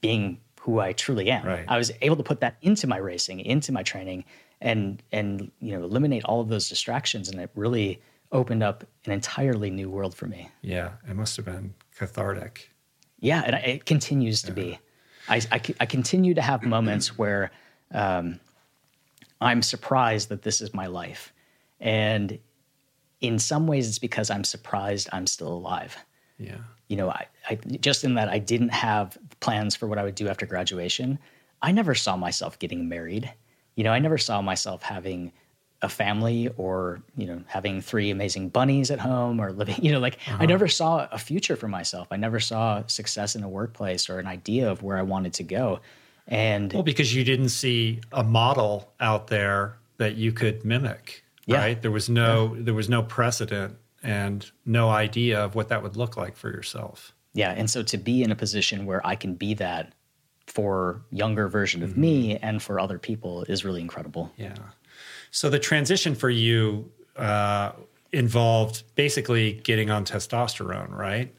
[0.00, 1.46] being who I truly am.
[1.46, 1.64] Right.
[1.68, 4.24] I was able to put that into my racing, into my training,
[4.60, 8.02] and and you know eliminate all of those distractions, and it really
[8.32, 10.50] opened up an entirely new world for me.
[10.60, 12.70] Yeah, it must have been cathartic.
[13.20, 14.54] Yeah, and it continues to yeah.
[14.54, 14.78] be.
[15.30, 17.50] I, I, I, continue to have moments where
[17.92, 18.40] um,
[19.40, 21.32] I'm surprised that this is my life,
[21.80, 22.38] and
[23.20, 25.96] in some ways, it's because I'm surprised I'm still alive.
[26.38, 26.58] Yeah
[26.88, 30.14] you know, I, I, just in that I didn't have plans for what I would
[30.14, 31.18] do after graduation.
[31.62, 33.30] I never saw myself getting married.
[33.74, 35.32] You know, I never saw myself having
[35.80, 40.00] a family or you know having three amazing bunnies at home or living you know
[40.00, 40.38] like uh-huh.
[40.40, 44.18] i never saw a future for myself i never saw success in a workplace or
[44.18, 45.78] an idea of where i wanted to go
[46.26, 51.58] and well because you didn't see a model out there that you could mimic yeah.
[51.58, 52.62] right there was no yeah.
[52.64, 57.14] there was no precedent and no idea of what that would look like for yourself
[57.34, 59.92] yeah and so to be in a position where i can be that
[60.46, 62.00] for younger version of mm-hmm.
[62.00, 64.54] me and for other people is really incredible yeah
[65.30, 67.72] so the transition for you uh,
[68.12, 71.34] involved basically getting on testosterone, right?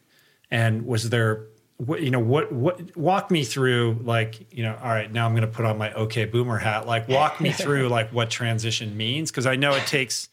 [0.52, 1.46] And was there,
[1.78, 5.32] what, you know, what what walk me through like, you know, all right, now I'm
[5.34, 6.86] going to put on my OK Boomer hat.
[6.88, 10.30] Like, walk me through like what transition means because I know it takes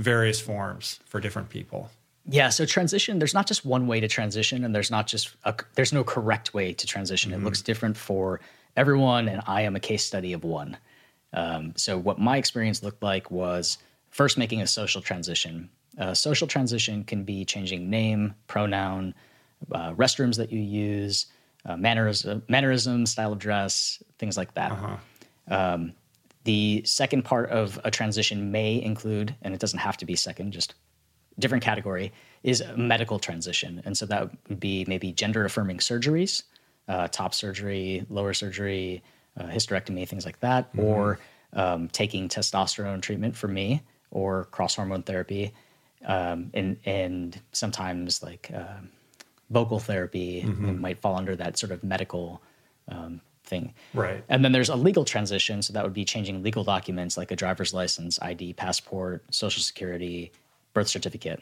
[0.00, 1.90] various forms for different people.
[2.26, 5.54] Yeah, so transition, there's not just one way to transition, and there's not just a,
[5.74, 7.32] there's no correct way to transition.
[7.32, 7.42] Mm-hmm.
[7.42, 8.40] It looks different for
[8.76, 10.76] everyone, and I am a case study of one.
[11.32, 13.78] Um, so, what my experience looked like was
[14.10, 15.70] first making a social transition.
[15.98, 19.14] A social transition can be changing name, pronoun,
[19.72, 21.26] uh, restrooms that you use,
[21.66, 24.72] uh, mannerism, mannerism, style of dress, things like that.
[24.72, 24.96] Uh-huh.
[25.50, 25.92] Um,
[26.44, 30.52] the second part of a transition may include, and it doesn't have to be second,
[30.52, 30.74] just
[31.38, 32.12] different category,
[32.42, 33.82] is medical transition.
[33.84, 36.42] And so that would be maybe gender affirming surgeries,
[36.88, 39.02] uh, top surgery, lower surgery,
[39.38, 40.80] uh, hysterectomy, things like that, mm-hmm.
[40.80, 41.18] or
[41.52, 45.52] um, taking testosterone treatment for me or cross hormone therapy,
[46.04, 48.80] um, and and sometimes like uh,
[49.50, 50.80] vocal therapy mm-hmm.
[50.80, 52.42] might fall under that sort of medical
[52.88, 53.20] um,
[53.50, 53.74] thing.
[53.92, 54.24] Right.
[54.28, 57.36] And then there's a legal transition, so that would be changing legal documents like a
[57.36, 60.32] driver's license, ID, passport, social security,
[60.72, 61.40] birth certificate.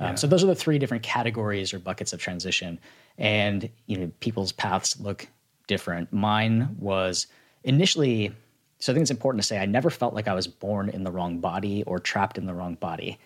[0.00, 0.14] Um, yeah.
[0.14, 2.78] So those are the three different categories or buckets of transition,
[3.18, 5.28] and you know people's paths look
[5.66, 6.12] different.
[6.12, 7.26] Mine was
[7.64, 8.32] initially,
[8.78, 11.02] so I think it's important to say I never felt like I was born in
[11.02, 13.18] the wrong body or trapped in the wrong body.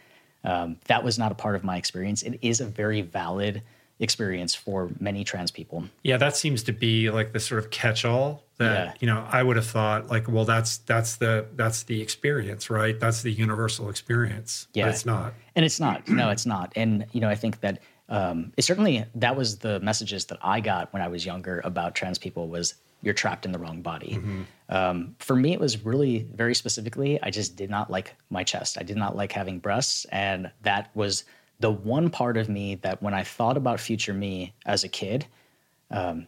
[0.44, 2.22] Um, that was not a part of my experience.
[2.22, 3.62] It is a very valid
[4.02, 5.84] experience for many trans people.
[6.02, 8.92] Yeah, that seems to be like the sort of catch-all that yeah.
[9.00, 12.98] you know I would have thought like, well, that's that's the that's the experience, right?
[12.98, 14.66] That's the universal experience.
[14.74, 16.08] Yeah, but it's not, and it's not.
[16.08, 16.72] no, it's not.
[16.76, 20.60] And you know, I think that um, it certainly that was the messages that I
[20.60, 24.14] got when I was younger about trans people was you're trapped in the wrong body.
[24.14, 24.42] Mm-hmm.
[24.68, 28.78] Um, for me, it was really very specifically, I just did not like my chest.
[28.78, 30.06] I did not like having breasts.
[30.06, 31.24] And that was
[31.62, 35.26] the one part of me that when I thought about future me as a kid,
[35.90, 36.26] um,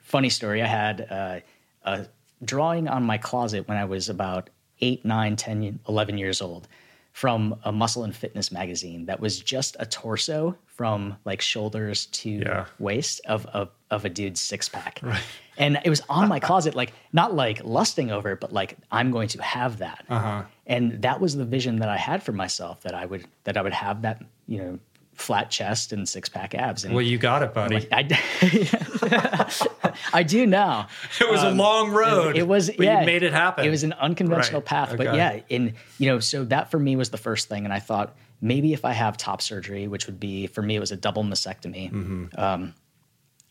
[0.00, 1.40] funny story, I had uh,
[1.84, 2.06] a
[2.44, 4.50] drawing on my closet when I was about
[4.80, 6.66] eight, nine, 10, 11 years old
[7.12, 12.30] from a muscle and fitness magazine that was just a torso from like shoulders to
[12.30, 12.64] yeah.
[12.78, 15.00] waist of, of of a dude's six pack.
[15.02, 15.22] Right.
[15.58, 19.10] And it was on my closet, like not like lusting over it, but like I'm
[19.10, 20.06] going to have that.
[20.08, 20.44] Uh-huh.
[20.66, 23.62] And that was the vision that I had for myself that I would that I
[23.62, 24.22] would have that,
[24.52, 24.78] you know,
[25.14, 26.84] flat chest and six pack abs.
[26.84, 27.76] And well, you got it, buddy.
[27.76, 30.88] Like, I, I do now.
[31.18, 32.36] It was um, a long road.
[32.36, 33.64] It, it was, yeah, you made it happen.
[33.64, 34.66] It was an unconventional right.
[34.66, 35.04] path, okay.
[35.04, 37.78] but yeah, and you know, so that for me was the first thing, and I
[37.78, 40.98] thought maybe if I have top surgery, which would be for me, it was a
[40.98, 42.26] double mastectomy, mm-hmm.
[42.38, 42.74] um,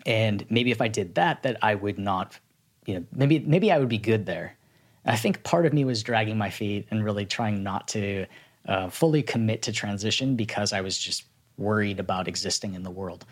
[0.06, 2.40] and maybe if I did that, that I would not,
[2.86, 4.56] you know, maybe maybe I would be good there.
[5.04, 8.28] I think part of me was dragging my feet and really trying not to
[8.68, 11.24] uh, fully commit to transition because I was just
[11.58, 13.26] worried about existing in the world.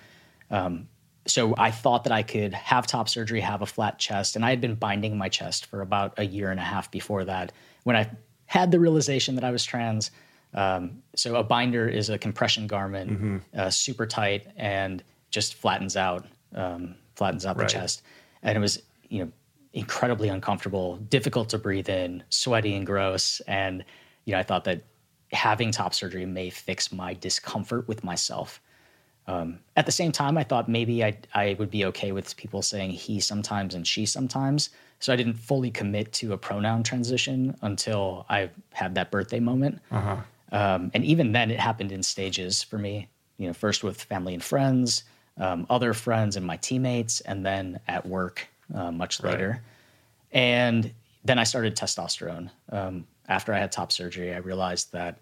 [0.52, 0.88] Um,
[1.26, 4.50] so I thought that I could have top surgery, have a flat chest, and I
[4.50, 7.52] had been binding my chest for about a year and a half before that.
[7.84, 8.10] When I
[8.46, 10.12] had the realization that I was trans,
[10.54, 13.38] um, so a binder is a compression garment, mm-hmm.
[13.56, 16.26] uh, super tight, and just flattens out,
[16.56, 17.68] um, flattens out right.
[17.68, 18.02] the chest,
[18.42, 19.32] and it was you know
[19.74, 23.86] incredibly uncomfortable, difficult to breathe in, sweaty and gross, and
[24.26, 24.82] you know I thought that
[25.32, 28.62] having top surgery may fix my discomfort with myself.
[29.28, 32.64] Um, at the same time, I thought maybe I, I would be okay with people
[32.64, 34.72] saying he sometimes and she sometimes.
[35.00, 39.82] So I didn't fully commit to a pronoun transition until I had that birthday moment.
[39.92, 40.18] Uh-huh.
[40.52, 43.08] Um, and even then, it happened in stages for me.
[43.38, 45.04] You know, first with family and friends,
[45.38, 49.62] um, other friends and my teammates, and then at work uh, much later.
[50.34, 50.40] Right.
[50.40, 50.94] And
[51.24, 52.50] then I started testosterone.
[53.30, 55.20] After I had top surgery, I realized that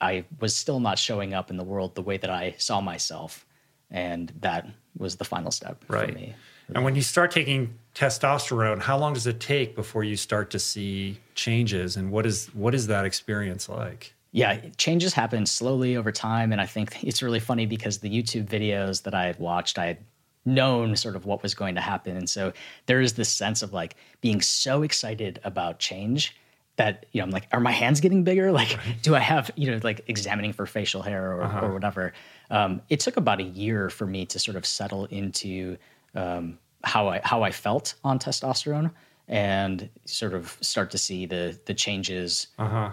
[0.00, 3.46] I was still not showing up in the world the way that I saw myself.
[3.90, 4.66] And that
[4.96, 6.08] was the final step right.
[6.08, 6.34] for me.
[6.74, 10.58] And when you start taking testosterone, how long does it take before you start to
[10.58, 11.96] see changes?
[11.96, 14.14] And what is what is that experience like?
[14.32, 16.52] Yeah, changes happen slowly over time.
[16.52, 19.86] And I think it's really funny because the YouTube videos that I had watched, I
[19.86, 19.98] had
[20.44, 22.16] known sort of what was going to happen.
[22.16, 22.52] And so
[22.86, 26.34] there is this sense of like being so excited about change
[26.76, 28.50] that you know i'm like are my hands getting bigger?
[28.60, 32.12] Like do i have you know like examining for facial hair or, or whatever?
[32.50, 35.76] Um, it took about a year for me to sort of settle into
[36.14, 38.90] um, how i how i felt on testosterone
[39.28, 42.48] and sort of start to see the the changes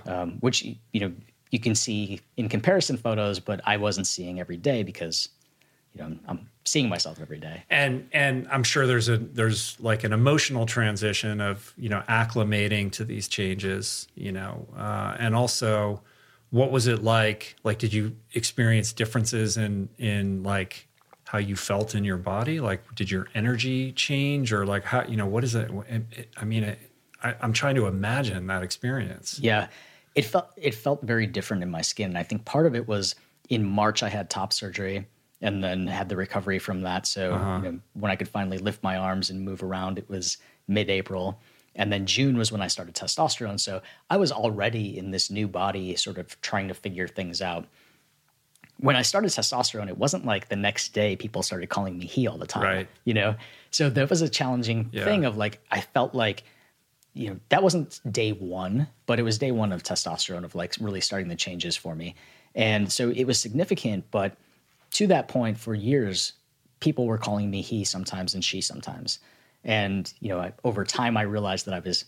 [0.06, 1.12] um, which you know
[1.52, 5.30] you can see in comparison photos but i wasn't seeing every day because
[5.96, 9.80] you know i'm, I'm seeing myself every day and and I'm sure there's a there's
[9.80, 15.36] like an emotional transition of you know acclimating to these changes, you know, uh, and
[15.36, 16.02] also
[16.52, 17.56] what was it like?
[17.64, 20.88] Like, did you experience differences in in like
[21.26, 22.60] how you felt in your body?
[22.60, 25.72] Like, did your energy change, or like how you know what is it?
[26.38, 26.80] I mean, it,
[27.24, 29.40] I, I'm trying to imagine that experience.
[29.40, 29.68] Yeah,
[30.16, 32.10] it felt it felt very different in my skin.
[32.10, 33.16] And I think part of it was
[33.50, 35.08] in March I had top surgery
[35.42, 37.08] and then had the recovery from that.
[37.08, 37.60] So Uh-huh.
[37.64, 40.38] you know, when I could finally lift my arms and move around, it was
[40.68, 41.40] mid-April.
[41.76, 43.60] And then June was when I started testosterone.
[43.60, 47.66] So I was already in this new body, sort of trying to figure things out.
[48.78, 52.28] When I started testosterone, it wasn't like the next day people started calling me he
[52.28, 52.64] all the time.
[52.64, 52.88] Right.
[53.06, 53.36] You know?
[53.72, 55.06] So that was a challenging Yeah.
[55.06, 56.44] thing of like I felt like
[57.14, 60.76] you know that wasn't day one but it was day one of testosterone of like
[60.80, 62.14] really starting the changes for me
[62.54, 64.38] and so it was significant but
[64.92, 66.34] to that point for years
[66.80, 69.20] people were calling me he sometimes and she sometimes.
[69.64, 72.06] And you know I, over time i realized that i was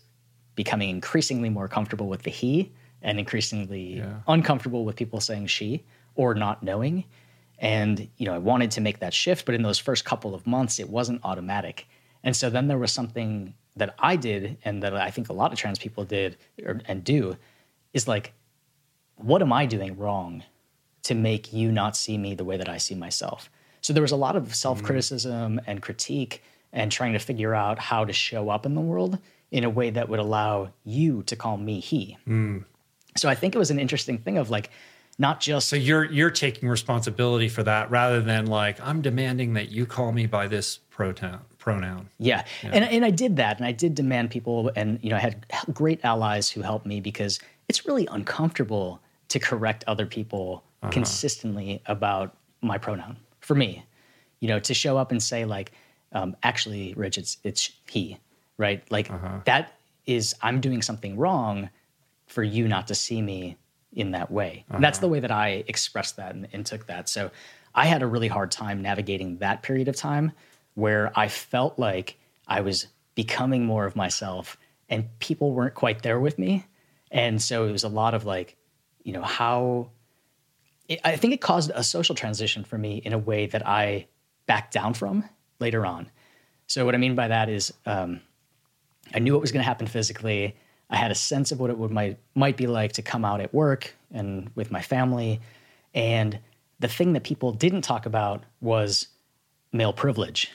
[0.55, 2.71] becoming increasingly more comfortable with the he
[3.01, 4.19] and increasingly Yeah.
[4.27, 5.83] uncomfortable with people saying she
[6.15, 7.05] or not knowing.
[7.59, 10.47] And you know i wanted to make that shift but in those first couple of
[10.47, 11.87] months it wasn't automatic.
[12.23, 15.51] And so then there was something that i did and that i think a lot
[15.53, 17.37] of trans people did or, and do
[17.93, 18.33] is like
[19.15, 20.43] what am i doing wrong
[21.03, 23.49] to make you not see me the way that i see myself
[23.81, 28.05] so there was a lot of self-criticism and critique and trying to figure out how
[28.05, 29.17] to show up in the world
[29.51, 32.59] in a way that would allow you to call me he hmm.
[33.15, 34.69] so i think it was an interesting thing of like
[35.19, 39.69] not just So you're you're taking responsibility for that rather than like I'm demanding that
[39.69, 42.09] you call me by this pronoun pronoun.
[42.17, 42.43] Yeah.
[42.63, 43.57] And, and I did that.
[43.57, 46.99] And I did demand people, and, you know, I had great allies who helped me
[46.99, 48.99] because it's really uncomfortable
[49.29, 50.91] to correct other people Uh-huh.
[50.91, 53.85] consistently about my pronoun for me,
[54.39, 55.73] you know, to show up and say, like,
[56.11, 58.17] um, actually, Rich, it's, it's he,
[58.57, 58.83] right?
[58.91, 59.41] Like, uh-huh.
[59.45, 59.73] that
[60.07, 61.69] is, I'm doing something wrong
[62.25, 63.57] for you not to see me
[63.93, 64.65] in that way.
[64.71, 65.05] And that's uh-huh.
[65.05, 67.07] the way that I expressed that and, and took that.
[67.09, 67.29] So
[67.75, 70.31] I had a really hard time navigating that period of time
[70.73, 72.17] where I felt like
[72.47, 74.57] I was becoming more of myself
[74.89, 76.65] and people weren't quite there with me.
[77.11, 78.57] And so it was a lot of like,
[79.03, 79.91] you know, how
[80.91, 84.07] it, I think it caused a social transition for me in a way that I
[84.45, 85.23] backed down from
[85.59, 86.11] later on.
[86.67, 88.21] So what I mean by that is, um,
[89.13, 90.55] I knew what was going to happen physically.
[90.89, 93.39] I had a sense of what it would might might be like to come out
[93.39, 95.39] at work and with my family.
[95.93, 96.39] And
[96.79, 99.07] the thing that people didn't talk about was
[99.71, 100.51] male privilege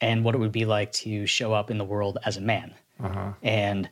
[0.00, 2.74] and what it would be like to show up in the world as a man
[3.42, 3.88] and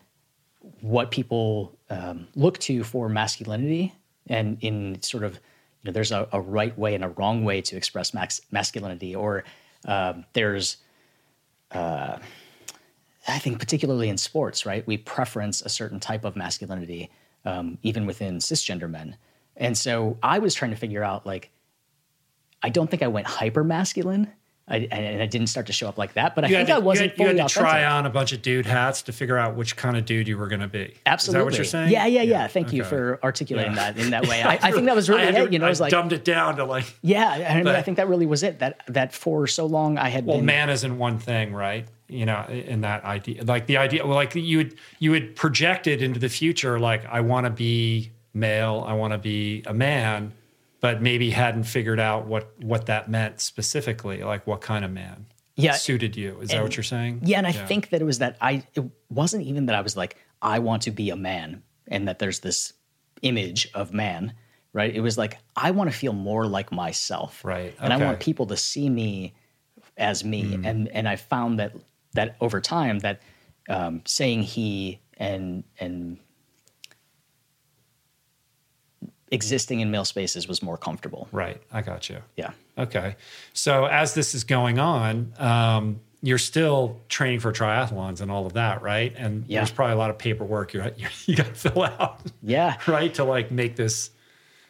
[0.81, 3.95] what people um, look to for masculinity
[4.29, 5.39] and in sort of
[5.87, 9.45] know there's a, a right way and a wrong way to express max, masculinity or
[9.87, 10.79] um, there's
[13.29, 14.87] I think particularly in sports, right?
[14.87, 17.11] We preference a certain type of masculinity,
[17.45, 19.17] um, even within cisgender men.
[19.57, 21.51] And so I was trying to figure out, like,
[22.63, 24.31] I don't think I went hyper masculine,
[24.69, 26.35] I, and I didn't start to show up like that.
[26.35, 27.71] But I You think had I wasn't had, you had to authentic.
[27.71, 30.37] try on a bunch of dude hats to figure out which kind of dude you
[30.37, 30.93] were going to be.
[31.07, 31.39] Absolutely.
[31.39, 31.93] Is that what you're saying?
[31.93, 32.47] Yeah, yeah, yeah.
[32.49, 33.93] Thank you for articulating Yeah.
[33.93, 34.43] that in that way.
[34.45, 35.33] I, I think that was really it.
[35.47, 37.29] to- You know, I was like, dumbed it down to like, yeah.
[37.49, 38.59] I mean, I think that really was it.
[38.59, 41.87] That that for so long I had well, been man isn't one thing, right?
[42.09, 45.87] You know, in that idea, like the idea, well, like you would you would project
[45.87, 49.73] it into the future, like I want to be male, I want to be a
[49.75, 50.33] man,
[50.87, 55.27] but maybe hadn't figured out what what that meant specifically, like what kind of man
[55.57, 55.73] Yeah.
[55.73, 56.39] suited you.
[56.41, 57.23] Is that what you're saying?
[57.25, 59.97] Yeah, and I think that it was that I it wasn't even that I was
[59.97, 62.73] like I want to be a man and that there's this
[63.23, 64.35] image of man,
[64.73, 64.95] right?
[64.95, 67.45] It was like I want to feel more like myself.
[67.45, 69.35] Right, And I want people to see me
[69.97, 71.73] as me and and I found that
[72.13, 73.23] that over time that
[73.69, 76.19] um, saying he and and
[79.33, 81.29] existing in male spaces was more comfortable.
[81.33, 81.61] Right.
[81.73, 82.19] I got you.
[82.37, 82.51] Yeah.
[82.79, 83.17] Okay.
[83.53, 88.55] So as this is going on, um, you're still training for triathlons and all of
[88.55, 89.13] that, right?
[89.17, 89.61] And Yeah.
[89.61, 90.83] there's probably a lot of paperwork you
[91.27, 92.77] you got to fill out, Yeah.
[92.87, 94.11] right, to like make this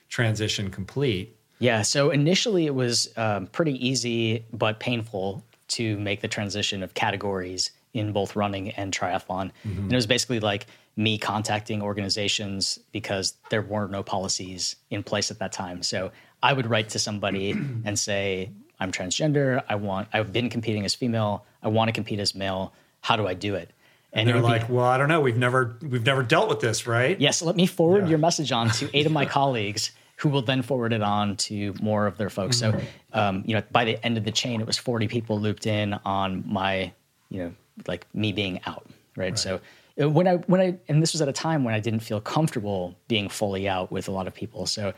[0.09, 1.37] transition complete.
[1.59, 1.83] Yeah.
[1.83, 7.71] So initially, it was um, pretty easy but painful to make the transition of categories
[7.93, 9.51] in both running and triathlon.
[9.65, 10.67] And it was basically like
[10.97, 15.83] me contacting organizations because there were no policies in place at that time.
[15.83, 16.11] So
[16.43, 17.51] I would write to somebody
[17.85, 18.51] and say,
[18.81, 19.63] I'm transgender.
[19.69, 21.45] I want, I've been competing as female.
[21.63, 22.73] I want to compete as male.
[23.03, 23.71] How do I do it?
[24.13, 25.21] And it they're would be- like, well, I don't know.
[25.21, 27.21] We've never we've never dealt with this, right?
[27.21, 28.11] Yes, let me forward Yeah.
[28.11, 31.75] your message on to eight of my colleagues who will then forward it on to
[31.83, 32.57] more of their folks.
[32.57, 32.81] So,
[33.13, 35.93] um, you know, by the end of the chain, it was 40 people looped in
[36.07, 36.93] on my,
[37.29, 37.53] you know,
[37.87, 39.39] like me being out, right?
[39.39, 39.59] So uh,
[39.97, 42.97] when I, when I, and this was at a time when I didn't feel comfortable
[43.09, 44.67] being fully out with a lot of people.
[44.67, 44.93] So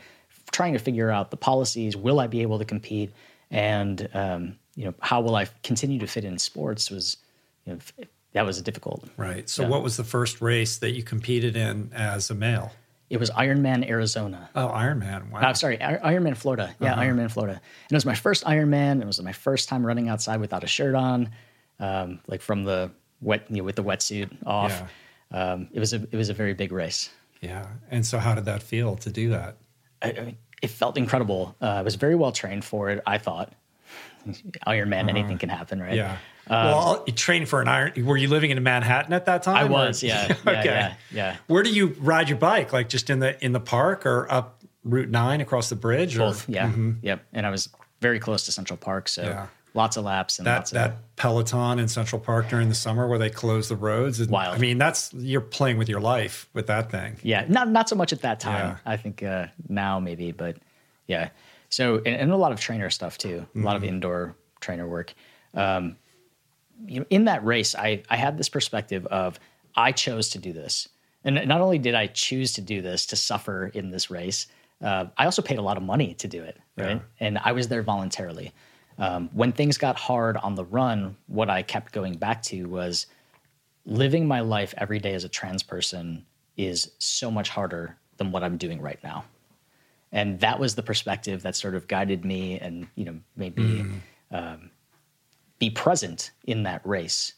[0.51, 3.11] trying to figure out the policies, will I be able to compete?
[3.51, 7.17] And, um, you know, how will I continue to fit in sports was,
[7.65, 7.79] you know,
[8.33, 9.05] that was difficult.
[9.17, 9.49] Right.
[9.49, 9.69] So, Yeah.
[9.69, 12.71] what was the first race that you competed in as a male?
[13.09, 14.49] It was Ironman, Arizona.
[14.55, 15.31] Oh, Ironman.
[15.31, 15.39] Wow.
[15.41, 16.75] Uh, sorry, I- Ironman Florida.
[16.79, 17.01] Yeah, Uh-huh.
[17.01, 17.53] Ironman Florida.
[17.55, 19.01] And it was my first Ironman.
[19.01, 21.29] It was my first time running outside without a shirt on,
[21.79, 24.83] um, like from the wet, you know, with the wetsuit off.
[25.31, 27.09] Um, it was a it was a very big race.
[27.41, 27.67] yeah.
[27.91, 29.57] And so, how did that feel to do that?
[30.01, 31.55] I, I mean, it felt incredible.
[31.61, 33.01] Uh, I was very well trained for it.
[33.05, 33.53] I thought
[34.67, 35.97] Ironman, anything can happen, right?
[35.97, 36.17] Uh-huh.
[36.49, 36.63] Yeah.
[36.65, 38.05] well, you trained for an iron.
[38.05, 39.55] Were you living in Manhattan at that time?
[39.57, 40.03] I or- was.
[40.03, 40.27] Yeah.
[40.45, 40.63] yeah, okay.
[40.65, 40.93] yeah.
[41.11, 41.35] Yeah.
[41.47, 42.73] Where do you ride your bike?
[42.73, 46.15] Like just in the in the park or up Route Nine across the bridge?
[46.15, 46.49] Or Both.
[46.49, 46.71] Yeah.
[47.01, 47.23] Yep.
[47.33, 47.69] And I was
[48.01, 49.47] very close to Central Park, so Yeah.
[49.79, 53.07] Lots of laps and that lots of that Peloton in Central Park during the summer
[53.07, 54.19] where they close the roads.
[54.19, 54.55] And, Wild.
[54.55, 57.15] I mean, that's you're playing with your life with that thing.
[57.23, 58.67] Yeah, not not so much at that time.
[58.71, 58.93] Yeah.
[58.93, 60.57] I think uh, now maybe, but
[61.07, 61.29] yeah.
[61.69, 63.45] So and, and a lot of trainer stuff too.
[63.55, 63.89] A lot of Mm-hmm.
[63.95, 65.13] indoor trainer work.
[65.53, 65.95] Um,
[66.85, 69.39] you know, in that race, I I had this perspective of
[69.75, 70.89] I chose to do this,
[71.23, 74.47] and not only did I choose to do this to suffer in this race,
[74.81, 76.97] uh, I also paid a lot of money to do it, right?
[76.97, 77.25] Yeah.
[77.27, 78.51] And I was there voluntarily.
[78.99, 83.07] Um, when things got hard on the run, what I kept going back to was
[83.85, 86.25] living my life every day as a trans person
[86.57, 89.23] is so much harder than what I'm doing right now.
[90.11, 93.85] And that was the perspective that sort of guided me and, you know, made me
[94.31, 94.69] um,
[95.59, 97.33] be present in that race.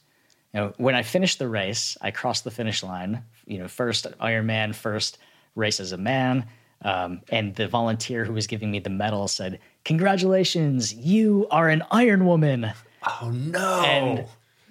[0.53, 4.07] You know, when I finished the race, I crossed the finish line, you know, first
[4.19, 5.19] Ironman, first
[5.55, 6.47] race as a man.
[6.83, 11.83] Um, and the volunteer who was giving me the medal said, Congratulations, you are an
[11.91, 12.71] Iron Woman.
[13.21, 13.81] Oh no!
[13.81, 14.25] And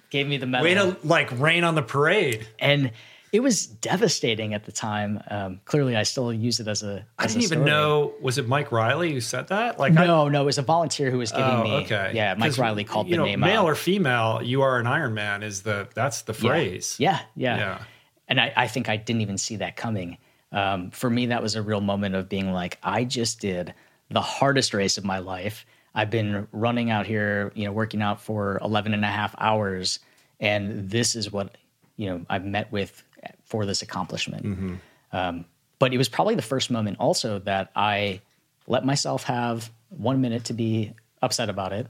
[0.09, 0.63] gave me the medal.
[0.63, 2.47] Way to like rain on the parade.
[2.59, 2.91] and
[3.33, 5.21] it was devastating at the time.
[5.29, 7.05] Um, clearly, I still use it as a.
[7.17, 7.69] I as a didn't even story.
[7.71, 8.13] know.
[8.21, 9.79] Was it Mike Riley who said that?
[9.79, 11.71] Like, I, No, no, it was a volunteer who was giving oh, me.
[11.85, 12.11] okay.
[12.13, 13.65] Yeah, Mike Riley called you the know, name male out.
[13.67, 14.41] or female.
[14.43, 15.43] You are an Iron Man.
[15.43, 16.39] Is the that's the Yeah.
[16.49, 16.95] phrase?
[16.99, 17.57] Yeah, yeah.
[17.57, 17.81] Yeah.
[18.27, 20.17] And I, I think I didn't even see that coming.
[20.51, 23.73] Um, for me, that was a real moment of being like, I just did
[24.11, 25.65] the hardest race of my life.
[25.95, 29.99] I've been running out here, you know, working out for 11 and a half hours.
[30.39, 31.57] And this is what,
[31.97, 33.03] you know, I've met with
[33.43, 34.79] for this accomplishment.
[35.11, 35.45] Um,
[35.79, 38.21] but it was probably the first moment also that I
[38.67, 41.87] let myself have one minute to be upset about it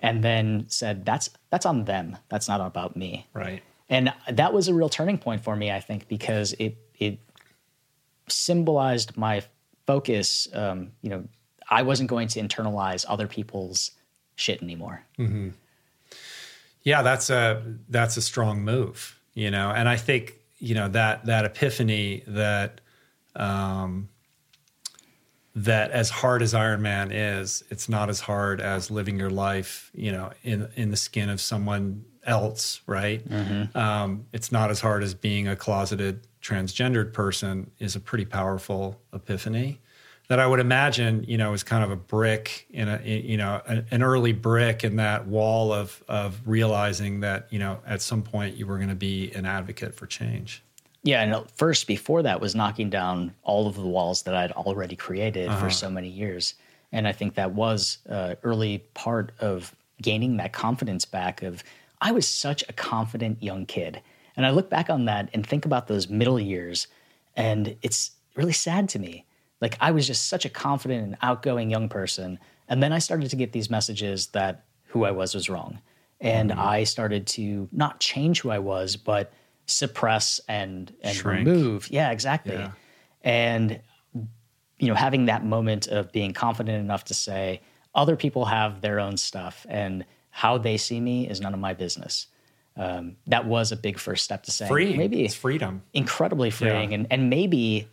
[0.00, 2.16] and then said, that's, that's on them.
[2.28, 3.62] That's not about me Right.
[3.88, 7.18] and that was a real turning point for me i think because it it
[8.28, 9.42] symbolized my
[9.86, 11.24] focus um, you know
[11.78, 13.90] i wasn't going to internalize other people's
[14.36, 15.04] shit anymore
[16.84, 19.70] Yeah, that's a that's a strong move, you know.
[19.70, 22.80] And I think you know that that epiphany that
[23.36, 24.08] um,
[25.54, 30.10] that as hard as Ironman is, it's not as hard as living your life, you
[30.10, 33.22] know, in in the skin of someone else, right?
[33.76, 37.70] Um, it's not as hard as being a closeted transgendered person.
[37.78, 39.78] Is a pretty powerful epiphany
[40.28, 43.36] that I would imagine, you know, is kind of a brick in a, in, you
[43.36, 48.00] know, an, an early brick in that wall of of realizing that, you know, at
[48.02, 50.62] some point you were going to be an advocate for change.
[51.04, 54.96] yeah and first before that was knocking down all of the walls that i'd already
[54.96, 56.54] created for so many years.
[56.92, 61.62] And i think that was uh, early part of gaining that confidence back of
[62.00, 64.00] i was such a confident young kid.
[64.36, 66.86] And i look back on that and think about those middle years
[67.36, 69.24] and it's really sad to me
[69.62, 72.38] like i was just such a confident and outgoing young person.
[72.68, 75.80] And then i started to get these messages that who i was was wrong.
[76.20, 79.32] And i started to not change who i was but
[79.66, 81.46] suppress and and Shrink.
[81.46, 81.88] remove.
[81.90, 82.54] Yeah exactly.
[82.56, 82.72] Yeah.
[83.22, 83.80] and
[84.78, 87.62] you know having that moment of being confident enough to say
[87.94, 91.74] other people have their own stuff and how they see me is none of my
[91.74, 92.26] business.
[92.74, 95.82] Um, that was a big first step to say maybe it's freedom.
[95.92, 97.86] incredibly freeing and, and maybe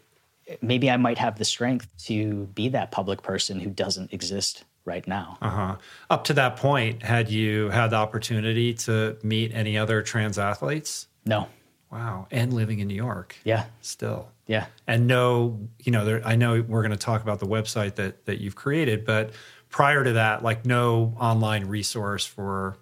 [0.62, 5.08] maybe i might have the strength to be that public person who doesn't exist right
[5.08, 5.38] now.
[5.42, 5.76] Uh-huh.
[6.10, 11.08] Up to that point, had you had the opportunity to meet any other trans athletes?
[11.26, 11.48] No.
[11.92, 12.28] Wow.
[12.32, 13.36] And living in New York.
[13.44, 13.66] Yeah.
[13.82, 14.30] Still.
[14.48, 14.66] Yeah.
[14.88, 18.26] And no, you know, there, I know we're going to talk about the website that
[18.26, 19.32] that you've created, but
[19.70, 22.78] prior to that, like no online resource for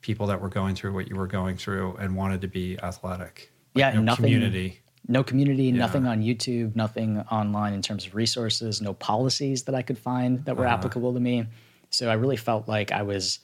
[0.00, 3.52] people that were going through what you were going through and wanted to be athletic.
[3.74, 4.24] Like yeah, no nothing.
[4.24, 4.80] community.
[5.10, 5.72] No community, Yeah.
[5.72, 10.44] nothing on YouTube, nothing online in terms of resources, no policies that I could find
[10.44, 10.74] that were Uh-huh.
[10.76, 11.46] applicable to me.
[11.90, 13.38] So I really felt like I was,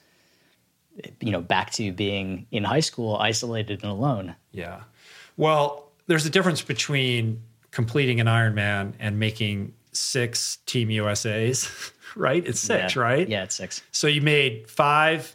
[1.20, 4.36] you know, back to being in high school, isolated and alone.
[4.52, 4.82] Yeah.
[5.36, 12.46] Well, there's a difference between completing an Ironman and making six Team USAs, right?
[12.46, 13.02] It's six, Yeah.
[13.02, 13.28] right?
[13.28, 13.82] Yeah, it's six.
[13.90, 15.34] So you made five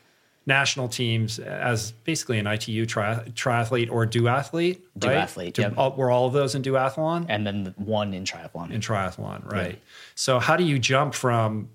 [0.50, 5.28] national teams as basically an ITU tri- triathlete or duathlete, right?
[5.30, 5.74] Duathlete, yep.
[5.78, 7.26] all- were all of those in duathlon?
[7.30, 8.72] And then one in triathlon.
[8.72, 9.54] in triathlon, right?
[9.54, 9.82] Right.
[10.16, 11.70] So how do you jump from,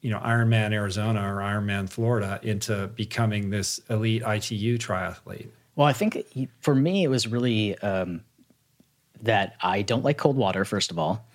[0.00, 5.48] you know, Ironman Arizona or Ironman Florida into becoming this elite ITU triathlete?
[5.76, 6.24] Well, I think
[6.60, 8.22] for me, it was really um,
[9.22, 11.26] that I don't like cold water, first of all.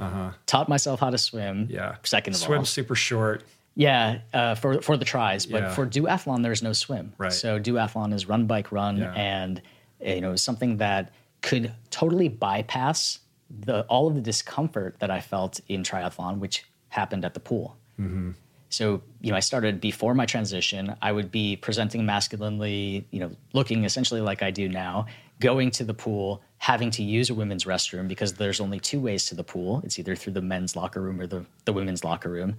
[0.46, 1.64] Taught myself how to swim.
[1.64, 1.74] Uh-huh.
[1.74, 1.96] Yeah.
[2.04, 2.66] Second of Swim all.
[2.66, 3.44] super short.
[3.76, 5.73] Yeah, uh, for for the tries, but Yeah.
[5.73, 7.14] for duathlon, there's no swim.
[7.18, 7.34] Right.
[7.34, 9.11] So duathlon is run, bike, run, Yeah.
[9.14, 9.61] and
[10.06, 11.11] uh, you know something that
[11.41, 13.19] could totally bypass
[13.49, 17.76] the all of the discomfort that I felt in triathlon, which happened at the pool.
[17.99, 18.31] Mm-hmm.
[18.69, 20.95] So you know, I started before my transition.
[21.02, 25.06] I would be presenting masculinely, you know, looking essentially like I do now,
[25.39, 29.26] going to the pool, having to use a women's restroom because there's only two ways
[29.27, 29.81] to the pool.
[29.84, 32.56] It's either through the men's locker room or the, the women's locker room.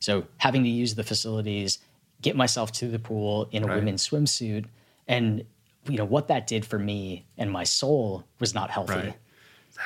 [0.00, 1.78] So having to use the facilities,
[2.22, 3.76] get myself to the pool in a Right.
[3.76, 4.66] women's swimsuit,
[5.08, 5.44] and
[5.88, 8.92] you know what that did for me and my soul was not healthy.
[8.94, 9.14] Right.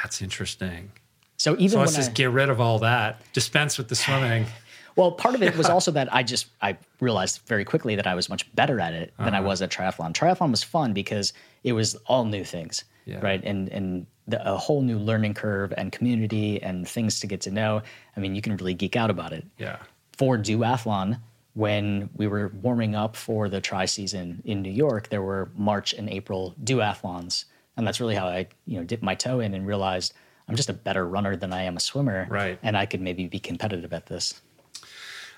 [0.02, 0.92] That's interesting.
[1.36, 3.20] So even So when let's I, just get rid of all that.
[3.32, 4.46] Dispense with the swimming.
[4.96, 8.14] Well, part of it was also that I just I realized very quickly that I
[8.16, 9.36] was much better at it than Uh-huh.
[9.36, 10.12] I was at triathlon.
[10.12, 11.32] Triathlon was fun because
[11.62, 13.20] it was all new things, Yeah.
[13.20, 13.42] right?
[13.44, 17.50] And and the, a whole new learning curve and community and things to get to
[17.52, 17.82] know.
[18.16, 19.46] I mean, you can really geek out about it.
[19.58, 19.76] Yeah.
[20.20, 21.18] For duathlon,
[21.54, 25.94] when we were warming up for the tri season in New York, there were March
[25.94, 29.66] and April duathlons, and that's really how I you know dipped my toe in and
[29.66, 30.12] realized
[30.46, 32.58] I'm just a better runner than I am a swimmer, Right.
[32.62, 34.38] And I could maybe be competitive at this.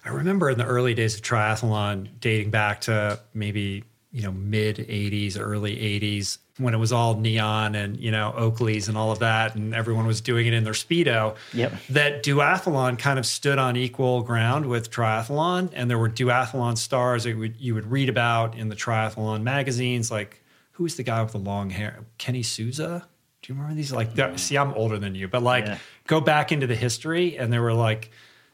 [0.04, 4.78] I remember in the early days of triathlon, dating back to maybe you know mid
[4.78, 9.20] '80s, early '80s, when it was all neon and you know Oakleys and all of
[9.20, 11.34] that, and everyone was doing it in their speedo.
[11.54, 11.72] Yep.
[11.90, 17.24] That duathlon kind of stood on equal ground with triathlon, and there were duathlon stars
[17.24, 20.42] that would, you would read about in the triathlon magazines, like
[20.72, 23.06] who's the guy with the long hair, Kenny Souza.
[23.42, 23.90] Do you remember these?
[23.92, 24.38] Like, that- mm.
[24.38, 25.78] see, I'm older than you, but like, Yeah.
[26.06, 28.10] go back into the history, and there were like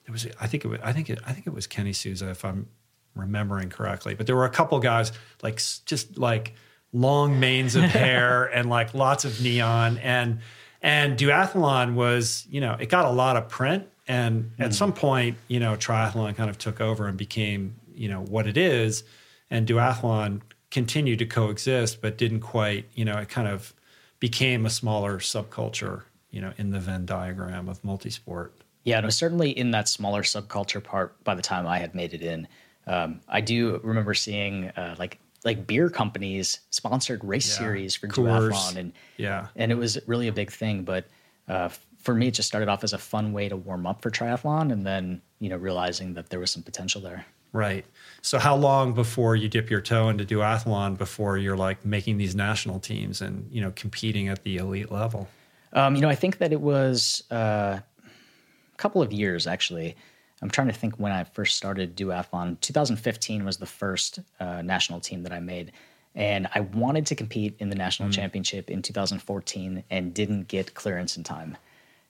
[0.07, 2.31] there was I think it was I think it I think it was Kenny Souza
[2.31, 2.69] if I'm
[3.15, 4.15] remembering correctly.
[4.15, 5.12] But there were a couple guys
[5.43, 6.55] like just like
[6.93, 10.40] long manes of hair and like lots of neon and
[10.82, 15.36] and duathlon was you know it got a lot of print and at some point
[15.48, 19.05] you know triathlon kind of took over and became you know what it is
[19.51, 20.40] and duathlon
[20.70, 23.74] continued to coexist but didn't quite you know it kind of
[24.20, 28.51] became a smaller subculture you know in the Venn diagram of multisport.
[28.85, 31.23] Yeah, no, certainly in that smaller subculture part.
[31.24, 32.48] By the time I had made it in,
[32.86, 37.59] um, I do remember seeing uh, like like beer companies sponsored race Yeah.
[37.66, 39.47] series for duathlon, and Yeah.
[39.56, 40.82] and it was really a big thing.
[40.85, 41.06] But
[41.48, 44.10] uh, for me, it just started off as a fun way to warm up for
[44.10, 47.24] triathlon, and then you know realizing that there was some potential there.
[47.52, 47.86] Right.
[48.20, 52.35] So how long before you dip your toe into duathlon before you're like making these
[52.35, 55.28] national teams and you know competing at the elite level?
[55.73, 59.97] Um, you know, I think that it was uh, a couple of years actually.
[60.43, 62.60] I'm trying to think when I first started duathlon.
[62.60, 65.73] 2015 was the first uh, national team that I made,
[66.15, 71.16] and I wanted to compete in the national championship in 2014 and didn't get clearance
[71.16, 71.56] in time.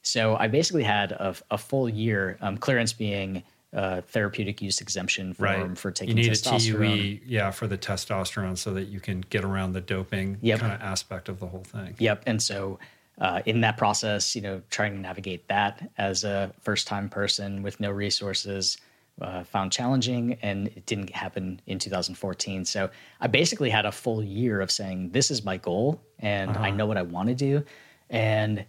[0.02, 3.42] So I basically had a, a full year, um, clearance being
[3.74, 6.94] uh, therapeutic use exemption form for taking you need testosterone.
[6.94, 10.60] a TUE, yeah, for the testosterone so that you can get around the doping Yep.
[10.60, 11.94] kind of aspect of the whole thing.
[11.98, 12.22] Yep.
[12.26, 12.78] And so
[13.20, 17.62] uh, in that process, you know, trying to navigate that as a first time person
[17.62, 18.78] with no resources,
[19.20, 22.64] uh, found challenging and it didn't happen in 2014.
[22.64, 22.88] So
[23.20, 26.86] I basically had a full year of saying, this is my goal and I know
[26.86, 27.64] what I want to do.
[28.10, 28.64] And,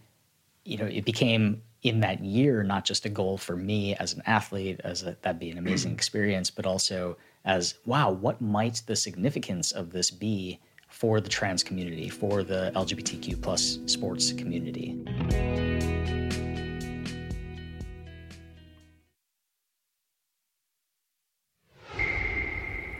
[0.65, 4.21] you know, it became in that year not just a goal for me as an
[4.25, 8.95] athlete, as a, that'd be an amazing experience, but also as, wow, what might the
[8.95, 10.59] significance of this be
[10.89, 14.97] for the trans community, for the LGBTQ plus sports community.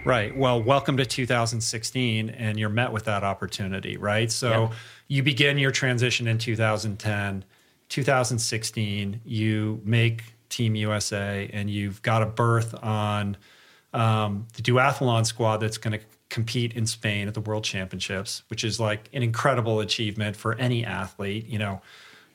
[0.05, 0.35] Right.
[0.35, 4.31] Well, welcome to 2016, and you're met with that opportunity, right?
[4.31, 4.71] So
[5.07, 7.43] you begin your transition in 2010.
[7.89, 13.37] 2016, you make Team USA, and you've got a berth on
[13.93, 18.63] um, the duathlon squad that's going to compete in Spain at the World Championships, which
[18.63, 21.47] is like an incredible achievement for any athlete.
[21.47, 21.81] You know,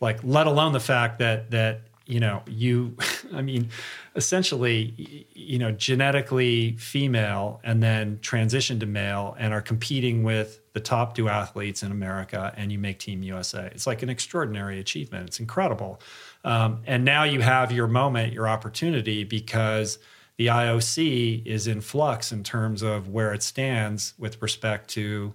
[0.00, 2.96] like let alone the fact that that you know you,
[3.32, 3.70] I mean,
[4.16, 10.80] essentially, you know, genetically female and then transition to male and are competing with the
[10.80, 13.70] top two athletes in America, and you make Team USA.
[13.72, 15.28] It's like an extraordinary achievement.
[15.28, 16.00] It's incredible.
[16.44, 19.98] Um, and now you have your moment, your opportunity, because
[20.36, 25.32] the IOC is in flux in terms of where it stands with respect to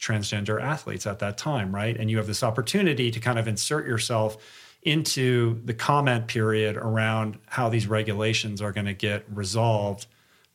[0.00, 1.96] transgender athletes at that time, right?
[1.96, 4.38] And you have this opportunity to kind of insert yourself
[4.82, 10.06] into the comment period around how these regulations are going to get resolved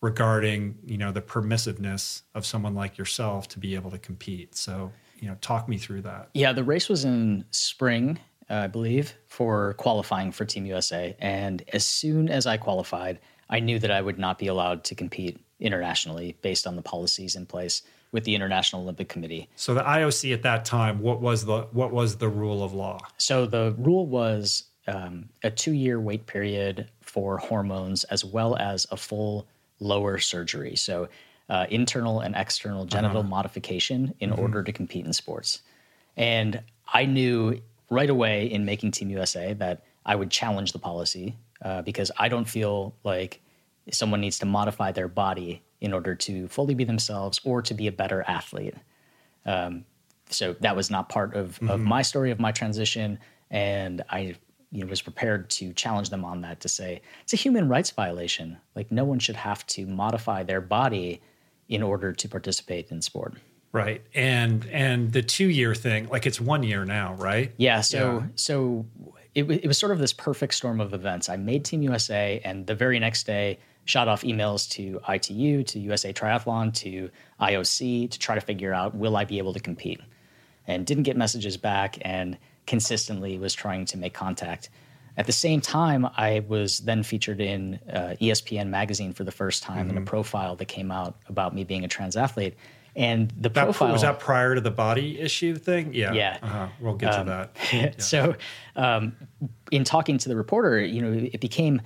[0.01, 4.55] regarding, you know, the permissiveness of someone like yourself to be able to compete.
[4.55, 6.29] So, you know, talk me through that.
[6.33, 11.15] Yeah, the race was in spring, I believe, for qualifying for Team USA.
[11.19, 13.19] And as soon as I qualified,
[13.53, 17.35] I knew that I would not be allowed to compete internationally based on the policies
[17.35, 19.47] in place with the International Olympic Committee.
[19.55, 22.97] So the IOC at that time, what was the what was the rule of law?
[23.19, 28.97] So the rule was um, a two-year wait period for hormones, as well as a
[28.97, 29.45] full
[29.79, 30.75] lower surgery.
[30.75, 31.07] So
[31.47, 35.61] uh, internal and external genital modification in order to compete in sports.
[36.17, 36.59] And
[36.91, 37.61] I knew
[37.91, 42.29] right away in making Team USA that I would challenge the policy uh, because I
[42.29, 43.42] don't feel like
[43.91, 47.87] someone needs to modify their body in order to fully be themselves or to be
[47.87, 48.75] a better athlete.
[49.45, 49.85] Um,
[50.29, 53.19] so that was not part of, of my story of my transition,
[53.51, 54.35] and I
[54.71, 57.91] you know, was prepared to challenge them on that to say it's a human rights
[57.91, 58.57] violation.
[58.75, 61.21] Like no one should have to modify their body
[61.69, 63.35] in order to participate in sport.
[63.71, 64.01] Right.
[64.15, 67.51] And and the 2 year thing, like it's 1 year now, right?
[67.57, 67.81] Yeah.
[67.81, 68.27] So Yeah.
[68.35, 68.85] so
[69.35, 71.29] it, it was sort of this perfect storm of events.
[71.29, 75.79] I made Team USA, and the very next day, shot off emails to ITU, to
[75.79, 79.99] USA Triathlon, to IOC to try to figure out will I be able to compete,
[80.67, 84.69] and didn't get messages back, and consistently was trying to make contact.
[85.15, 89.61] At the same time, I was then featured in uh, ESPN magazine for the first
[89.61, 92.55] time in a profile that came out about me being a trans athlete.
[92.95, 95.93] And the That profile was that prior to the body issue thing?
[95.93, 96.13] Yeah.
[96.13, 96.37] Yeah.
[96.41, 96.67] Uh-huh.
[96.79, 97.23] We'll get to
[97.71, 98.01] that.
[98.01, 98.35] So,
[98.75, 99.15] um,
[99.71, 101.81] in talking to the reporter, you know, it became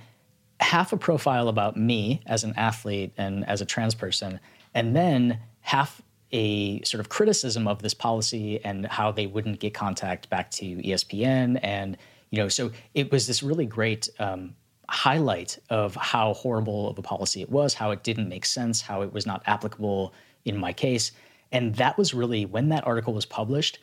[0.60, 4.40] half a profile about me as an athlete and as a trans person,
[4.74, 6.02] and then half
[6.32, 10.64] a sort of criticism of this policy and how they wouldn't get contact back to
[10.64, 11.96] ESPN, and
[12.30, 14.08] you know, so it was this really great.
[14.18, 14.54] Um,
[14.90, 19.02] highlight of how horrible of a policy it was how it didn't make sense how
[19.02, 20.14] it was not applicable
[20.46, 21.12] in my case.
[21.52, 23.78] And that was really when that article was published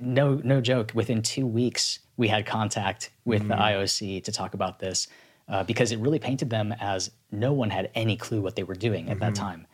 [0.00, 4.78] no no joke within two weeks we had contact with the ioc to talk about
[4.78, 5.06] this
[5.48, 8.74] uh, because it really painted them as no one had any clue what they were
[8.74, 9.66] doing at that time.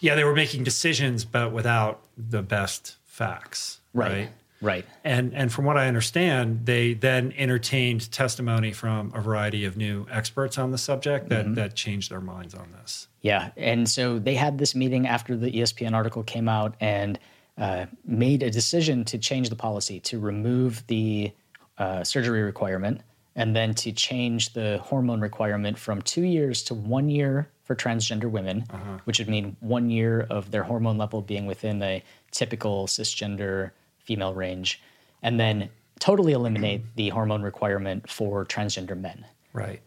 [0.00, 4.30] Yeah, they were making decisions but without the best facts, right?
[4.60, 4.86] right?
[5.02, 10.06] And and from what I understand, they then entertained testimony from a variety of new
[10.10, 13.08] experts on the subject that that changed their minds on this.
[13.22, 17.18] Yeah, and so they had this meeting after the ESPN article came out and
[17.56, 21.32] uh, made a decision to change the policy to remove the
[21.76, 23.00] uh, surgery requirement
[23.38, 28.28] and then to change the hormone requirement from two years to one year for transgender
[28.28, 28.98] women, uh-huh.
[29.04, 32.02] which would mean one year of their hormone level being within a
[32.32, 33.70] typical cisgender
[34.00, 34.82] female range,
[35.22, 35.70] and then
[36.00, 39.24] totally eliminate the hormone requirement for transgender men.
[39.52, 39.82] Right.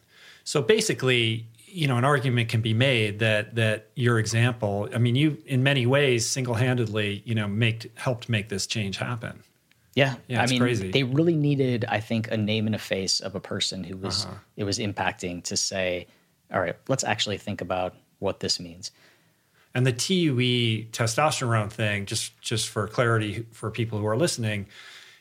[0.45, 5.15] So basically, you know, an argument can be made that that your example, I mean,
[5.15, 9.43] you in many ways single-handedly, you know, make helped make this change happen.
[9.93, 10.89] Yeah, Yeah, I mean, crazy.
[10.91, 14.25] they really needed, I think, a name and a face of a person who was
[14.25, 14.35] Uh-huh.
[14.55, 16.07] it was impacting to say,
[16.53, 18.91] all right, let's actually think about what this means.
[19.73, 24.67] And the TUE testosterone thing, just just for clarity for people who are listening,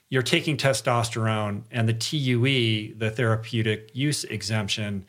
[0.09, 5.05] you're taking testosterone, and the TUE, the therapeutic use exemption,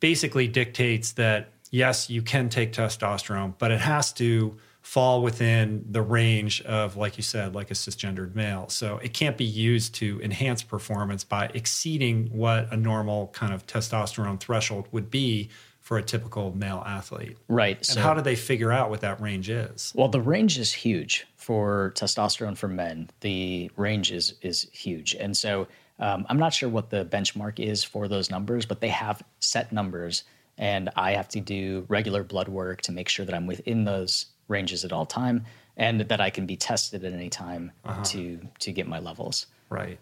[0.00, 4.56] basically dictates that yes, you can take testosterone, but it has to
[4.86, 8.68] fall within the range of, like you said, like a cisgendered male.
[8.68, 13.66] So it can't be used to enhance performance by exceeding what a normal kind of
[13.66, 15.50] testosterone threshold would be
[15.80, 17.36] for a typical male athlete.
[17.48, 17.78] Right.
[17.78, 19.92] And So, how do they figure out what that range is?
[19.96, 23.10] well, the range is huge for testosterone for men.
[23.22, 25.66] The range is is huge, and so
[25.98, 29.72] um, I'm not sure what the benchmark is for those numbers, but they have set
[29.72, 30.22] numbers
[30.58, 34.26] and I have to do regular blood work to make sure that I'm within those
[34.48, 35.44] ranges at all time
[35.76, 38.02] and that I can be tested at any time Uh-huh.
[38.04, 39.46] to to get my levels.
[39.68, 39.98] Right.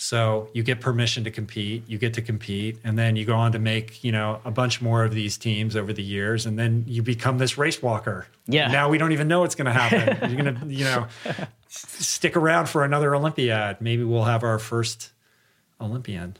[0.00, 3.50] So you get permission to compete, you get to compete, and then you go on
[3.50, 6.84] to make, you know, a bunch more of these teams over the years, and then
[6.86, 8.28] you become this race walker.
[8.46, 8.68] Yeah.
[8.68, 10.30] Now we don't even know what's going to happen.
[10.30, 11.08] You're going to, you know,
[11.68, 13.80] stick around for another Olympiad.
[13.80, 15.10] Maybe we'll have our first
[15.80, 16.36] Olympian,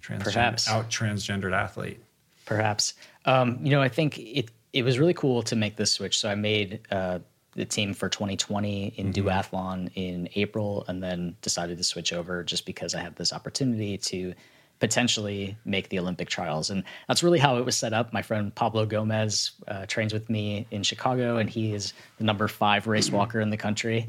[0.00, 0.68] transgender, Perhaps.
[0.68, 2.00] out transgendered athlete.
[2.44, 2.94] perhaps.
[3.24, 6.18] Um, you know, I think it it was really cool to make this switch.
[6.18, 7.18] So I made uh,
[7.54, 12.64] the team for 2020 in duathlon in April, and then decided to switch over just
[12.64, 14.34] because I had this opportunity to
[14.80, 18.12] potentially make the Olympic trials, and that's really how it was set up.
[18.12, 22.48] My friend Pablo Gomez uh, trains with me in Chicago, and he is the number
[22.48, 24.04] five race walker in the country,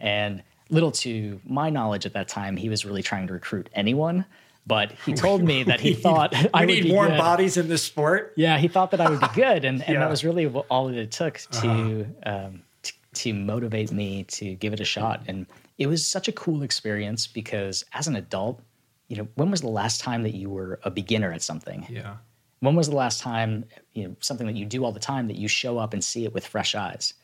[0.00, 0.42] and.
[0.68, 4.24] Little to my knowledge at that time, he was really trying to recruit anyone,
[4.66, 7.18] but he told me that he thought we I would need warm good.
[7.18, 8.32] bodies in this sport.
[8.36, 9.94] Yeah, he thought that I would be good, and, and Yeah.
[9.94, 10.00] Uh-huh.
[10.00, 14.72] that was really all that it took to, um, t- to motivate me to give
[14.72, 15.22] it a shot.
[15.28, 15.46] And
[15.78, 18.60] it was such a cool experience because as an adult,
[19.08, 21.86] you know, when was the last time that you were a beginner at something?
[21.88, 22.16] Yeah.
[22.60, 25.36] When was the last time, you know, something that you do all the time that
[25.36, 27.14] you show up and see it with fresh eyes?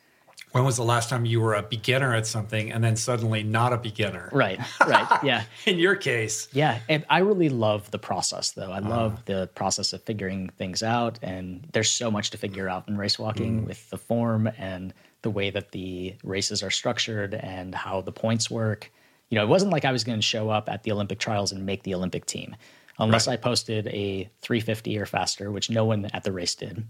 [0.51, 3.73] When was the last time you were a beginner at something and then suddenly not
[3.73, 4.29] a beginner?
[4.31, 5.45] Right, right, yeah.
[5.65, 8.71] In your case, Yeah, and I really love the process though.
[8.71, 8.89] I Uh-huh.
[8.89, 12.97] love the process of figuring things out and there's so much to figure out in
[12.97, 13.67] race walking Mm.
[13.67, 14.93] with the form and
[15.23, 18.91] the way that the races are structured and how the points work.
[19.29, 21.51] You know, it wasn't like I was going to show up at the Olympic trials
[21.51, 22.55] and make the Olympic team
[22.99, 23.33] unless Right.
[23.33, 26.85] I posted a 350 or faster, which no one at the race did.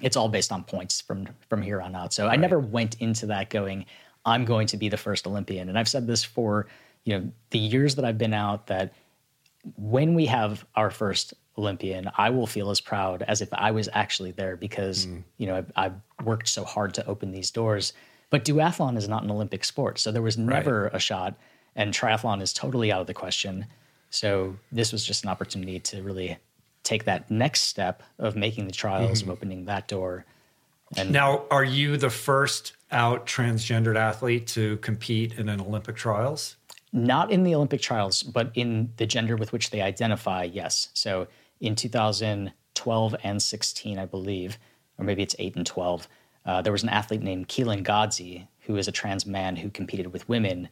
[0.00, 2.12] It's all based on points from from here on out.
[2.12, 3.86] So I never went into that going,
[4.24, 5.68] I'm going to be the first Olympian.
[5.68, 6.66] And I've said this for
[7.04, 8.92] you know the years that I've been out that
[9.76, 13.88] when we have our first Olympian, I will feel as proud as if I was
[13.92, 15.18] actually there because hmm.
[15.36, 15.94] you know I've, I've
[16.24, 17.92] worked so hard to open these doors.
[18.30, 21.34] But duathlon is not an Olympic sport, so there was never a shot,
[21.74, 23.66] and triathlon is totally out of the question.
[24.10, 26.36] So this was just an opportunity to really
[26.88, 30.24] take that next step of making the trials, of opening that door.
[30.96, 36.56] And Now, are you the first out transgendered athlete to compete in an Olympic trials?
[36.92, 40.88] not in the Olympic trials, but in the gender with which they identify, yes.
[40.94, 41.28] So
[41.60, 44.58] in 2012 and 16, I believe,
[44.96, 46.08] or maybe it's 8 and 12,
[46.46, 50.12] uh, there was an athlete named Keelin Godsey, who is a trans man who competed
[50.12, 50.68] with women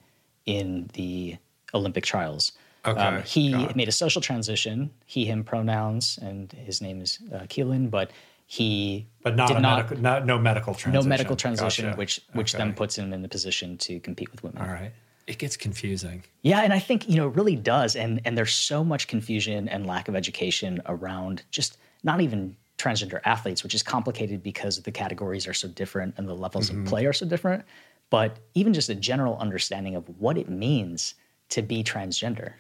[0.47, 1.37] in the
[1.75, 2.53] Olympic trials.
[2.87, 7.41] Okay, Um, he made a social transition, he, him pronouns, and his name is uh,
[7.49, 8.11] Keelin, but
[8.47, 10.93] he But not did a not, medical, not no medical transition.
[11.05, 11.99] no medical transition, Gotcha.
[11.99, 14.63] which which then puts him in the position to compete with women.
[14.63, 14.93] All right.
[15.27, 16.23] It gets confusing.
[16.43, 19.69] Yeah, and I think you know it really does, and and there's so much confusion
[19.69, 24.93] and lack of education around just not even transgender athletes, which is complicated because the
[24.93, 27.65] categories are so different and the levels of play are so different.
[28.11, 31.15] But even just a general understanding of what it means
[31.49, 32.53] to be transgender.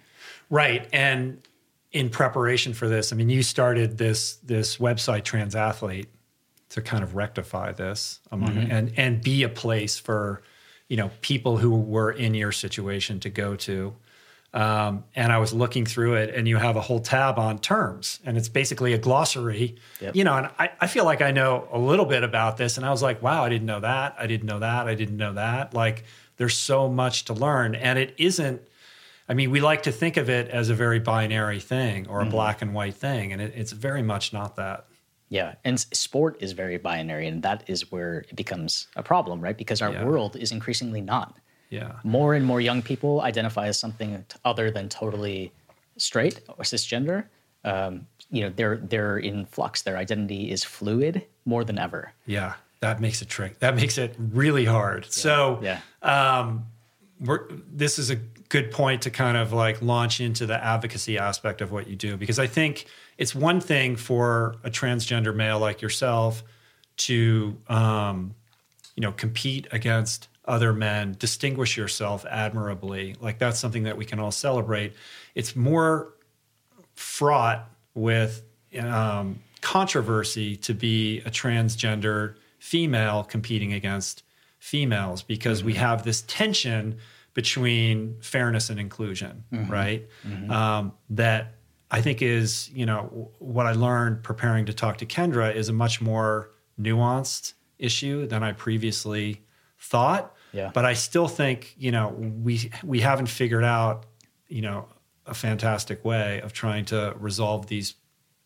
[0.50, 0.88] Right.
[0.92, 1.42] And
[1.92, 6.06] in preparation for this, I mean, you started this this website Transathlete
[6.70, 10.42] to kind of rectify this among and and be a place for
[10.88, 13.94] you know people who were in your situation to go to.
[14.54, 18.20] Um, and I was looking through it, and you have a whole tab on terms,
[18.24, 19.76] and it's basically a glossary.
[20.00, 20.16] Yep.
[20.16, 22.86] You know, and I, I feel like I know a little bit about this, and
[22.86, 24.16] I was like, wow, I didn't know that.
[24.18, 24.88] I didn't know that.
[24.88, 25.74] I didn't know that.
[25.74, 26.04] Like,
[26.38, 28.62] there's so much to learn, and it isn't.
[29.28, 32.26] I mean, we like to think of it as a very binary thing or a
[32.26, 34.86] black and white thing, and it, it's very much not that.
[35.28, 39.56] Yeah, and sport is very binary, and that is where it becomes a problem, right?
[39.58, 40.04] Because our Yeah.
[40.04, 41.36] world is increasingly not.
[41.68, 41.94] Yeah.
[42.04, 45.50] more and more young people identify as something other than totally
[45.96, 47.24] straight or cisgender.
[47.64, 49.82] Um, you know, they're they're in flux.
[49.82, 52.12] Their identity is fluid more than ever.
[52.24, 52.54] Yeah.
[52.80, 53.58] That makes it trick.
[53.58, 55.06] That makes it really hard.
[55.12, 55.80] So, Yeah.
[56.02, 56.66] Um,
[57.18, 61.60] we're, this is a good point to kind of like launch into the advocacy aspect
[61.60, 62.86] of what you do because I think
[63.18, 66.42] it's one thing for a transgender male like yourself
[66.98, 68.34] to um,
[68.94, 73.16] you know compete against other men, distinguish yourself admirably.
[73.20, 74.94] Like that's something that we can all celebrate.
[75.34, 76.14] It's more
[76.94, 78.42] fraught with
[78.78, 84.22] um, controversy to be a transgender female competing against
[84.58, 86.98] females because we have this tension
[87.36, 90.08] between fairness and inclusion, right?
[90.50, 91.56] Um, that
[91.90, 95.68] I think is, you know, w- what I learned preparing to talk to Kendra is
[95.68, 96.50] a much more
[96.80, 99.42] nuanced issue than I previously
[99.78, 100.34] thought.
[100.52, 100.70] Yeah.
[100.72, 104.06] But I still think, you know, we we haven't figured out,
[104.48, 104.88] you know,
[105.26, 107.96] a fantastic way of trying to resolve these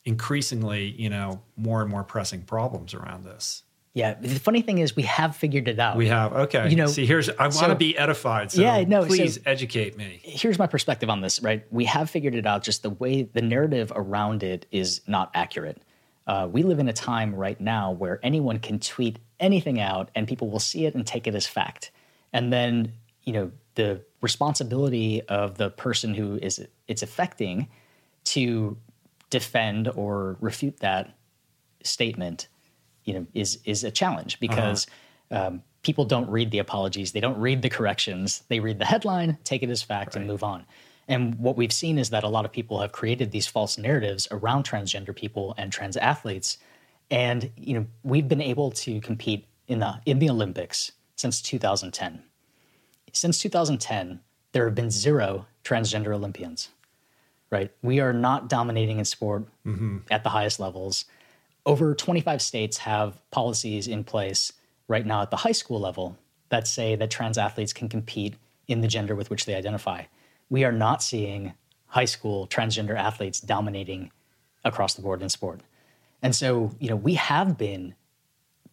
[0.04, 3.62] increasingly, you know, more and more pressing problems around this.
[3.92, 5.96] Yeah, the funny thing is, we have figured it out.
[5.96, 6.68] We have okay.
[6.70, 8.52] You know, see, here's I want so- to be edified.
[8.52, 10.20] So Yeah, no, please so- educate me.
[10.22, 11.64] here's my perspective on this, right?
[11.72, 15.82] We have figured it out, just the way the narrative around it is not accurate.
[16.26, 20.28] Uh, we live in a time right now where anyone can tweet anything out and
[20.28, 21.90] people will see it and take it as fact.
[22.32, 22.92] And then,
[23.24, 27.66] you know, the responsibility of the person who is it's affecting
[28.24, 28.76] to
[29.30, 31.16] defend or refute that
[31.82, 32.46] statement,
[33.04, 34.86] you know, is is a challenge because
[35.30, 39.38] um, people don't read the apologies, they don't read the corrections, they read the headline,
[39.44, 40.64] take it as fact, and move on.
[41.08, 44.28] And what we've seen is that a lot of people have created these false narratives
[44.30, 46.58] around transgender people and trans athletes,
[47.10, 52.22] and you know, we've been able to compete in the in the Olympics since 2010.
[53.12, 54.20] Since 2010,
[54.52, 56.68] there have been zero transgender Olympians
[57.50, 57.70] right?
[57.82, 59.44] We are not dominating in sport
[60.10, 61.04] at the highest levels.
[61.66, 64.52] Over 25 states have policies in place
[64.88, 66.18] right now at the high school level
[66.48, 68.34] that say that trans athletes can compete
[68.66, 70.04] in the gender with which they identify.
[70.48, 71.54] We are not seeing
[71.86, 74.10] high school transgender athletes dominating
[74.64, 75.60] across the board in sport.
[76.22, 77.94] And so, you know, we have been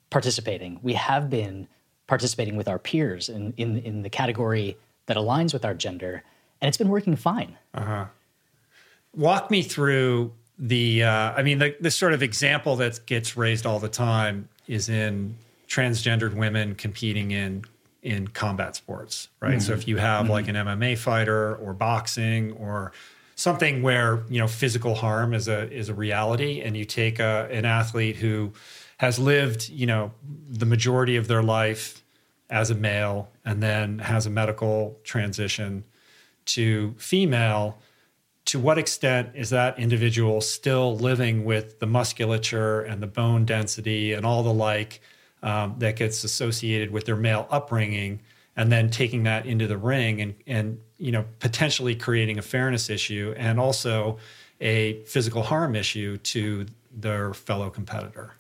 [0.10, 0.80] participating.
[0.82, 1.68] We have been
[2.08, 4.78] participating with our peers in, in, in the category
[5.08, 6.24] that aligns with our gender,
[6.62, 7.58] and it's been working fine.
[7.74, 8.06] Uh-huh.
[9.14, 13.66] walk me through the uh, i mean the, the sort of example that gets raised
[13.66, 15.36] all the time is in
[15.68, 17.64] transgendered women competing in
[18.04, 19.62] in combat sports right?
[19.62, 19.90] So if mm-hmm.
[19.90, 20.32] you have mm-hmm.
[20.32, 22.92] like an mma fighter or boxing or
[23.38, 27.48] something where you know physical harm is a is a reality and you take a,
[27.52, 28.52] an athlete who
[28.98, 30.12] has lived you know
[30.50, 32.04] the majority of their life
[32.50, 35.84] as a male and then has a medical transition
[36.46, 37.78] to female
[38.48, 44.14] to what extent is that individual still living with the musculature and the bone density
[44.14, 45.02] and all the like
[45.44, 48.20] um, that gets associated with their male upbringing
[48.56, 52.90] and then taking that into the ring and, and you know potentially creating a fairness
[52.90, 54.18] issue and also
[54.62, 58.34] a physical harm issue to their fellow competitor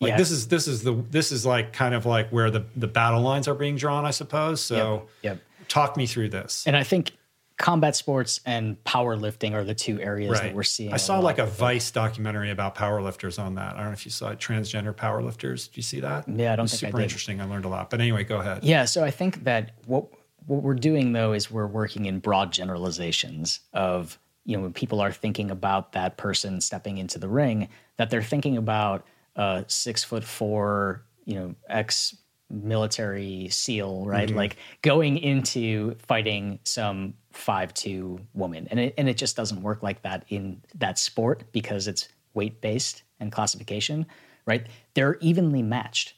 [0.00, 0.16] like Yeah.
[0.16, 3.20] this is this is the this is like kind of like where the the battle
[3.20, 5.38] lines are being drawn i suppose so Yep.
[5.68, 7.12] talk me through this And I think
[7.60, 10.92] combat sports and powerlifting are the two areas that we're seeing.
[10.92, 13.74] I saw lot like a Vice documentary about powerlifters on that.
[13.74, 15.68] I don't know if you saw it, transgender powerlifters.
[15.68, 16.28] Did you see that?
[16.28, 17.02] Yeah, I don't It was think I super did.
[17.04, 17.40] interesting.
[17.40, 17.90] I learned a lot.
[17.90, 18.64] But anyway, go ahead.
[18.64, 20.06] Yeah, so I think that what
[20.46, 25.00] what we're doing though is we're working in broad generalizations of you know when people
[25.00, 27.68] are thinking about that person stepping into the ring,
[27.98, 29.06] that they're thinking about
[29.36, 32.16] a six foot four, you know, ex
[32.50, 34.28] military SEAL, right?
[34.28, 34.36] Mm-hmm.
[34.36, 39.82] Like going into fighting some five two woman, and it and it just doesn't work
[39.82, 44.06] like that in that sport because it's weight based and classification,
[44.46, 44.66] right?
[44.94, 46.14] They're evenly matched.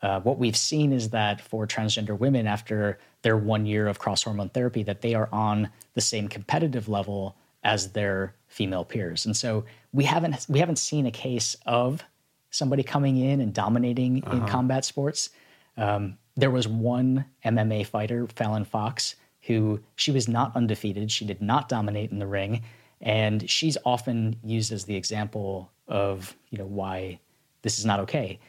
[0.00, 4.24] Uh, what we've seen is that for transgender women, after their one year of cross
[4.24, 9.36] hormone therapy, that they are on the same competitive level as their female peers, and
[9.36, 12.02] so we haven't we haven't seen a case of
[12.50, 15.30] somebody coming in and dominating in combat sports.
[15.76, 21.10] Um, there was one MMA fighter, Fallon Fox, who she was not undefeated.
[21.10, 22.62] She did not dominate in the ring,
[23.00, 27.18] and she's often used as the example of you know why
[27.62, 28.40] this is not okay.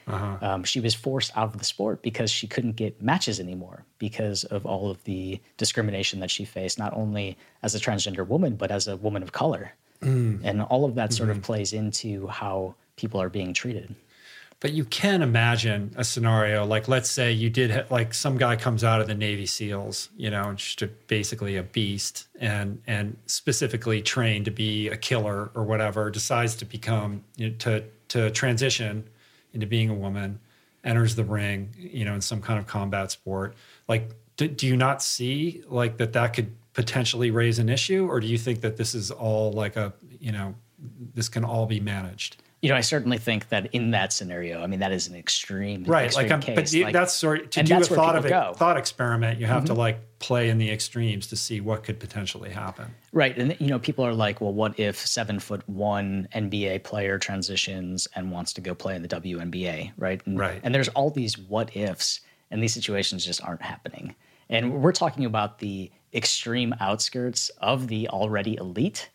[0.42, 4.44] Um, she was forced out of the sport because she couldn't get matches anymore because
[4.46, 8.72] of all of the discrimination that she faced, not only as a transgender woman but
[8.72, 9.74] as a woman of color,
[10.46, 13.94] and all of that sort of plays into how people are being treated.
[14.64, 18.56] But you can imagine a scenario like, let's say you did ha- like some guy
[18.56, 23.18] comes out of the Navy SEALs, you know, just a, basically a beast, and and
[23.26, 28.32] specifically trained to be a killer or whatever, decides to become you know, to to
[28.32, 29.04] transition
[29.52, 30.40] into being a woman,
[30.86, 33.56] enters the ring, you know, in some kind of combat sport.
[33.90, 38.22] Like, do, do you not see like that that could potentially raise an issue, or
[38.22, 39.92] do you think that this is all like a
[40.22, 40.56] you know
[41.14, 42.38] this can all be managed?
[42.64, 45.84] You know, I certainly think that in that scenario, I mean, that is an extreme,
[45.84, 46.56] right extreme like i'm case.
[46.56, 48.30] but Like- that's sort to do a thought of go.
[48.30, 48.54] Mm-hmm.
[48.58, 52.50] thought experiment you have to like play in the extremes to see what could potentially
[52.52, 53.38] happen Right.
[53.38, 58.08] And, you know, people are like, well, what if seven foot one NBA player transitions
[58.16, 59.92] and wants to go play in the WNBA?
[59.98, 60.22] Right.
[60.26, 60.60] And, Right.
[60.64, 64.16] And there's all these what ifs, and these situations just aren't happening.
[64.50, 69.10] And we're talking about the extreme outskirts of the already elite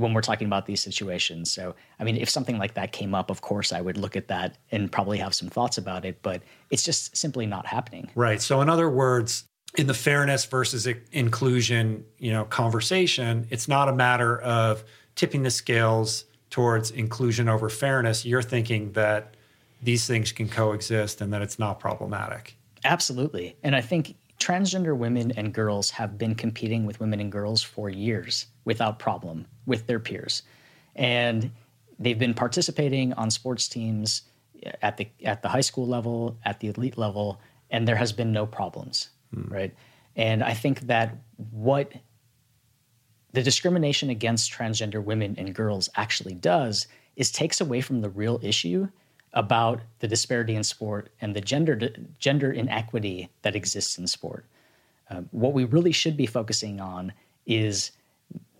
[0.00, 1.50] when we're talking about these situations.
[1.50, 4.28] So, I mean, if something like that came up, of course, I would look at
[4.28, 8.10] that and probably have some thoughts about it, but it's just simply not happening.
[8.14, 9.44] right so in other words
[9.76, 15.50] in the fairness versus inclusion you know conversation it's not a matter of tipping the
[15.50, 19.36] scales towards inclusion over fairness, you're thinking that
[19.82, 22.56] these things can coexist and that it's not problematic.
[22.84, 23.56] Absolutely.
[23.62, 27.88] And I think transgender women and girls have been competing with women and girls for
[27.88, 30.42] years without problem with their peers.
[30.94, 31.52] And
[31.98, 34.22] they've been participating on sports teams
[34.82, 37.40] at the at the high school level, at the elite level,
[37.70, 39.48] and there has been no problems, hmm.
[39.48, 39.74] right?
[40.16, 41.16] And I think that
[41.50, 41.92] what
[43.32, 48.40] the discrimination against transgender women and girls actually does is takes away from the real
[48.42, 48.88] issue
[49.32, 51.78] about the disparity in sport and the gender
[52.18, 54.44] gender inequity that exists in sport.
[55.08, 57.12] Um, what we really should be focusing on
[57.46, 57.92] is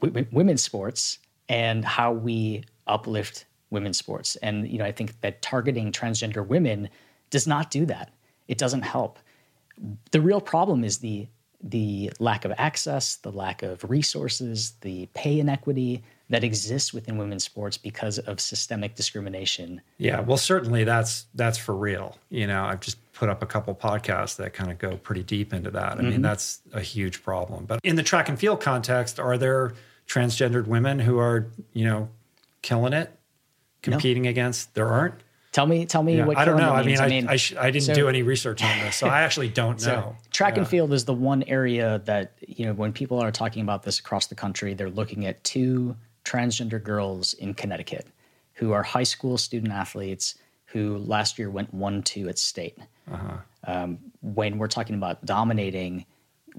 [0.00, 1.18] women's sports
[1.48, 4.36] and how we uplift women's sports.
[4.36, 6.88] And you know, I think that targeting transgender women
[7.30, 8.12] does not do that.
[8.48, 9.18] It doesn't help.
[10.10, 11.28] The real problem is the
[11.62, 17.44] the lack of access, the lack of resources, the pay inequity that exists within women's
[17.44, 19.80] sports because of systemic discrimination.
[19.98, 22.16] Yeah, well, certainly that's that's for real.
[22.30, 25.52] You know, I've just put up a couple podcasts that kind of go pretty deep
[25.52, 25.92] into that.
[25.92, 26.08] I mm-hmm.
[26.08, 27.66] mean, that's a huge problem.
[27.66, 29.74] But in the track and field context, are there
[30.10, 32.08] transgendered women who are, you know,
[32.62, 33.16] killing it,
[33.82, 34.30] competing no.
[34.30, 34.74] against?
[34.74, 35.14] There aren't.
[35.52, 36.36] Tell me, tell me yeah, what.
[36.36, 36.72] I don't know.
[36.72, 39.08] I mean, I, mean, I, sh- I didn't so, do any research on this, so
[39.08, 40.16] I actually don't so know.
[40.30, 40.60] Track yeah.
[40.60, 43.98] and field is the one area that you know when people are talking about this
[43.98, 48.06] across the country, they're looking at two transgender girls in Connecticut
[48.54, 52.78] who are high school student athletes who last year went one two at state.
[53.10, 53.38] Uh-huh.
[53.64, 56.06] Um, when we're talking about dominating,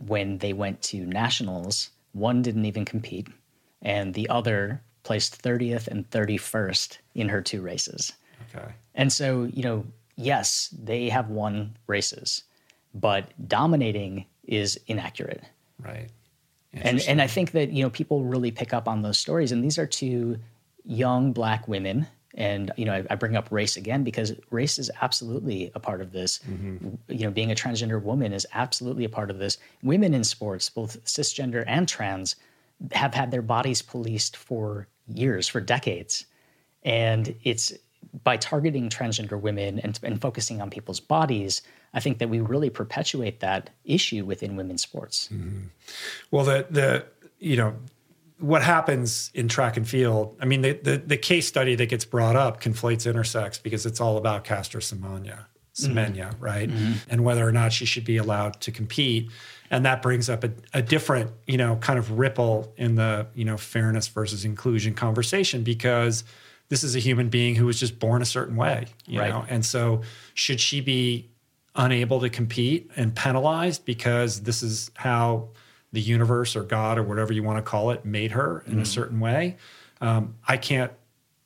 [0.07, 3.27] when they went to nationals, one didn't even compete,
[3.81, 8.13] and the other placed 30th and 31st in her two races.
[8.55, 8.71] Okay.
[8.95, 9.85] And so, you know,
[10.15, 12.43] yes, they have won races,
[12.93, 15.43] but dominating is inaccurate.
[15.79, 16.09] Right.
[16.73, 19.51] And and I think that, you know, people really pick up on those stories.
[19.51, 20.39] And these are two
[20.85, 22.07] young black women.
[22.35, 25.99] And, you know, I, I bring up race again because race is absolutely a part
[25.99, 26.39] of this.
[26.49, 26.95] Mm-hmm.
[27.09, 29.57] You know, being a transgender woman is absolutely a part of this.
[29.83, 32.37] Women in sports, both cisgender and trans,
[32.91, 36.25] have had their bodies policed for years, for decades.
[36.83, 37.73] And it's
[38.23, 41.61] by targeting transgender women and, and focusing on people's bodies,
[41.93, 45.29] I think that we really perpetuate that issue within women's sports.
[45.31, 45.65] Mm-hmm.
[46.31, 47.05] Well, the the
[47.39, 47.75] you know
[48.41, 50.35] what happens in track and field.
[50.41, 54.01] I mean, the, the, the case study that gets brought up conflates intersex because it's
[54.01, 55.45] all about Caster Semenya,
[55.75, 56.43] Semenya, mm-hmm.
[56.43, 56.67] right?
[56.67, 56.93] Mm-hmm.
[57.07, 59.29] And whether or not she should be allowed to compete.
[59.71, 63.45] And that brings up a, a different, you know, kind of ripple in the, you
[63.45, 66.25] know, fairness versus inclusion conversation because
[66.67, 69.29] this is a human being who was just born a certain way, you right.
[69.29, 69.45] know?
[69.49, 70.01] And so
[70.33, 71.29] should she be
[71.73, 75.49] unable to compete and penalized because this is how
[75.93, 78.81] the universe or God or whatever you want to call it made her in mm.
[78.81, 79.55] a certain way?
[80.01, 80.91] Um, I can't,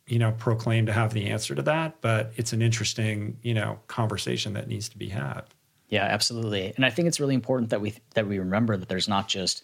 [0.08, 3.80] you know, proclaim to have the answer to that, but it's an interesting, you know,
[3.88, 5.42] conversation that needs to be had.
[5.96, 6.74] Yeah, absolutely.
[6.76, 9.64] And I think it's really important that we that we remember that there's not just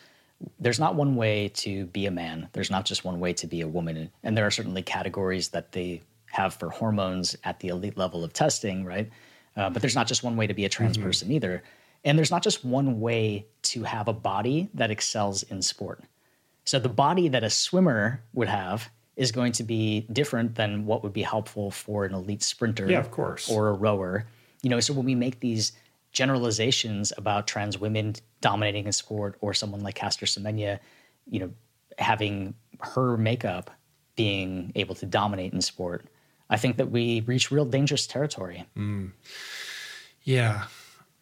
[0.61, 2.47] there's not one way to be a man.
[2.53, 4.09] There's not just one way to be a woman.
[4.23, 8.31] And there are certainly categories that they have for hormones at the elite level of
[8.31, 9.09] testing, right?
[9.57, 11.07] Uh, but there's not just one way to be a trans mm-hmm.
[11.07, 11.63] person either.
[12.05, 16.01] And there's not just one way to have a body that excels in sport.
[16.63, 21.03] So the body that a swimmer would have is going to be different than what
[21.03, 23.51] would be helpful for an elite sprinter yeah, of course.
[23.51, 24.25] or a rower.
[24.61, 25.73] You know, so when we make these
[26.11, 30.79] generalizations about trans women dominating in sport or someone like Caster Semenya,
[31.29, 31.51] you know,
[31.97, 33.71] having her makeup
[34.15, 36.05] being able to dominate in sport,
[36.49, 38.65] I think that we reach real dangerous territory.
[38.77, 39.11] Mm.
[40.23, 40.65] Yeah.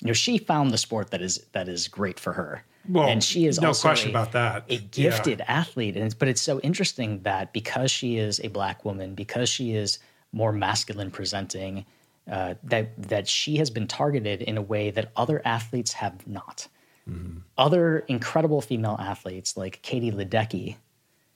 [0.01, 2.63] You know, she found the sport that is that is great for her.
[2.87, 4.65] Well, and she is no question a, about that.
[4.69, 5.45] A gifted yeah.
[5.47, 9.49] athlete, and it's, but it's so interesting that because she is a black woman, because
[9.49, 9.99] she is
[10.31, 11.85] more masculine presenting,
[12.29, 16.67] uh, that that she has been targeted in a way that other athletes have not.
[17.09, 17.39] Mm-hmm.
[17.57, 20.75] Other incredible female athletes like Katie Ledecky,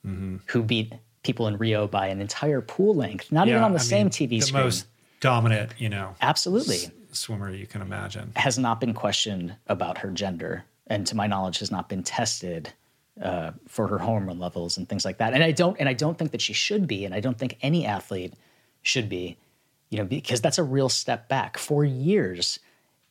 [0.06, 0.36] mm-hmm.
[0.46, 0.92] who beat
[1.22, 4.06] people in Rio by an entire pool length, not yeah, even on the I same
[4.06, 4.60] mean, TV the screen.
[4.60, 4.86] The most
[5.20, 10.10] dominant, you know, absolutely s- swimmer you can imagine has not been questioned about her
[10.10, 12.72] gender, and to my knowledge, has not been tested
[13.20, 15.34] uh, for her hormone levels and things like that.
[15.34, 17.56] And I don't, and I don't think that she should be, and I don't think
[17.62, 18.34] any athlete
[18.82, 19.36] should be,
[19.94, 21.56] you know, because that's a real step back.
[21.56, 22.58] For years,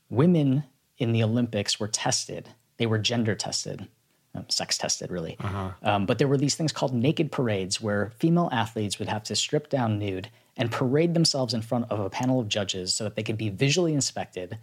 [0.10, 0.66] women
[0.98, 2.50] in the Olympics were tested.
[2.76, 3.88] They were gender tested,
[4.36, 5.38] um, sex tested, really.
[5.40, 5.70] Uh-huh.
[5.82, 9.36] Um, but there were these things called naked parades where female athletes would have to
[9.38, 10.28] strip down nude
[10.58, 13.48] and parade themselves in front of a panel of judges so that they could be
[13.48, 14.58] visually inspected,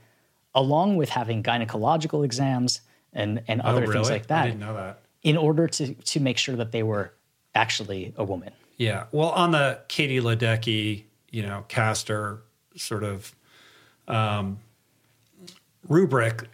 [0.54, 2.82] along with having gynecological exams
[3.14, 3.94] and, and oh, other really?
[3.94, 4.42] things like that.
[4.42, 5.00] I didn't know that.
[5.22, 7.14] In order to, to make sure that they were
[7.54, 8.52] actually a woman.
[8.76, 9.06] Yeah.
[9.10, 12.42] Well, on the Katie Ledecky, you know, caster
[12.76, 13.34] sort of
[14.08, 14.58] um,
[15.88, 16.48] rubric,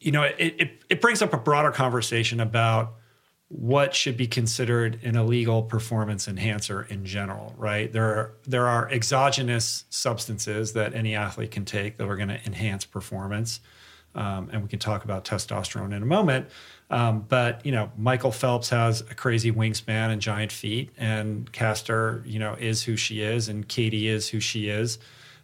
[0.00, 2.94] you know, it, it, it brings up a broader conversation about
[3.48, 7.90] what should be considered an illegal performance enhancer in general, right?
[7.92, 12.44] There are there are exogenous substances that any athlete can take that are going to
[12.44, 13.60] enhance performance,
[14.14, 16.48] um, and we can talk about testosterone in a moment.
[16.90, 22.22] Um, but you know, Michael Phelps has a crazy wingspan and giant feet, and Caster,
[22.26, 24.98] you know, is who she is, and Katie is who she is,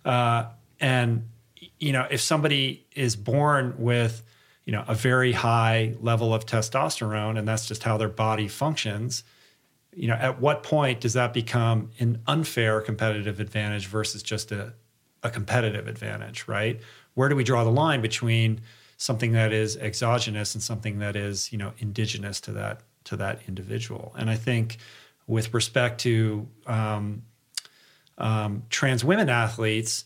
[0.05, 0.47] uh,
[0.81, 1.29] and
[1.79, 4.23] you know, if somebody is born with
[4.65, 9.25] you know a very high level of testosterone and that's just how their body functions
[9.95, 14.73] you know at what point does that become an unfair competitive advantage versus just a,
[15.23, 16.81] a competitive advantage right
[17.15, 18.61] where do we draw the line between
[18.97, 23.41] something that is exogenous and something that is you know indigenous to that to that
[23.49, 24.79] individual and i think
[25.27, 27.23] with respect to um,
[28.19, 30.05] um, trans women athletes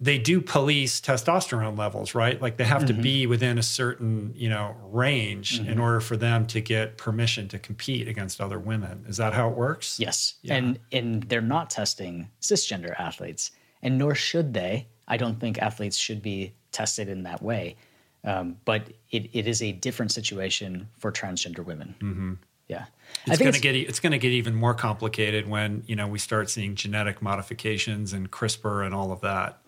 [0.00, 2.40] they do police testosterone levels, right?
[2.40, 2.96] Like they have mm-hmm.
[2.96, 5.70] to be within a certain, you know, range mm-hmm.
[5.70, 9.04] in order for them to get permission to compete against other women.
[9.08, 9.98] Is that how it works?
[9.98, 10.34] Yes.
[10.42, 10.54] Yeah.
[10.54, 13.50] And and they're not testing cisgender athletes,
[13.82, 14.86] and nor should they.
[15.08, 17.76] I don't think athletes should be tested in that way.
[18.24, 21.94] Um, but it, it is a different situation for transgender women.
[22.00, 22.32] Mm-hmm.
[22.68, 22.84] Yeah,
[23.26, 26.18] it's going to get it's going to get even more complicated when you know we
[26.18, 29.62] start seeing genetic modifications and CRISPR and all of that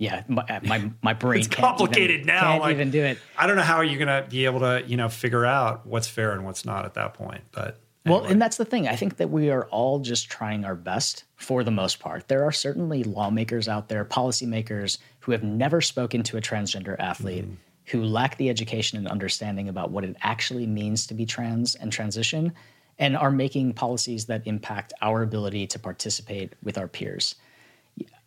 [0.00, 2.40] yeah, my uh, my, my brain it's complicated even, now.
[2.40, 3.18] Can't like, even do it.
[3.36, 6.08] I don't know how you're going to be able to you know figure out what's
[6.08, 7.42] fair and what's not at that point.
[7.52, 8.20] But anyway.
[8.20, 8.88] well, and that's the thing.
[8.88, 12.28] I think that we are all just trying our best for the most part.
[12.28, 17.46] There are certainly lawmakers out there, policymakers who have never spoken to a transgender athlete.
[17.46, 17.56] Mm.
[17.86, 21.90] Who lack the education and understanding about what it actually means to be trans and
[21.90, 22.52] transition,
[23.00, 27.34] and are making policies that impact our ability to participate with our peers.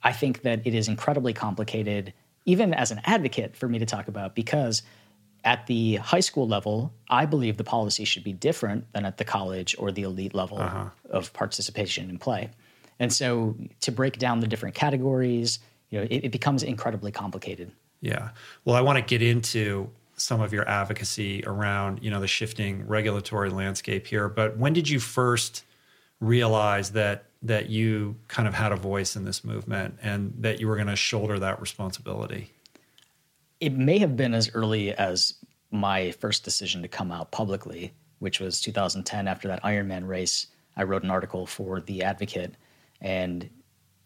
[0.04, 2.12] I think that it is incredibly complicated,
[2.46, 4.82] even as an advocate, for me to talk about because
[5.44, 9.26] at the high school level, I believe the policy should be different than at the
[9.26, 10.90] college or the elite level uh-huh.
[11.10, 12.50] of participation in play.
[13.00, 15.60] And so to break down the different categories,
[15.90, 17.72] you know, it, it becomes incredibly complicated.
[18.02, 18.30] Yeah.
[18.66, 22.88] Well, I want to get into some of your advocacy around, you know, the shifting
[22.88, 25.64] regulatory landscape here, but when did you first
[26.20, 30.68] realize that that you kind of had a voice in this movement and that you
[30.68, 32.53] were going to shoulder that responsibility?
[33.64, 35.36] It may have been as early as
[35.72, 40.48] my first decision to come out publicly, which was 2010 after that Ironman race.
[40.76, 42.56] I wrote an article for The Advocate
[43.00, 43.50] and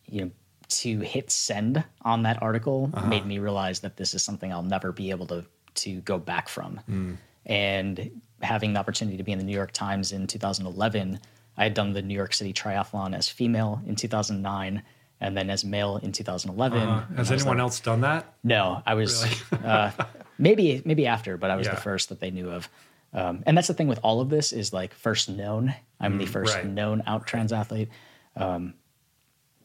[0.05, 0.31] you know
[0.67, 3.07] to hit send on that article uh-huh.
[3.07, 5.43] made me realize that this is something I'll never be able to
[5.75, 6.79] to go back from.
[6.87, 7.17] Mm.
[7.47, 11.19] And having the opportunity to be in the New York Times in 2011
[11.57, 14.83] I had done the New York City Triathlon as female in 2009
[15.19, 16.79] and then as male in 2011.
[16.79, 18.33] Uh, has anyone like, else done that?
[18.43, 19.65] No, I was really?
[19.65, 19.91] uh,
[20.37, 21.75] maybe maybe after, but I was yeah.
[21.75, 22.69] the first that they knew of.
[23.13, 25.73] Um, and that's the thing with all of this is like first known.
[25.99, 26.65] I'm mm, the first right.
[26.65, 27.89] known out trans athlete.
[28.35, 28.73] Um,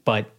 [0.05, 0.31] but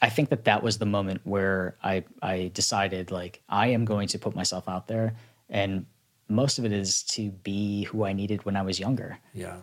[0.00, 4.08] I think that that was the moment where I I decided like I am going
[4.08, 5.16] to put myself out there,
[5.48, 5.86] and
[6.28, 9.18] most of it is to be who I needed when I was younger.
[9.32, 9.62] Yeah.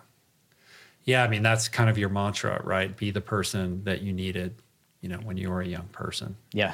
[1.03, 2.95] Yeah, I mean that's kind of your mantra, right?
[2.95, 4.55] Be the person that you needed,
[5.05, 6.35] you know, when you were a young person.
[6.51, 6.73] Yeah.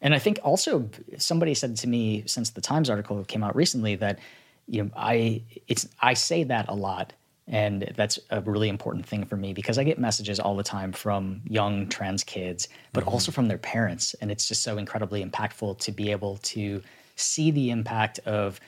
[0.00, 0.88] And I think also
[1.18, 4.20] somebody said to me since the Times article came out recently that
[4.68, 7.14] you know, I it's I say that a lot
[7.48, 10.92] and that's a really important thing for me because I get messages all the time
[10.92, 13.10] from young trans kids, but mm-hmm.
[13.12, 16.80] also from their parents and it's just so incredibly impactful to be able to
[17.16, 18.60] see the impact of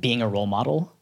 [0.00, 0.92] being a role model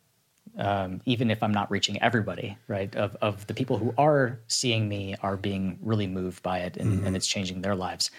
[0.58, 2.94] um, even if I'm not reaching everybody, right?
[2.94, 6.92] Of, of the people who are seeing me are being really moved by it and,
[6.92, 7.06] mm-hmm.
[7.06, 8.10] and it's changing their lives.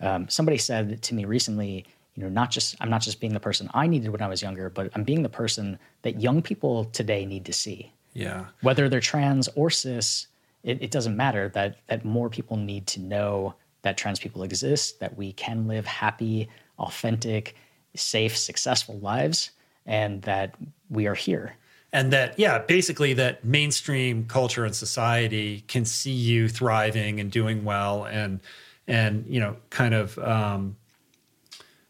[0.00, 1.84] Um, somebody said to me recently,
[2.14, 4.40] you know, not just I'm not just being the person I needed when I was
[4.40, 7.92] younger, but I'm being the person that young people today need to see.
[8.12, 8.46] Yeah.
[8.60, 10.28] Whether they're trans or cis,
[10.62, 11.48] it, it doesn't matter.
[11.48, 15.86] That that more people need to know that trans people exist, that we can live
[15.86, 16.48] happy,
[16.78, 17.56] authentic,
[17.96, 19.50] safe, successful lives,
[19.84, 20.54] and that
[20.88, 21.56] we are here
[21.94, 27.64] and that yeah basically that mainstream culture and society can see you thriving and doing
[27.64, 28.40] well and
[28.86, 30.76] and you know kind of um,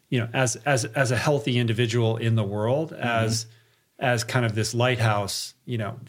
[0.09, 3.03] you know as as as a healthy individual in the world mm-hmm.
[3.03, 3.47] as
[3.97, 5.99] as kind of this lighthouse you know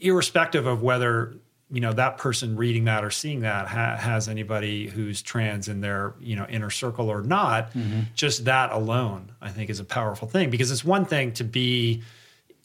[0.00, 1.36] irrespective of whether
[1.70, 5.80] you know that person reading that or seeing that ha- has anybody who's trans in
[5.80, 8.00] their you know inner circle or not mm-hmm.
[8.14, 12.02] just that alone i think is a powerful thing because it's one thing to be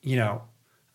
[0.02, 0.42] you know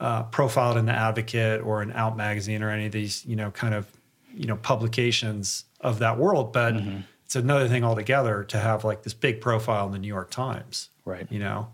[0.01, 3.51] uh, profiled in the Advocate or in Out Magazine or any of these, you know,
[3.51, 3.87] kind of,
[4.35, 6.53] you know, publications of that world.
[6.53, 7.01] But Mm-hmm.
[7.25, 10.91] it's another thing altogether to have like this big profile in the New York Times,
[11.05, 11.27] Right.
[11.31, 11.69] You know,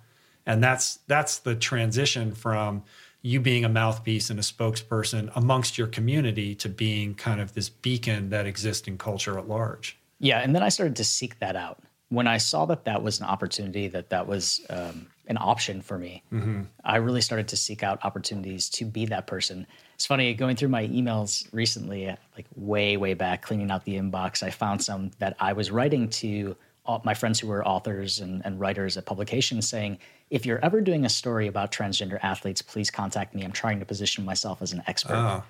[0.46, 2.82] and that's that's the transition from
[3.22, 7.68] you being a mouthpiece and a spokesperson amongst your community to being kind of this
[7.70, 9.96] beacon that exists in culture at large.
[10.20, 11.82] Yeah, and then I started to seek that out.
[12.10, 15.98] When I saw that that was an opportunity, that that was um, an option for
[15.98, 16.62] me, mm-hmm.
[16.84, 19.66] I really started to seek out opportunities to be that person.
[19.94, 23.94] It's funny going through my emails recently, uh, like way, way back, cleaning out the
[23.94, 24.42] inbox.
[24.42, 26.56] I found some that I was writing to
[26.86, 29.98] all my friends who were authors and, and writers at publications saying,
[30.30, 33.42] if you're ever doing a story about transgender athletes, please contact me.
[33.42, 35.14] I'm trying to position myself as an expert.
[35.14, 35.42] Oh,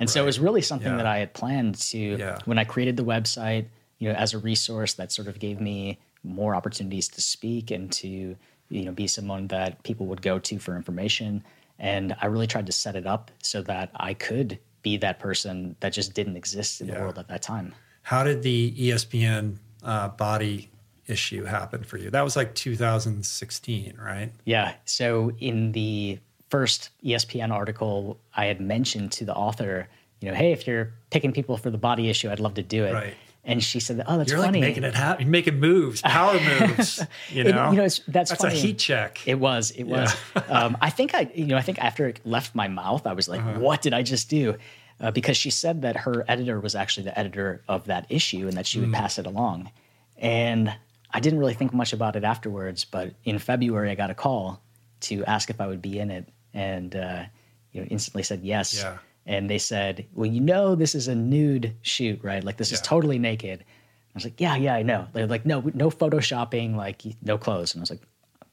[0.00, 0.96] And so it was really something Yeah.
[0.96, 2.38] that I had planned to Yeah.
[2.46, 3.66] when I created the website,
[3.98, 7.90] you know, as a resource that sort of gave me more opportunities to speak and
[7.92, 8.36] to,
[8.68, 11.42] you know, be someone that people would go to for information.
[11.78, 15.76] And I really tried to set it up so that I could be that person
[15.80, 17.74] that just didn't exist in the world at that time.
[18.02, 20.70] How did the ESPN uh, body
[21.06, 22.10] issue happen for you?
[22.10, 24.32] That was like 2016, right?
[24.44, 24.74] Yeah.
[24.84, 26.18] So in the
[26.48, 29.88] first ESPN article, I had mentioned to the author,
[30.20, 32.84] you know, hey, if you're picking people for the body issue, I'd love to do
[32.84, 32.92] it.
[32.92, 33.14] Right.
[33.48, 35.22] And she said, "Oh, that's You're funny." like making it happen.
[35.26, 37.00] You're making moves, power moves.
[37.30, 38.54] You It- know, you know, it's- that's a funny.
[38.56, 39.20] heat check.
[39.26, 39.70] It was.
[39.72, 40.14] It was.
[40.48, 43.26] um, I think I, you know, I think after it left my mouth, I was
[43.28, 43.58] like, Uh-huh.
[43.58, 44.56] "What did I just do?"
[45.00, 48.56] Uh, because she said that her editor was actually the editor of that issue and
[48.58, 48.94] that she would Hmm.
[48.94, 49.70] pass it along.
[50.18, 50.74] And
[51.10, 52.84] I didn't really think much about it afterwards.
[52.84, 54.60] But in February, I got a call
[55.02, 57.24] to ask if I would be in it, and uh,
[57.72, 58.74] you know, instantly said yes.
[58.76, 58.98] Yeah.
[59.28, 62.42] And they said, "Well, you know, this is a nude shoot, right?
[62.42, 65.60] Like this is totally naked." I was like, "Yeah, yeah, I know." They're like, "No,
[65.74, 68.02] no photoshopping, like no clothes." And I was like,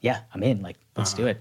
[0.02, 0.62] "Yeah, I'm in.
[0.62, 1.40] Like, let's do it."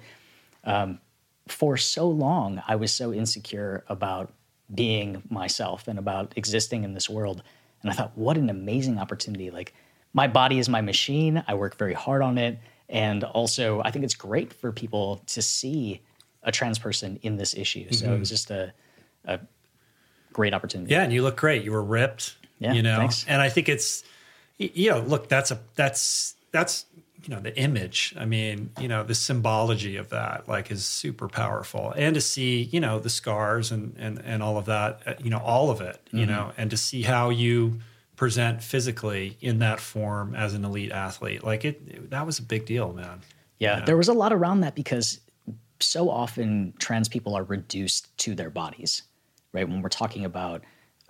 [0.63, 1.01] Um,
[1.49, 4.33] for so long, I was so insecure about
[4.73, 7.43] being myself and about existing in this world,
[7.83, 9.75] and I thought, "What an amazing opportunity!" Like,
[10.13, 11.43] my body is my machine.
[11.49, 15.43] I work very hard on it, and also, I think it's great for people to
[15.43, 16.01] see
[16.45, 17.91] a trans person in this issue.
[17.91, 18.73] So it was just a,
[19.27, 19.41] a
[20.33, 20.93] great opportunity.
[20.93, 21.65] Yeah, and you look great.
[21.65, 22.37] You were ripped.
[22.59, 23.25] Yeah, you know, thanks.
[23.29, 24.05] and I think it's,
[24.59, 26.87] you know, look, that's a that's that's
[27.23, 28.15] you know the image.
[28.19, 32.63] I mean, you know, the symbology of that like is super powerful, and to see
[32.63, 35.81] you know the scars and and and all of that, uh, you know, all of
[35.81, 36.31] it, you Mm-hmm.
[36.31, 37.81] know, and to see how you
[38.17, 42.43] present physically in that form as an elite athlete, like it, it- that was a
[42.43, 43.21] big deal, man.
[43.59, 43.85] Yeah, Yeah.
[43.85, 45.21] there was a lot around that because
[45.81, 49.03] so often trans people are reduced to their bodies,
[49.55, 49.69] right?
[49.69, 50.63] When we're talking about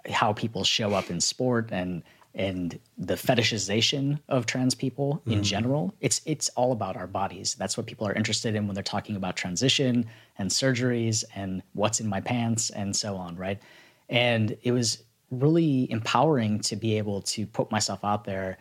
[0.08, 2.02] how people show up in sport and
[2.36, 7.54] and the fetishization of trans people in general, it's it's all about our bodies.
[7.54, 10.06] That's what people are interested in when they're talking about transition
[10.36, 13.60] and surgeries and what's in my pants and so on, right?
[14.08, 18.58] And it was really empowering to be able to put myself out there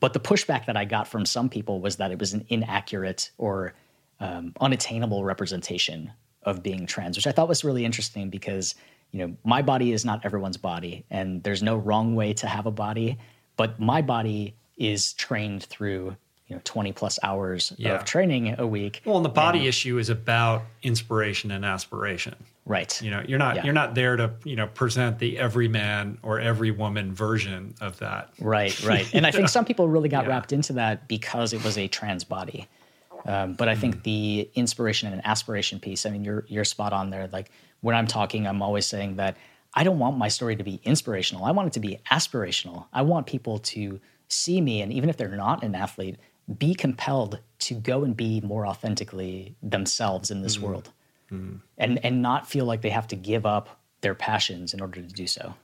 [0.00, 3.30] but the pushback that I got from some people was that it was an inaccurate
[3.38, 3.74] or
[4.20, 6.12] um, unattainable representation
[6.42, 8.74] of being trans, which I thought was really interesting because
[9.16, 12.66] you know my body is not everyone's body, and there's no wrong way to have
[12.66, 13.16] a body,
[13.56, 16.14] but my body is trained through
[16.48, 17.94] you know 20 plus hours Yeah.
[17.94, 19.00] of training a week.
[19.06, 22.34] Well, and the body issue is about inspiration and aspiration.
[22.66, 23.00] right?
[23.00, 23.64] You know, you're not Yeah.
[23.64, 27.98] you're not there to you know present the every man or every woman version of
[28.00, 28.28] that.
[28.38, 29.08] Right, right.
[29.14, 30.30] And I think some people really got Yeah.
[30.30, 32.68] wrapped into that because it was a trans body.
[33.24, 37.10] Um, but I think the inspiration and aspiration piece, I mean, you're, you're spot on
[37.10, 37.26] there.
[37.32, 37.50] Like
[37.86, 39.36] when I'm talking, I'm always saying that
[39.72, 41.44] I don't want my story to be inspirational.
[41.44, 42.86] I want it to be aspirational.
[42.92, 46.16] I want people to see me, and even if they're not an athlete,
[46.58, 50.66] be compelled to go and be more authentically themselves in this mm-hmm.
[50.66, 50.90] world
[51.30, 51.58] mm-hmm.
[51.78, 55.14] and, and not feel like they have to give up their passions in order to
[55.14, 55.54] do so.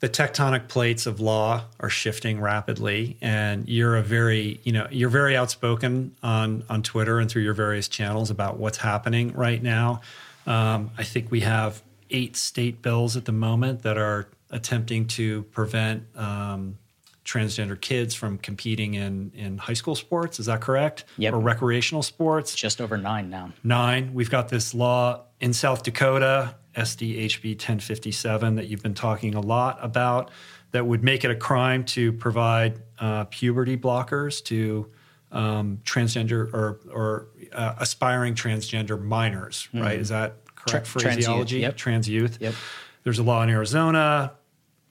[0.00, 5.08] the tectonic plates of law are shifting rapidly and you're a very you know you're
[5.08, 10.00] very outspoken on on twitter and through your various channels about what's happening right now
[10.46, 15.42] um, i think we have eight state bills at the moment that are attempting to
[15.44, 16.78] prevent um,
[17.24, 21.32] transgender kids from competing in in high school sports is that correct Yep.
[21.34, 23.52] or recreational sports Just over nine now.
[23.64, 24.12] nine.
[24.12, 29.78] We've got this law in South Dakota, SDHB 1057, that you've been talking a lot
[29.82, 30.30] about,
[30.72, 34.90] that would make it a crime to provide uh, puberty blockers to
[35.34, 39.98] um, transgender or, or uh, aspiring transgender minors, right?
[39.98, 41.76] Is that correct Tra- trans youth, yep.
[41.76, 42.38] Trans youth.
[42.40, 42.54] Yep.
[43.02, 44.32] There's a law in Arizona.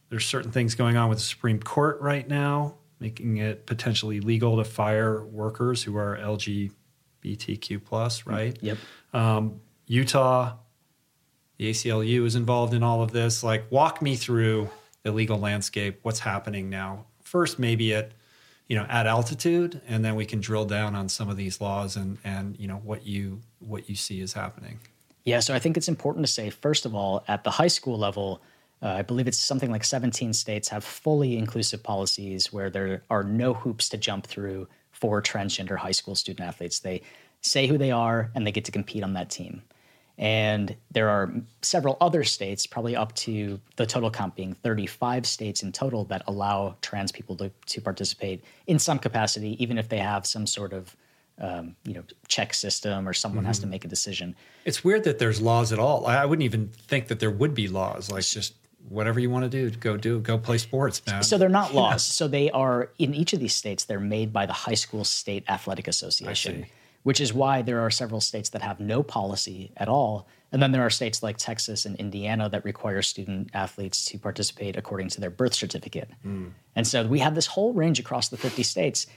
[0.09, 4.57] There's certain things going on with the Supreme Court right now, making it potentially legal
[4.57, 8.55] to fire workers who are LGBTQ plus, right?
[8.61, 8.77] Yep.
[9.87, 10.53] Utah,
[11.57, 13.43] the ACLU is involved in all of this.
[13.43, 14.69] Like, walk me through
[15.03, 15.99] the legal landscape.
[16.03, 17.05] What's happening now?
[17.21, 18.11] First, maybe at
[18.73, 21.95] you know at altitude, and then we can drill down on some of these laws
[21.95, 24.79] and and you know what you what you see is happening.
[25.25, 27.99] Yeah, so I think it's important to say first of all at the high school
[27.99, 28.41] level.
[28.81, 33.23] Uh, I believe it's something like 17 states have fully inclusive policies where there are
[33.23, 36.79] no hoops to jump through for transgender high school student athletes.
[36.79, 37.03] They
[37.41, 39.61] say who they are and they get to compete on that team.
[40.17, 45.63] And there are several other states, probably up to the total count being 35 states
[45.63, 49.97] in total, that allow trans people to, to participate in some capacity, even if they
[49.97, 50.95] have some sort of
[51.39, 53.47] um, you know check system or someone mm-hmm.
[53.47, 53.71] has to mm-hmm.
[53.71, 54.35] make a decision.
[54.65, 56.05] It's weird that there's laws at all.
[56.05, 58.11] I wouldn't even think that there would be laws.
[58.11, 58.53] Like just
[58.87, 61.23] whatever you want to do, go do, go play sports, man.
[61.23, 62.07] So they're not laws.
[62.07, 62.13] Yeah.
[62.13, 63.85] So they are in each of these states.
[63.85, 66.67] They're made by the high school state athletic association
[67.03, 70.27] which is why there are several states that have no policy at all.
[70.51, 74.77] And then there are states like Texas and Indiana that require student athletes to participate
[74.77, 76.09] according to their birth certificate.
[76.25, 76.51] Mm.
[76.75, 79.07] And so we have this whole range across the 50 states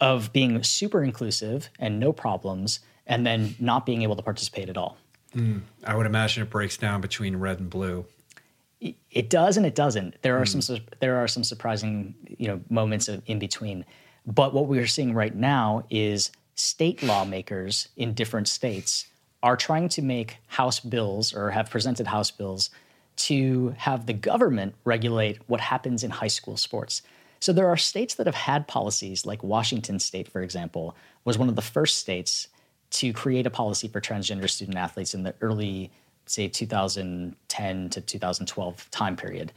[0.00, 4.76] of being super inclusive and no problems, and then not being able to participate at
[4.76, 4.96] all.
[5.36, 5.62] Mm.
[5.84, 8.06] I would imagine it breaks down between red and blue.
[9.10, 10.22] It does and it doesn't.
[10.22, 10.62] There are mm.
[10.62, 13.84] some there are some surprising you know moments in between.
[14.26, 19.06] But what we are seeing right now is state lawmakers in different states
[19.42, 22.70] are trying to make House bills or have presented House bills
[23.16, 27.02] to have the government regulate what happens in high school sports.
[27.40, 31.48] So there are states that have had policies, like Washington State, for example, was one
[31.48, 32.48] of the first states
[32.90, 35.90] to create a policy for transgender student athletes in the early,
[36.26, 39.52] say, 2010 to 2012 time period.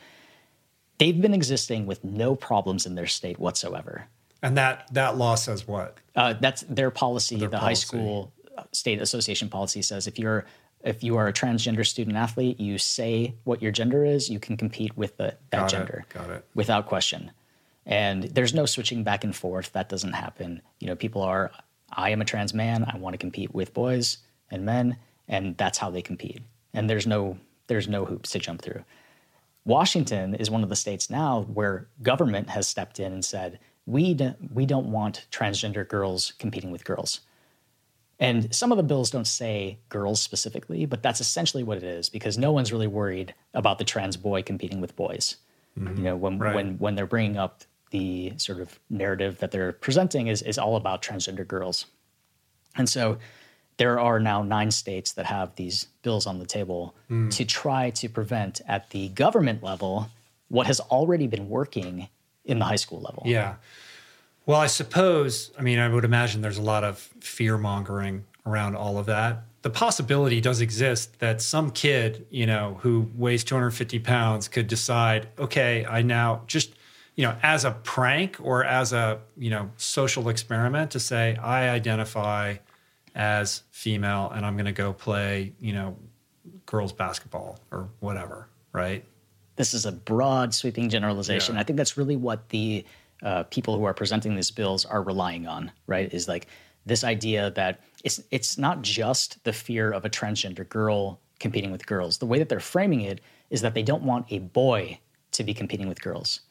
[0.97, 4.07] They've been existing with no problems in their state whatsoever.
[4.43, 5.97] And that that law says what?
[6.15, 7.37] Uh, that's their policy.
[7.37, 7.65] Their the policy.
[7.65, 10.45] high school uh, state association policy says if you're
[10.83, 14.57] if you are a transgender student athlete, you say what your gender is, you can
[14.57, 16.05] compete with the, that Got gender.
[16.09, 16.13] It.
[16.13, 16.45] Got it.
[16.53, 17.31] Without question.
[17.85, 19.71] And there's no switching back and forth.
[19.71, 20.61] That doesn't happen.
[20.79, 21.51] You know, people are,
[21.91, 22.85] I am a trans man.
[22.85, 24.17] I want to compete with boys
[24.51, 24.97] and men,
[25.27, 26.41] and that's how they compete.
[26.73, 27.37] And there's no
[27.67, 28.83] there's no hoops to jump through.
[29.65, 34.13] Washington is one of the states now where government has stepped in and said, we,
[34.13, 37.21] do, we don't want transgender girls competing with girls.
[38.19, 42.09] And some of the bills don't say girls specifically, but that's essentially what it is
[42.09, 45.37] because no one's really worried about the trans boy competing with boys.
[45.77, 45.97] Mm-hmm.
[45.97, 46.55] You know, when, right.
[46.55, 50.75] when, when they're bringing up the sort of narrative that they're presenting is, is all
[50.75, 51.85] about transgender girls.
[52.75, 53.17] And so
[53.77, 57.29] there are now nine states that have these bills on the table mm.
[57.31, 60.09] to try to prevent at the government level
[60.47, 62.07] what has already been working
[62.45, 63.23] in the high school level.
[63.25, 63.55] Yeah.
[64.45, 68.75] Well, I suppose, I mean, I would imagine there's a lot of fear mongering around
[68.75, 69.43] all of that.
[69.61, 75.29] The possibility does exist that some kid, you know, who weighs 250 pounds could decide,
[75.39, 76.73] okay, I now just,
[77.15, 81.69] you know, as a prank or as a, you know, social experiment to say, I
[81.69, 82.57] identify
[83.15, 85.95] as female and I'm going to go play, you know,
[86.65, 89.05] girls basketball or whatever, right?
[89.55, 91.55] This is a broad, sweeping generalization.
[91.55, 91.61] Yeah.
[91.61, 92.85] I think that's really what the
[93.21, 96.13] uh, people who are presenting these bills are relying on, right?
[96.13, 96.47] Is like
[96.85, 101.85] this idea that it's it's not just the fear of a transgender girl competing with
[101.85, 102.17] girls.
[102.17, 104.99] The way that they're framing it is that they don't want a boy
[105.31, 106.41] to be competing with girls.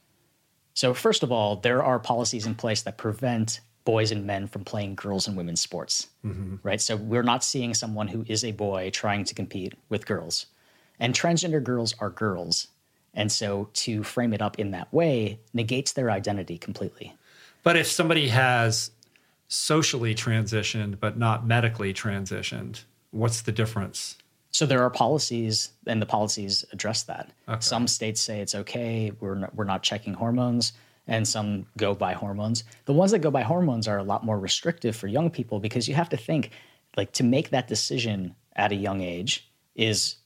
[0.74, 4.64] So first of all, there are policies in place that prevent boys and men from
[4.64, 6.56] playing girls and women's sports, mm-hmm.
[6.62, 6.80] right?
[6.80, 10.46] So we're not seeing someone who is a boy trying to compete with girls.
[10.98, 12.68] And transgender girls are girls.
[13.14, 17.14] And so to frame it up in that way negates their identity completely.
[17.62, 18.90] But if somebody has
[19.48, 24.16] socially transitioned but not medically transitioned, what's the difference?
[24.50, 27.30] So there are policies, and the policies address that.
[27.48, 27.60] Okay.
[27.60, 30.74] Some states say it's okay, we're not, we're not checking hormones,
[31.06, 32.64] and some go by hormones.
[32.84, 35.88] The ones that go by hormones are a lot more restrictive for young people because
[35.88, 36.50] you have to think,
[36.96, 40.16] like, to make that decision at a young age is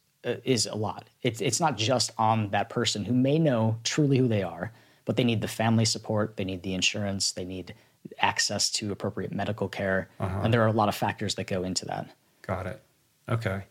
[0.44, 1.08] is a lot.
[1.22, 4.72] It's it's not just on that person who may know truly who they are,
[5.04, 7.74] but they need the family support, they need the insurance, they need
[8.18, 10.40] access to appropriate medical care, uh-huh.
[10.42, 12.08] and there are a lot of factors that go into that.
[12.42, 12.82] Got it.
[13.28, 13.62] Okay.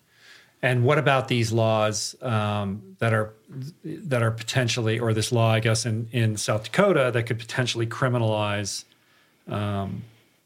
[0.61, 3.33] And what about these laws um, that are
[3.83, 7.85] that are potentially, or this law, I guess, in in South Dakota that could potentially
[7.85, 8.85] criminalize
[9.47, 10.03] um,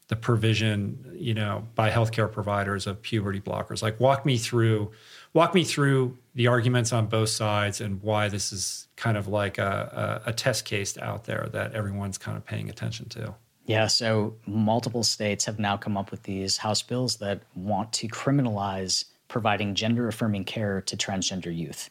[0.08, 3.82] the provision, you know, by healthcare providers of puberty blockers?
[3.82, 4.90] Like, walk me through
[5.32, 9.58] walk me through the arguments on both sides and why this is kind of like
[9.58, 13.34] a, a, a test case out there that everyone's kind of paying attention to.
[13.66, 18.08] Yeah, so multiple states have now come up with these House bills that want to
[18.08, 21.88] criminalize providing gender affirming care to transgender youth.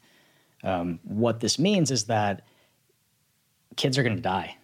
[0.64, 2.45] Um, what this means is that
[3.78, 4.57] kids are going to die.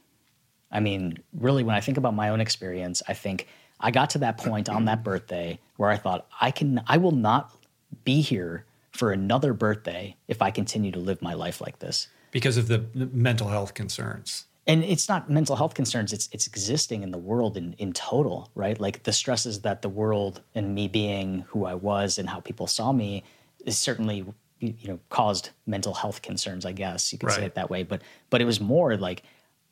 [0.71, 3.47] I mean, really, when I think about my own experience, I think
[3.79, 7.11] I got to that point on that birthday where I thought I can, I will
[7.11, 7.55] not
[8.05, 12.07] be here for another birthday if I continue to live my life like this.
[12.31, 14.45] Because of the mental health concerns.
[14.67, 18.49] And it's not mental health concerns, it's it's existing in the world in, in total,
[18.55, 18.79] right?
[18.79, 22.65] Like the stresses that the world and me being who I was and how people
[22.65, 23.23] saw me
[23.63, 24.25] is certainly
[24.59, 27.35] you know caused mental health concerns, I guess you could right.
[27.35, 27.83] say it that way.
[27.83, 28.01] But
[28.31, 29.21] but it was more like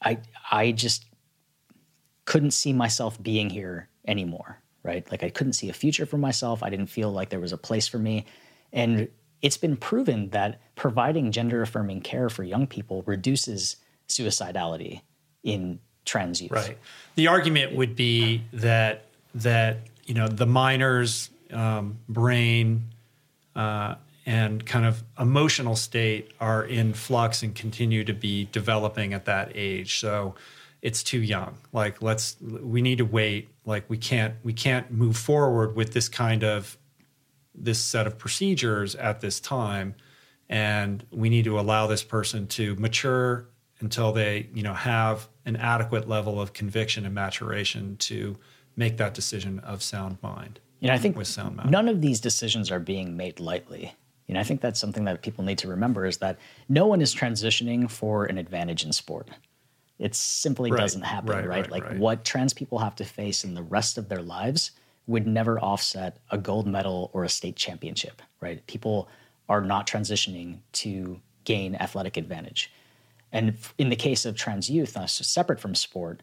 [0.01, 0.19] I
[0.51, 1.05] I just
[2.25, 5.09] couldn't see myself being here anymore, right?
[5.09, 6.61] Like I couldn't see a future for myself.
[6.61, 8.25] I didn't feel like there was a place for me.
[8.71, 9.07] And
[9.41, 13.77] it's been proven that providing gender affirming care for young people reduces
[14.07, 15.01] suicidality
[15.43, 16.51] in trans youth.
[16.51, 16.77] Right.
[17.15, 19.05] The argument would be that
[19.35, 22.85] that you know the minor's um, brain
[23.55, 23.95] uh,
[24.25, 29.51] and kind of emotional state are in flux and continue to be developing at that
[29.55, 29.99] age.
[29.99, 30.35] So
[30.81, 31.57] it's too young.
[31.71, 33.49] Like let's we need to wait.
[33.65, 36.77] Like we can't we can't move forward with this kind of
[37.55, 39.95] this set of procedures at this time.
[40.49, 43.47] And we need to allow this person to mature
[43.83, 48.35] until they you know have an adequate level of conviction and maturation to
[48.75, 51.69] make that decision of sound mind you know i think with sound mind.
[51.69, 53.93] none of these decisions are being made lightly.
[54.27, 57.01] You know i think that's something that people need to remember is that no one
[57.01, 59.29] is transitioning for an advantage in sport
[60.03, 60.81] it simply right.
[60.81, 61.71] doesn't happen right, right?
[61.71, 64.71] like what trans people have to face in the rest of their lives
[65.07, 68.67] would never offset a gold medal or a state championship, right?
[68.67, 69.07] People
[69.47, 72.69] are not transitioning to gain athletic advantage.
[73.31, 76.21] And in the case of trans youth, uh, separate from sport,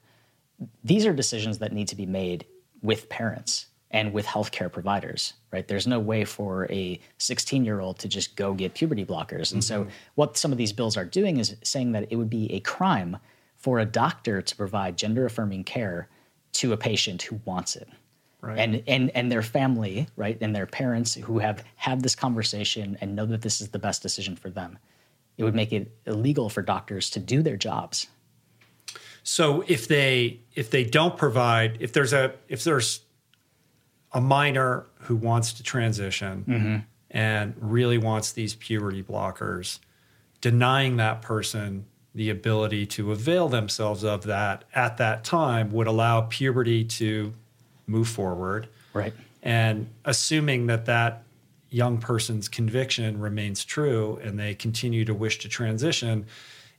[0.85, 2.44] these are decisions that need to be made
[2.82, 5.66] with parents and with healthcare providers, right?
[5.66, 9.52] There's no way for a 16 year old to just go get puberty blockers.
[9.52, 9.85] And mm-hmm.
[9.85, 9.86] so,
[10.16, 13.16] what some of these bills are doing is saying that it would be a crime
[13.60, 16.08] for a doctor to provide gender affirming care
[16.52, 17.88] to a patient who wants it.
[18.42, 18.58] Right.
[18.58, 23.14] And, and and their family, right, and their parents who have had this conversation and
[23.14, 24.78] know that this is the best decision for them.
[25.36, 28.06] It would make it illegal for doctors to do their jobs.
[29.22, 33.02] So if they if they don't provide if there's a if there's
[34.12, 36.76] a minor who wants to transition mm-hmm.
[37.10, 39.80] and really wants these puberty blockers,
[40.40, 41.84] denying that person
[42.14, 47.32] the ability to avail themselves of that at that time would allow puberty to
[47.86, 48.68] move forward.
[48.92, 49.12] Right.
[49.42, 51.22] And assuming that that
[51.70, 56.26] young person's conviction remains true and they continue to wish to transition,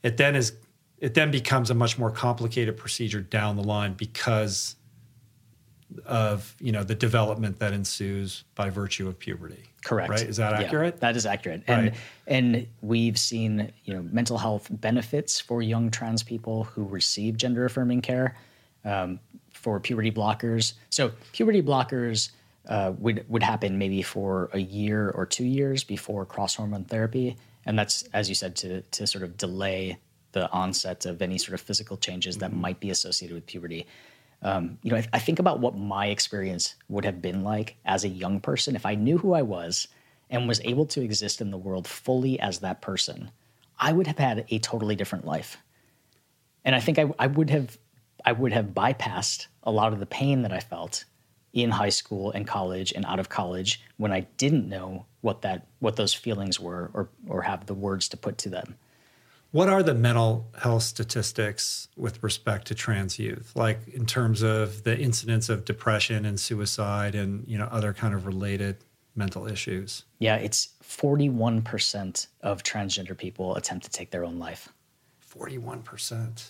[0.02, 0.52] it then is
[0.98, 4.76] it then becomes a much more complicated procedure down the line because
[6.06, 9.64] of you know the development that ensues by virtue of puberty.
[9.84, 10.10] Correct.
[10.10, 10.22] Right?
[10.22, 10.94] Is that accurate?
[10.94, 11.62] Yeah, that is accurate.
[11.66, 11.94] And right.
[12.26, 17.64] and we've seen you know mental health benefits for young trans people who receive gender
[17.64, 18.36] affirming care.
[18.84, 19.20] Um,
[19.52, 20.74] for puberty blockers.
[20.90, 22.30] So puberty blockers
[22.68, 27.36] uh, would would happen maybe for a year or two years before cross hormone therapy,
[27.64, 29.98] and that's as you said to to sort of delay
[30.32, 33.86] the onset of any sort of physical changes that might be associated with puberty.
[34.42, 38.04] Um, you know, I, I think about what my experience would have been like as
[38.04, 39.88] a young person if I knew who I was
[40.30, 43.30] and was able to exist in the world fully as that person.
[43.78, 45.58] I would have had a totally different life.
[46.64, 47.78] And I think I, I would have
[48.24, 51.04] I would have bypassed a lot of the pain that I felt
[51.52, 55.66] in high school and college and out of college when I didn't know what that
[55.80, 58.76] what those feelings were or or have the words to put to them.
[59.52, 63.52] What are the mental health statistics with respect to trans youth?
[63.54, 68.14] Like in terms of the incidence of depression and suicide and you know other kind
[68.14, 68.78] of related
[69.14, 70.04] mental issues?
[70.18, 74.70] Yeah, it's 41% of transgender people attempt to take their own life.
[75.34, 75.84] 41%.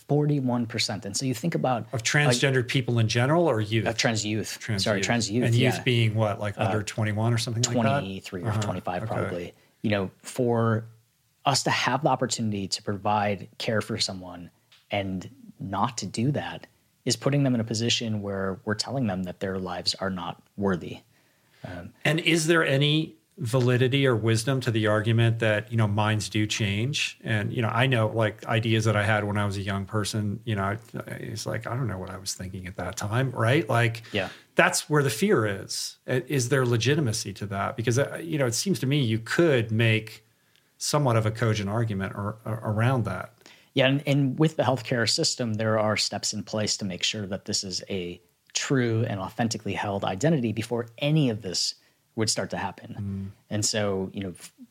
[0.08, 1.04] 41%.
[1.04, 3.86] And so you think about of transgender like, people in general or youth?
[3.86, 4.58] Of trans youth.
[4.60, 5.06] Trans Sorry, youth.
[5.06, 5.44] trans youth.
[5.44, 5.82] And youth yeah.
[5.82, 8.60] being what, like uh, under 21 or something 23 like or uh-huh.
[8.60, 9.12] 25 okay.
[9.12, 9.54] probably.
[9.82, 10.84] You know, for
[11.44, 14.50] us to have the opportunity to provide care for someone
[14.90, 16.66] and not to do that
[17.04, 20.40] is putting them in a position where we're telling them that their lives are not
[20.56, 21.00] worthy.
[21.64, 26.28] Um, and is there any validity or wisdom to the argument that you know minds
[26.28, 27.18] do change?
[27.24, 29.86] And you know i know like ideas that i had when i was a young
[29.86, 33.30] person you know it's like i don't know what i was thinking at that time
[33.30, 33.68] right?
[33.68, 34.28] Like yeah.
[34.54, 35.96] that's where the fear is.
[36.06, 37.76] Is there legitimacy to that?
[37.76, 40.24] Because uh, you know it seems to me you could make
[40.82, 43.32] somewhat of a cogent argument or, or around that
[43.74, 47.26] yeah and, and with the healthcare system there are steps in place to make sure
[47.26, 48.20] that this is a
[48.52, 51.74] true and authentically held identity before any of this
[52.14, 52.96] would start to happen.
[52.98, 53.30] Mm.
[53.50, 54.22] And so, you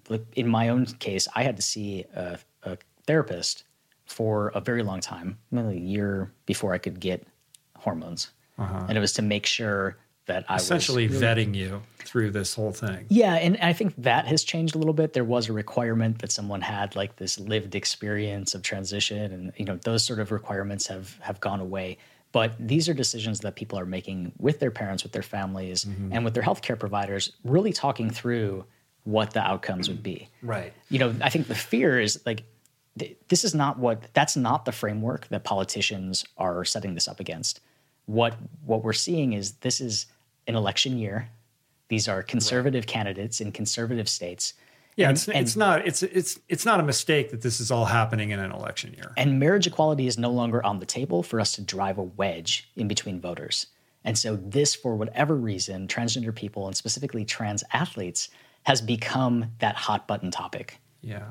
[0.09, 3.63] know, in my own case, I had to see a, a therapist
[4.05, 7.25] for a very long time, maybe a year before I could get
[7.77, 8.31] hormones.
[8.57, 8.85] Uh-huh.
[8.87, 9.97] And it was to make sure
[10.31, 13.05] that I Essentially really- vetting you through this whole thing.
[13.09, 15.13] yeah, and I think that has changed a little bit.
[15.13, 19.65] There was a requirement that someone had like this lived experience of transition, and you
[19.65, 21.97] know those sort of requirements have have gone away.
[22.31, 26.13] But these are decisions that people are making with their parents, with their families, mm-hmm.
[26.13, 28.63] and with their healthcare providers, really talking through
[29.03, 30.29] what the outcomes would be.
[30.41, 30.71] Right.
[30.89, 32.43] You know, I think the fear is like
[32.97, 37.19] th- this is not what that's not the framework that politicians are setting this up
[37.19, 37.59] against.
[38.05, 38.35] What
[38.65, 40.05] what we're seeing is this is
[40.47, 41.29] an election year.
[41.89, 44.53] These are conservative candidates in conservative states.
[44.95, 47.71] Yeah, And- it's, and- it's not it's it's it's not a mistake that this is
[47.71, 49.13] all happening in an election year.
[49.17, 52.69] And marriage equality is no longer on the table for us to drive a wedge
[52.75, 53.67] in between voters.
[54.03, 58.29] And so, this, for whatever reason, transgender people and specifically trans athletes
[58.63, 60.79] has become that hot button topic.
[61.01, 61.27] Yeah.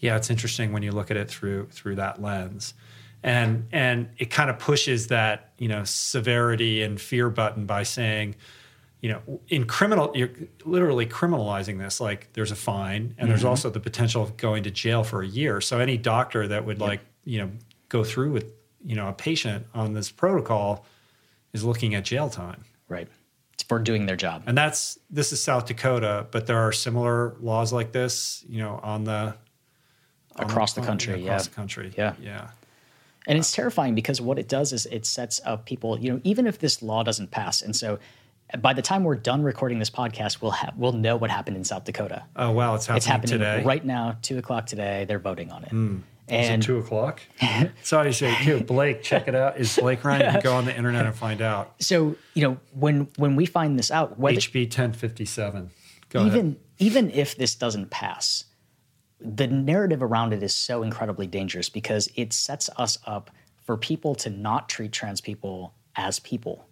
[0.00, 2.74] Yeah, it's interesting when you look at it through through that lens.
[3.22, 8.36] And and it kind of pushes that, you know, severity and fear button by saying,
[9.00, 10.30] you know, in criminal you're
[10.64, 13.48] literally criminalizing this like there's a fine and there's mm-hmm.
[13.48, 15.60] also the potential of going to jail for a year.
[15.60, 17.50] So any doctor that would like, you know,
[17.88, 18.52] go through with,
[18.84, 20.86] you know, a patient on this protocol
[21.52, 22.64] is looking at jail time.
[22.88, 23.08] Right.
[23.54, 24.44] It's for doing their job.
[24.46, 28.80] And that's this is South Dakota, but there are similar laws like this, you know,
[28.82, 29.34] on the
[30.36, 31.48] on Across the country, across yeah.
[31.50, 32.14] the country, Yeah.
[32.22, 32.50] yeah,
[33.26, 36.46] And it's terrifying because what it does is it sets up people, you know, even
[36.46, 37.60] if this law doesn't pass.
[37.62, 37.98] And so
[38.58, 41.64] by the time we're done recording this podcast, we'll have we'll know what happened in
[41.64, 42.24] South Dakota.
[42.34, 43.62] Oh wow, it's happening, It's happening today.
[43.64, 45.04] right now, two o'clock today.
[45.06, 45.70] They're voting on it.
[45.70, 45.96] Hmm.
[46.28, 47.20] Is And it two o'clock?
[47.82, 48.60] Sorry to say, too.
[48.60, 49.58] Blake, check it out.
[49.58, 50.26] Is Blake Ryan?
[50.26, 51.74] You can go on the internet and find out.
[51.80, 55.70] so, you know, when when we find this out, whether HB ten fifty seven.
[56.08, 56.32] Go ahead.
[56.32, 58.44] even even if this doesn't pass,
[59.20, 63.30] the narrative around it is so incredibly dangerous because it sets us up
[63.64, 66.66] for people to not treat trans people as people,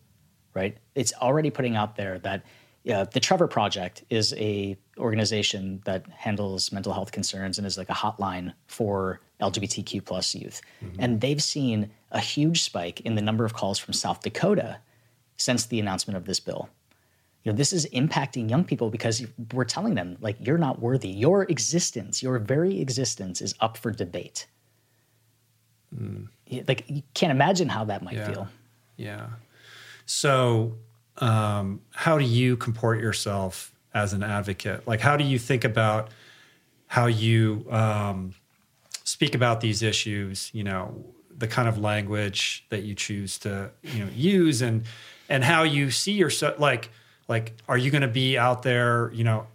[0.54, 0.76] right?
[0.94, 2.44] It's already putting out there that
[2.90, 7.90] uh, the Trevor Project is a organization that handles mental health concerns and is like
[7.90, 10.62] a hotline for LGBTQ plus youth,
[10.98, 14.78] and they've seen a huge spike in the number of calls from South Dakota
[15.36, 16.68] since the announcement of this bill
[17.44, 21.08] you know this is impacting young people because we're telling them like you're not worthy
[21.08, 24.46] your existence your very existence is up for debate
[26.46, 28.26] You- like you can't imagine how that might Yeah.
[28.32, 28.48] feel
[28.96, 29.26] Yeah.
[30.06, 30.76] So,
[31.18, 34.88] um, how do you comport yourself as an advocate?
[34.88, 36.10] Like, how do you think about
[36.88, 38.34] how you um,
[39.04, 40.50] speak about these issues?
[40.52, 41.04] You know,
[41.36, 44.84] the kind of language that you choose to you know use, and
[45.28, 46.58] and how you see yourself.
[46.58, 46.90] Like,
[47.28, 49.10] like, are you going to be out there?
[49.12, 49.46] You know.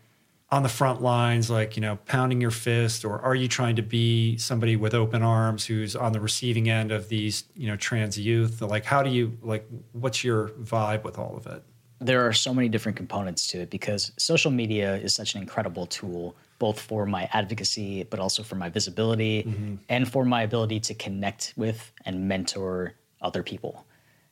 [0.51, 3.81] On the front lines, like, you know, pounding your fist, or are you trying to
[3.81, 8.19] be somebody with open arms who's on the receiving end of these, you know, trans
[8.19, 8.61] youth?
[8.61, 11.63] Like, how do you, like, what's your vibe with all of it?
[12.05, 15.85] there are so many different components to it because social media is such an incredible
[15.85, 19.75] tool both for my advocacy but also for my visibility mm-hmm.
[19.89, 23.85] and for my ability to connect with and mentor other people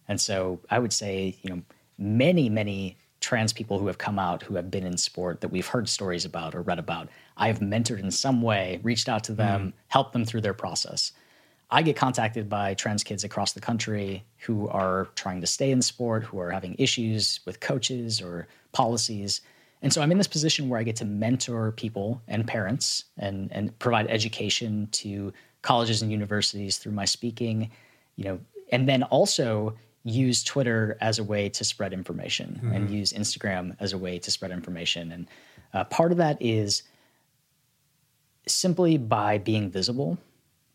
[0.07, 1.61] and so i would say you know
[1.97, 5.67] many many trans people who have come out who have been in sport that we've
[5.67, 7.07] heard stories about or read about.
[7.37, 9.77] I have mentored in some way reached out to them mm-hmm.
[9.87, 11.13] helped them through their process.
[11.69, 15.81] I get contacted by trans kids across the country who are trying to stay in
[15.81, 19.39] sport, who are having issues with coaches or policies.
[19.81, 23.49] And so I'm in this position where I get to mentor people and parents and,
[23.53, 27.71] and provide education to colleges and universities through my speaking,
[28.17, 28.39] you know,
[28.71, 29.73] and then also
[30.03, 34.31] use Twitter as a way to spread information and use Instagram as a way to
[34.31, 35.11] spread information.
[35.11, 35.27] And
[35.73, 36.83] uh, part of that is
[38.47, 40.17] simply by being visible,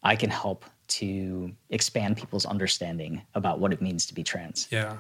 [0.03, 4.69] I can help to expand people's understanding about what it means to be trans.
[4.71, 4.99] Yeah.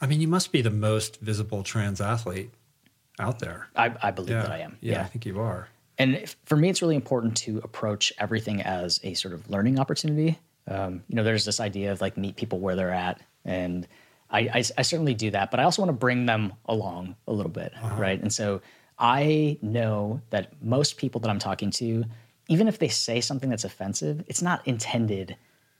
[0.00, 2.50] I mean, you must be the most visible trans athlete
[3.20, 3.68] out there.
[3.76, 4.42] I, I believe Yeah.
[4.42, 4.78] that I am.
[4.80, 5.68] Yeah, I think you are.
[5.98, 9.78] And if- for me, it's really important to approach everything as a sort of learning
[9.78, 10.38] opportunity.
[10.66, 13.86] Um, you know, there's this idea of like meet people where they're at, and
[14.30, 15.50] I, I, I certainly do that.
[15.50, 18.20] But I also want to bring them along a little bit, right?
[18.20, 18.60] And so
[18.98, 22.04] I know that most people that I'm talking to,
[22.48, 25.36] even if they say something that's offensive, it's not intended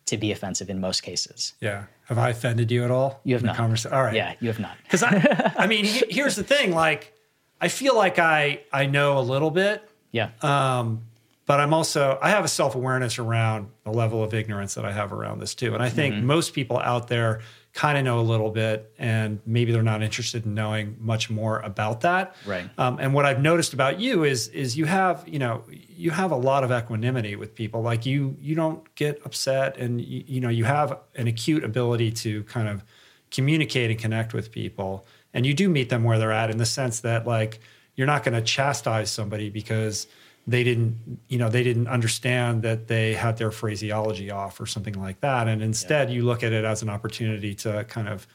[0.07, 1.53] to be offensive in most cases.
[1.61, 1.85] Yeah.
[2.07, 3.21] Have I offended you at all?
[3.25, 3.57] You have not.
[3.57, 4.15] conversa- All right.
[4.15, 4.77] Yeah, you have not.
[4.85, 6.73] Because I, I mean, here's the thing.
[6.73, 7.13] Like,
[7.61, 10.31] I feel like I I know a little bit, Yeah.
[10.41, 11.03] um,
[11.49, 14.93] but I'm also I have a self awareness around the level of ignorance that I
[14.93, 15.73] have around this too.
[15.75, 17.41] And I think most people out there
[17.73, 21.61] kind of know a little bit and maybe they're not interested in knowing much more
[21.61, 22.69] about that Right.
[22.79, 26.33] um, and what i've noticed about you is is you have you know you have
[26.33, 30.41] a lot of equanimity with people like you you don't get upset and you, you
[30.41, 32.83] know you have an acute ability to kind of
[33.31, 36.67] communicate and connect with people and you do meet them where they're at in the
[36.67, 37.61] sense that like
[37.95, 40.07] you're not going to chastise somebody because
[40.49, 44.95] they didn't you know they didn't understand that they had their phraseology off or something
[45.07, 48.27] like that and instead you look at it as an opportunity to kind of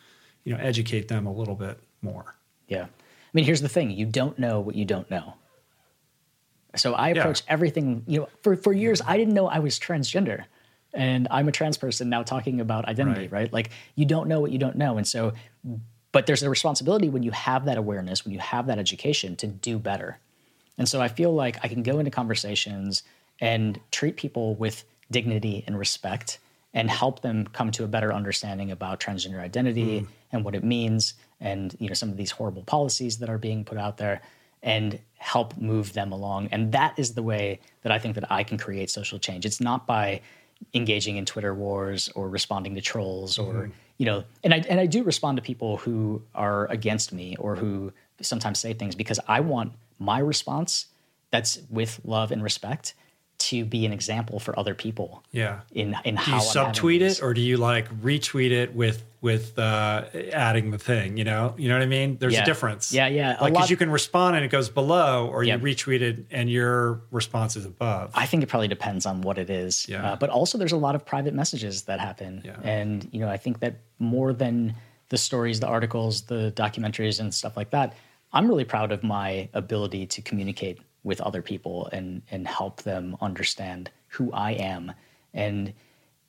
[0.45, 2.35] you know educate them a little bit more
[2.67, 2.83] Yeah.
[2.85, 5.33] I mean, here's the thing you don't know what you don't know.
[6.75, 10.45] So I approach everything, you know, for, for years, I didn't know I was transgender.
[10.93, 13.31] And I'm a trans person now talking about identity, Right.
[13.31, 13.53] right?
[13.53, 14.97] Like, you don't know what you don't know.
[14.97, 15.33] And so,
[16.11, 19.47] but there's a responsibility when you have that awareness, when you have that education to
[19.47, 20.19] do better.
[20.77, 23.03] And so I feel like I can go into conversations
[23.39, 26.39] and treat people with dignity and respect
[26.73, 30.07] and help them come to a better understanding about transgender identity mm.
[30.31, 33.63] and what it means and you know some of these horrible policies that are being
[33.63, 34.21] put out there
[34.63, 36.47] and help move them along.
[36.47, 39.45] And that is the way that I think that I can create social change.
[39.45, 40.21] It's not by
[40.73, 43.71] engaging in Twitter wars or responding to trolls or mm-hmm.
[43.97, 47.57] you know and I and I do respond to people who are against me or
[47.57, 50.87] who sometimes say things because I want my response
[51.31, 52.93] that's with love and respect
[53.39, 57.01] to be an example for other people yeah in in do how you I'm subtweet
[57.01, 61.53] it or do you like retweet it with with uh adding the thing you know
[61.57, 62.43] you know what i mean there's Yeah.
[62.43, 63.37] a difference Yeah, yeah.
[63.41, 65.55] Like because you can respond and it goes below or Yeah.
[65.55, 69.37] you retweet it and your response is above I think it probably depends on what
[69.37, 69.87] it is.
[69.89, 70.11] Yeah.
[70.11, 72.57] Uh, but also, there's a lot of private messages that happen, Yeah.
[72.63, 74.75] and you know, I think that more than
[75.09, 77.95] the stories, the articles, the documentaries, and stuff like that,
[78.31, 83.15] I'm really proud of my ability to communicate with other people and and help them
[83.21, 84.93] understand who I am.
[85.33, 85.73] And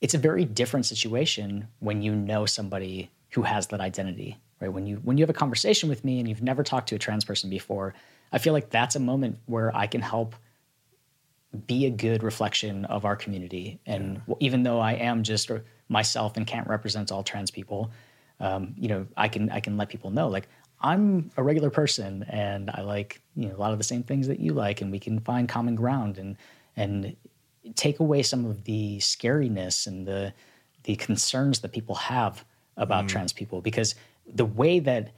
[0.01, 4.73] it's a very different situation when you know somebody who has that identity, right?
[4.73, 6.99] When you when you have a conversation with me and you've never talked to a
[6.99, 7.95] trans person before,
[8.33, 10.35] I feel like that's a moment where I can help
[11.67, 13.81] be a good reflection of our community.
[13.87, 15.51] And w even though I am just
[15.89, 17.91] myself and can't represent all trans people,
[18.45, 20.49] um, you know, I can I can let people know like
[20.81, 24.29] I'm a regular person and I like you know a lot of the same things
[24.29, 26.37] that you like, and we can find common ground and
[26.77, 27.17] and
[27.75, 30.35] take away some of the scariness and the
[30.83, 32.45] the concerns that people have
[32.77, 33.95] about trans people because
[34.27, 35.13] the way that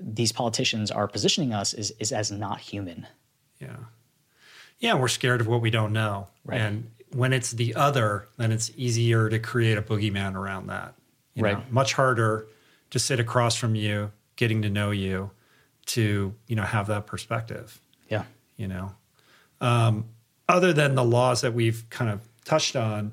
[0.00, 3.06] these politicians are positioning us is is as not human.
[3.60, 3.76] Yeah.
[4.80, 6.26] Yeah, we're scared of what we don't know.
[6.44, 6.60] Right.
[6.60, 10.94] And when it's the other, then it's easier to create a boogeyman around that.
[11.34, 11.58] You Right.
[11.58, 11.64] Know?
[11.70, 12.48] Much harder
[12.92, 15.30] to sit across from you, getting to know you,
[15.86, 18.24] to, you know, have that perspective, Yeah.
[18.56, 18.94] you know.
[19.60, 20.06] Um,
[20.48, 23.12] other than the laws that we've kind of touched on,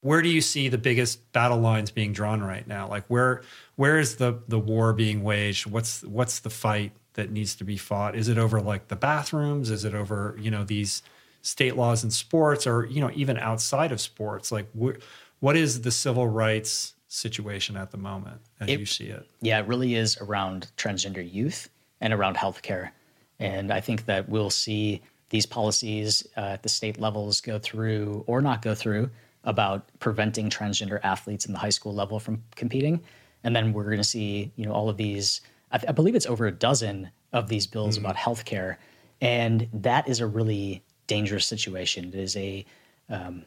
[0.00, 2.88] where do you see the biggest battle lines being drawn right now?
[2.88, 3.42] Like where
[3.76, 5.66] where is the the war being waged?
[5.66, 8.14] What's what's the fight that needs to be fought?
[8.14, 9.70] Is it over like the bathrooms?
[9.70, 11.02] Is it over you know these
[11.40, 14.52] state laws in sports, or you know even outside of sports?
[14.52, 14.98] Like wh-
[15.40, 19.26] what is the civil rights situation at the moment as It- you see it?
[19.40, 21.68] Yeah, it really is around transgender youth
[22.00, 22.90] and around healthcare.
[23.38, 28.24] And I think that we'll see these policies uh, at the state levels go through
[28.26, 29.10] or not go through
[29.44, 33.02] about preventing transgender athletes in the high school level from competing.
[33.42, 35.40] And then we're going to see, you know, all of these.
[35.70, 38.76] I, I believe it's over a dozen of these bills about healthcare,
[39.20, 42.06] and that is a really dangerous situation.
[42.06, 42.64] It is a
[43.10, 43.44] um,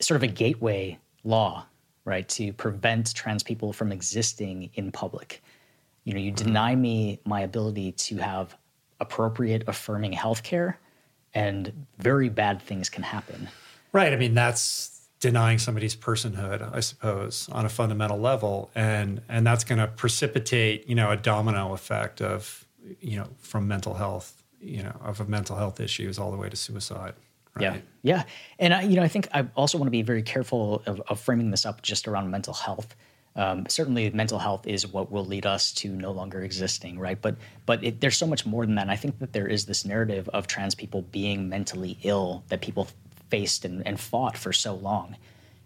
[0.00, 1.64] sort of a gateway law,
[2.04, 5.42] right, to prevent trans people from existing in public.
[6.04, 6.46] You know, you mm-hmm.
[6.46, 8.56] deny me my ability to have
[9.00, 10.78] appropriate, affirming health care,
[11.34, 13.48] and very bad things can happen.
[13.92, 14.12] Right.
[14.12, 19.64] I mean, that's denying somebody's personhood, I suppose, on a fundamental level, and and that's
[19.64, 22.66] going to precipitate, you know, a domino effect of,
[23.00, 26.56] you know, from mental health, you know, of mental health issues all the way to
[26.56, 27.14] suicide.
[27.54, 27.62] Right?
[27.62, 28.22] Yeah, yeah,
[28.58, 31.20] and I, you know, I think I also want to be very careful of, of
[31.20, 32.94] framing this up just around mental health.
[33.34, 37.20] Um, certainly, mental health is what will lead us to no longer existing, right?
[37.20, 38.82] But but it, there's so much more than that.
[38.82, 42.60] And I think that there is this narrative of trans people being mentally ill that
[42.60, 42.88] people
[43.30, 45.16] faced and, and fought for so long.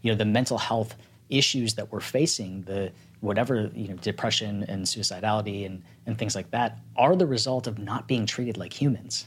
[0.02, 0.94] You know, the mental health
[1.28, 6.50] issues that we're facing, the whatever you know, depression and suicidality and and things like
[6.52, 9.26] that, are the result of not being treated like humans.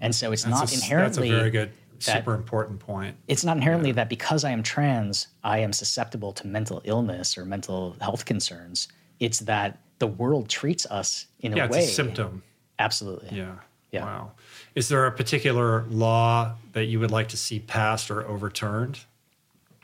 [0.00, 1.70] And so it's not a, inherently that's a very good,
[2.04, 3.16] that- super important point.
[3.28, 7.44] it's not inherently that because I am trans, I am susceptible to mental illness or
[7.44, 8.88] mental health concerns.
[9.18, 11.84] It's that the world treats us in Yeah, a it's way.
[11.84, 12.42] a symptom.
[12.78, 13.36] Absolutely.
[13.36, 13.56] Yeah.
[13.92, 14.04] Yeah.
[14.04, 14.30] Wow.
[14.74, 19.00] Is there a particular law that you would like to see passed or overturned?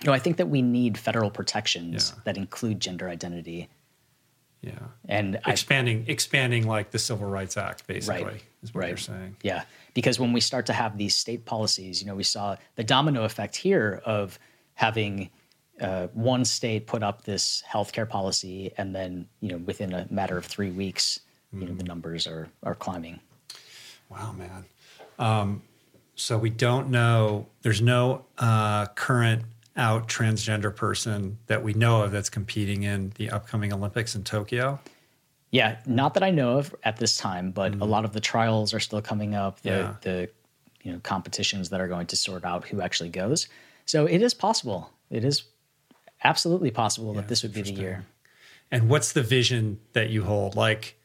[0.07, 2.23] No, I think that we need federal protections Yeah.
[2.25, 3.69] that include gender identity.
[4.63, 4.73] Yeah.
[5.09, 8.43] And I- expanding expanding like the Civil Rights Act, basically, Right.
[8.63, 8.89] is what Right.
[8.89, 9.37] you're saying.
[9.43, 9.65] Yeah,
[9.97, 13.25] because when we start to have these state policies, you know, we saw the domino
[13.25, 14.39] effect here of
[14.75, 15.31] having
[15.81, 20.37] uh, one state put up this healthcare policy, and then you know, within a matter
[20.37, 23.21] of three weeks, you know, the numbers are are climbing.
[24.11, 24.67] Wow, man.
[25.19, 25.63] Um,
[26.15, 27.47] so we don't know.
[27.63, 29.45] There's no uh, current
[29.79, 34.79] out transgender person that we know of that's competing in the upcoming Olympics in Tokyo.
[35.51, 37.85] Yeah, not that I know of at this time, but a mm-hmm.
[37.85, 39.61] lot of the trials are still coming up.
[39.61, 39.95] The Yeah.
[40.03, 40.29] the
[40.83, 43.49] you know competitions that are going to sort out who actually goes.
[43.87, 44.91] So it is possible.
[45.11, 45.45] It is
[46.25, 48.07] absolutely possible that this would be the year.
[48.71, 50.57] And what's the vision that you hold?
[50.57, 50.99] Like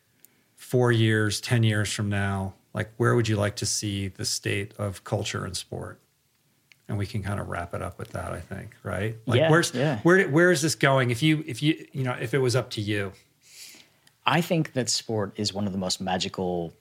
[0.56, 4.74] four years, 10 years from now, like where would you like to see the state
[4.78, 6.00] of culture and sport?
[6.88, 9.16] And we can kind of wrap it up with that, I think, right?
[9.26, 10.00] Like Yeah, where's yeah.
[10.00, 11.10] where where is this going?
[11.12, 13.14] If you if you you know, if it was up to you.
[14.26, 16.74] I think that sport is one of the most magical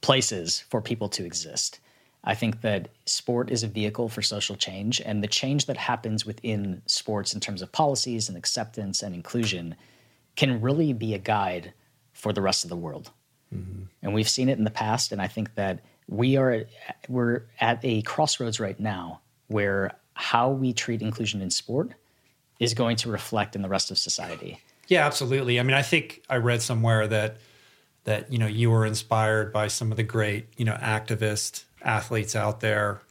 [0.00, 1.80] places for people to exist.
[2.24, 6.26] I think that sport is a vehicle for social change, and the change that happens
[6.26, 9.76] within sports in terms of policies and acceptance and inclusion
[10.36, 11.72] can really be a guide
[12.12, 13.10] for the rest of the world.
[13.54, 13.84] Mm-hmm.
[14.02, 16.64] And we've seen it in the past, and I think that we are
[17.08, 21.92] we're at a crossroads right now where how we treat inclusion in sport
[22.58, 24.60] is going to reflect in the rest of society.
[24.88, 25.60] Yeah, absolutely.
[25.60, 27.36] I mean, I think I read somewhere that
[28.04, 32.34] that you know you were inspired by some of the great you know activist athletes
[32.34, 33.02] out there.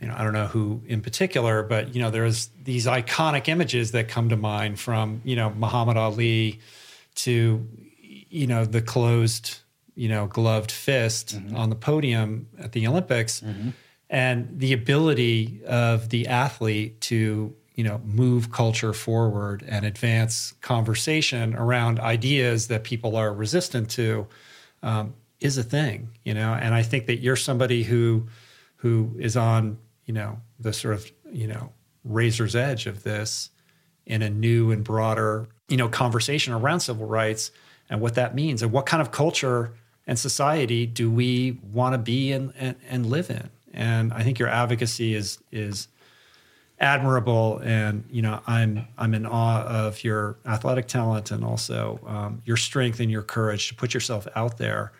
[0.00, 3.90] You know, I don't know who in particular, but you know, there's these iconic images
[3.92, 6.60] that come to mind from you know Muhammad Ali
[7.16, 7.66] to
[8.00, 9.58] you know the closed
[9.96, 11.56] you know gloved fist mm-hmm.
[11.56, 13.70] on the podium at the Olympics, mm-hmm.
[14.08, 21.54] and the ability of the athlete to you know move culture forward and advance conversation
[21.54, 24.26] around ideas that people are resistant to
[24.82, 26.52] um, is a thing you know?
[26.52, 28.26] And i think that you're somebody who
[28.78, 33.50] who is on you know the sort of you know razor's edge of this
[34.06, 37.52] in a new and broader you know conversation around civil rights
[37.88, 39.72] and what that means and what kind of culture
[40.04, 43.50] and society do we want to be and, and, and live in?
[43.72, 45.86] And i think your advocacy is is
[46.80, 52.40] admirable and you know i'm i'm in awe of your athletic talent and also um,
[52.44, 54.92] your strength and your courage to put yourself out there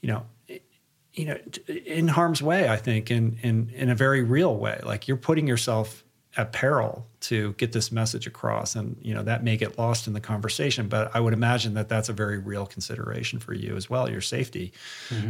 [0.00, 0.24] you know
[1.12, 1.36] you know
[1.84, 4.80] in harm's way i think in in in a very real way.
[4.84, 6.04] Like you're putting yourself
[6.36, 10.12] at peril to get this message across and you know that may get lost in
[10.12, 13.88] the conversation but i would imagine that that's a very real consideration for you as
[13.88, 14.72] well your safety.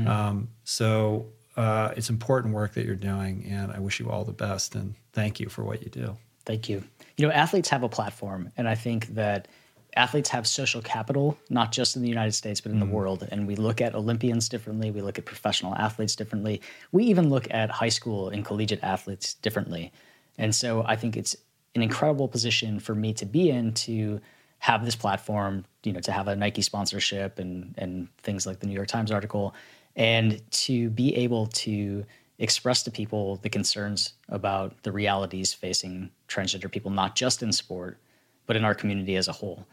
[0.09, 1.27] Um, so
[1.57, 4.95] uh, it's important work that you're doing and i wish you all the best and
[5.17, 6.83] thank you for what you do Thank you.
[7.17, 9.49] You know, athletes have a platform, and I think that
[9.97, 12.95] athletes have social capital, not just in the United States, but in the mm-hmm.
[12.95, 13.29] world.
[13.31, 16.63] And we look at Olympians differently, we look at professional athletes differently,
[16.93, 19.93] we even look at high school and collegiate athletes differently.
[20.39, 21.35] And so I think it's
[21.75, 24.21] an incredible position for me to be in to
[24.59, 28.67] have this platform, you know, to have a Nike sponsorship and and things like the
[28.67, 29.55] New York Times article,
[29.97, 32.05] and to be able to
[32.39, 37.99] express to people the concerns about the realities facing transgender people, not just in sport,
[38.47, 39.67] but in our community as a whole.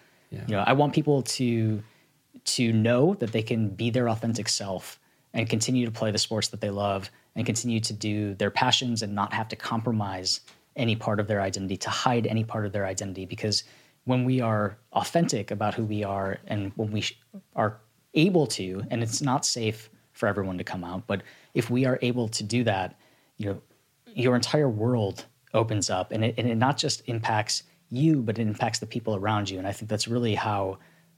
[0.48, 1.84] You know, I want people to
[2.46, 5.00] to know that they can be their authentic self
[5.34, 9.02] and continue to play the sports that they love and continue to do their passions
[9.04, 10.42] and not have to compromise
[10.76, 13.64] any part of their identity to hide any part of their identity because
[14.06, 17.20] when we are authentic about who we are and when we sh-
[17.56, 17.80] are
[18.16, 21.22] able to and it's not safe for everyone to come out but
[21.54, 22.98] if we are able to do that
[23.38, 23.62] you know
[24.14, 28.48] your entire world opens up and it, and it not just impacts you but it
[28.48, 29.58] impacts the people around you.
[29.58, 30.78] And i think that's really how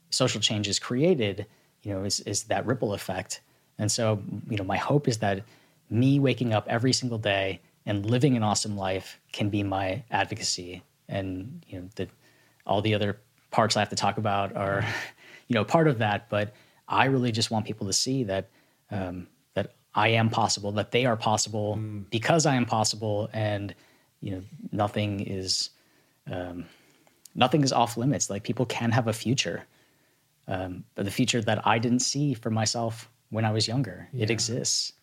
[0.10, 1.46] social change is created
[1.84, 3.42] you know is, is that ripple effect.
[3.78, 5.44] And so you know my hope is that
[5.90, 10.84] me waking up every single day and living an awesome life can be my advocacy.
[11.08, 12.08] And you know the
[12.66, 13.20] all the other
[13.52, 14.84] parts i have to talk about are
[15.48, 16.30] you know part of that.
[16.30, 16.54] But
[16.88, 18.50] i really just want people to see that
[18.92, 19.28] um,
[19.96, 21.78] i am possible that they are possible
[22.10, 23.74] because i am possible and
[24.22, 24.42] you know
[24.72, 25.70] nothing is
[26.32, 26.66] um,
[27.36, 28.32] nothing is off limits.
[28.32, 29.66] Like people can have a future
[30.48, 34.30] um, but the future that i didn't see for myself when i was younger it
[34.30, 34.94] exists.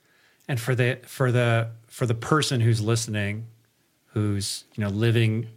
[0.48, 3.46] And for the for the for the person who's listening
[4.06, 5.48] who's you know living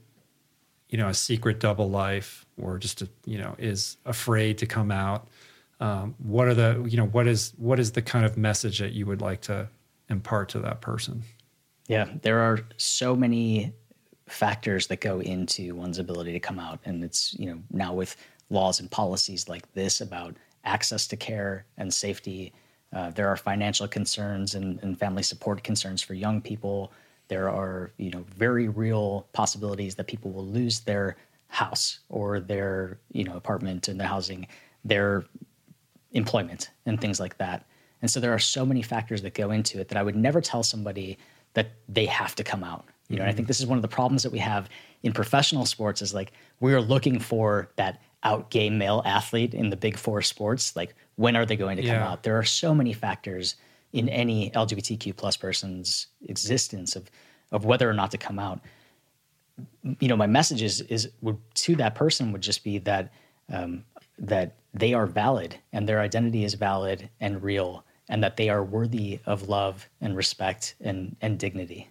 [0.90, 4.92] you know a secret double life or just a, you know is afraid to come
[4.92, 5.28] out
[5.80, 8.94] um, what are the you know what is what is the kind of message that
[8.94, 9.68] you would like to
[10.10, 11.24] impart to that person
[11.88, 13.74] Yeah, there are so many
[14.28, 18.16] factors that go into one's ability to come out, and it's you know now with
[18.50, 22.54] laws and policies like this about access to care and safety.
[22.94, 26.92] Uh, there are financial concerns and, and family support concerns for young people.
[27.28, 33.00] There are, you know, very real possibilities that people will lose their house or their,
[33.12, 34.48] you know, apartment and the housing,
[34.84, 35.26] their
[36.16, 37.66] employment and things like that.
[38.02, 40.42] And so there are so many factors that go into it that I would never
[40.42, 41.18] tell somebody
[41.54, 42.86] that they have to come out.
[43.10, 43.30] You know, mm-hmm.
[43.30, 44.70] I think this is one of the problems that we have
[45.04, 49.78] in professional sports is like we're looking for that out gay male athlete in the
[49.78, 50.76] big four sports.
[50.76, 52.24] Like when are they going to come out?
[52.24, 53.56] There are so many factors
[53.94, 57.10] in any LGBTQ plus person's existence of
[57.52, 58.60] of whether or not to come out.
[60.00, 63.14] You know, my message is is would, to that person would just be that
[63.52, 63.86] um,
[64.18, 68.64] that they are valid and their identity is valid and real and that they are
[68.64, 71.90] worthy of love and respect and, and dignity.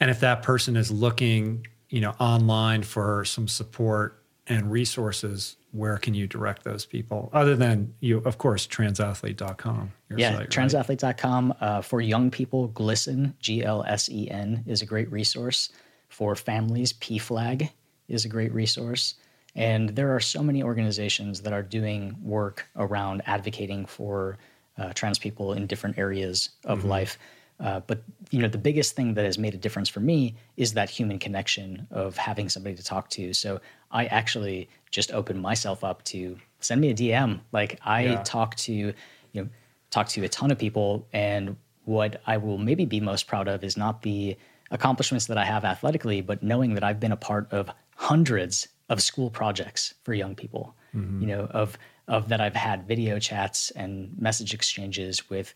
[0.00, 5.98] And if that person is looking, you know, online for some support and resources, where
[5.98, 9.92] can you direct those people other than you, of course, transathlete.com?
[10.16, 11.54] Yeah, site, transathlete.com.
[11.60, 11.68] Right?
[11.68, 15.70] Uh, for young people, GLSEN, G L S E N, is a great resource.
[16.08, 17.70] For families, PFLAG
[18.08, 19.14] is a great resource.
[19.56, 24.36] And there are so many organizations that are doing work around advocating for
[24.78, 26.88] uh, trans people in different areas of mm-hmm.
[26.88, 27.18] life.
[27.58, 30.74] Uh, but you know, the biggest thing that has made a difference for me is
[30.74, 33.32] that human connection of having somebody to talk to.
[33.32, 33.60] So
[33.90, 37.40] I actually just opened myself up to send me a DM.
[37.52, 38.22] Like I yeah.
[38.24, 38.94] talk to you
[39.32, 39.48] know
[39.90, 43.64] talk to a ton of people, and what I will maybe be most proud of
[43.64, 44.36] is not the
[44.70, 49.02] accomplishments that I have athletically, but knowing that I've been a part of hundreds of
[49.02, 50.74] school projects for young people.
[50.94, 51.20] Mm-hmm.
[51.20, 55.54] You know, of of that I've had video chats and message exchanges with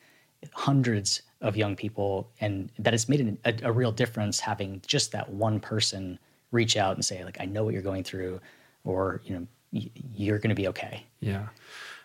[0.52, 5.12] hundreds of young people, and that it's made an, a, a real difference having just
[5.12, 6.18] that one person
[6.50, 8.40] reach out and say, like, I know what you're going through,
[8.84, 11.04] or you know, y- you're going to be okay.
[11.20, 11.46] Yeah.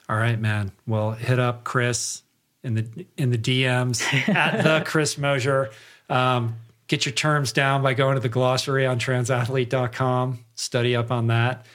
[0.08, 0.72] All right, man.
[0.86, 2.22] Well, hit up Chris
[2.64, 5.72] in the in the DMs at the Chris Mosier.
[6.10, 6.58] Um,
[6.88, 10.46] get your terms down by going to the glossary on transathlete.com.
[10.56, 11.66] Study up on that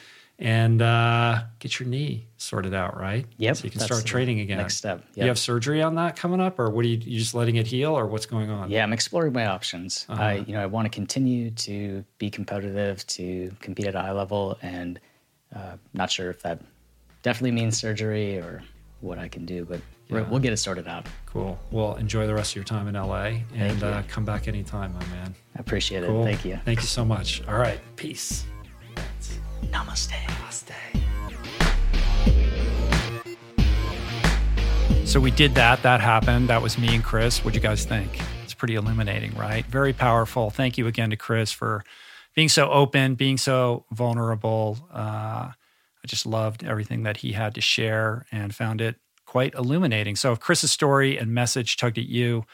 [0.40, 3.26] and uh, get your knee sorted out, right?
[3.36, 3.56] Yep.
[3.56, 4.56] So you can start training again.
[4.56, 5.04] Next step.
[5.14, 5.16] Yep.
[5.16, 7.66] You have surgery on that coming up, or what are you, you just letting it
[7.66, 8.70] heal, or what's going on?
[8.70, 10.06] Yeah, I'm exploring my options.
[10.08, 10.22] Uh-huh.
[10.22, 14.12] I, you know, I want to continue to be competitive, to compete at a high
[14.12, 14.98] level, and
[15.54, 16.62] uh, not sure if that
[17.22, 18.62] definitely means surgery or
[19.02, 19.80] what I can do, but
[20.10, 20.28] yeah.
[20.28, 21.06] we'll get it started out.
[21.26, 21.58] Cool.
[21.70, 25.06] Well, enjoy the rest of your time in LA, and uh, come back anytime, my
[25.06, 25.34] man.
[25.56, 26.22] I appreciate cool.
[26.22, 26.24] it.
[26.24, 26.58] Thank you.
[26.64, 27.46] Thank you so much.
[27.46, 27.80] All right.
[27.96, 28.44] Peace.
[29.66, 30.10] Namaste.
[30.10, 30.74] Namaste.
[35.06, 35.82] So we did that.
[35.82, 36.48] That happened.
[36.48, 37.44] That was me and Chris.
[37.44, 38.20] What'd you guys think?
[38.44, 39.66] It's pretty illuminating, right?
[39.66, 40.50] Very powerful.
[40.50, 41.84] Thank you again to Chris for
[42.34, 44.78] being so open, being so vulnerable.
[44.92, 45.50] Uh,
[46.02, 48.96] I just loved everything that he had to share and found it
[49.30, 50.16] quite illuminating.
[50.16, 52.44] So, if Chris's story and message tugged at you,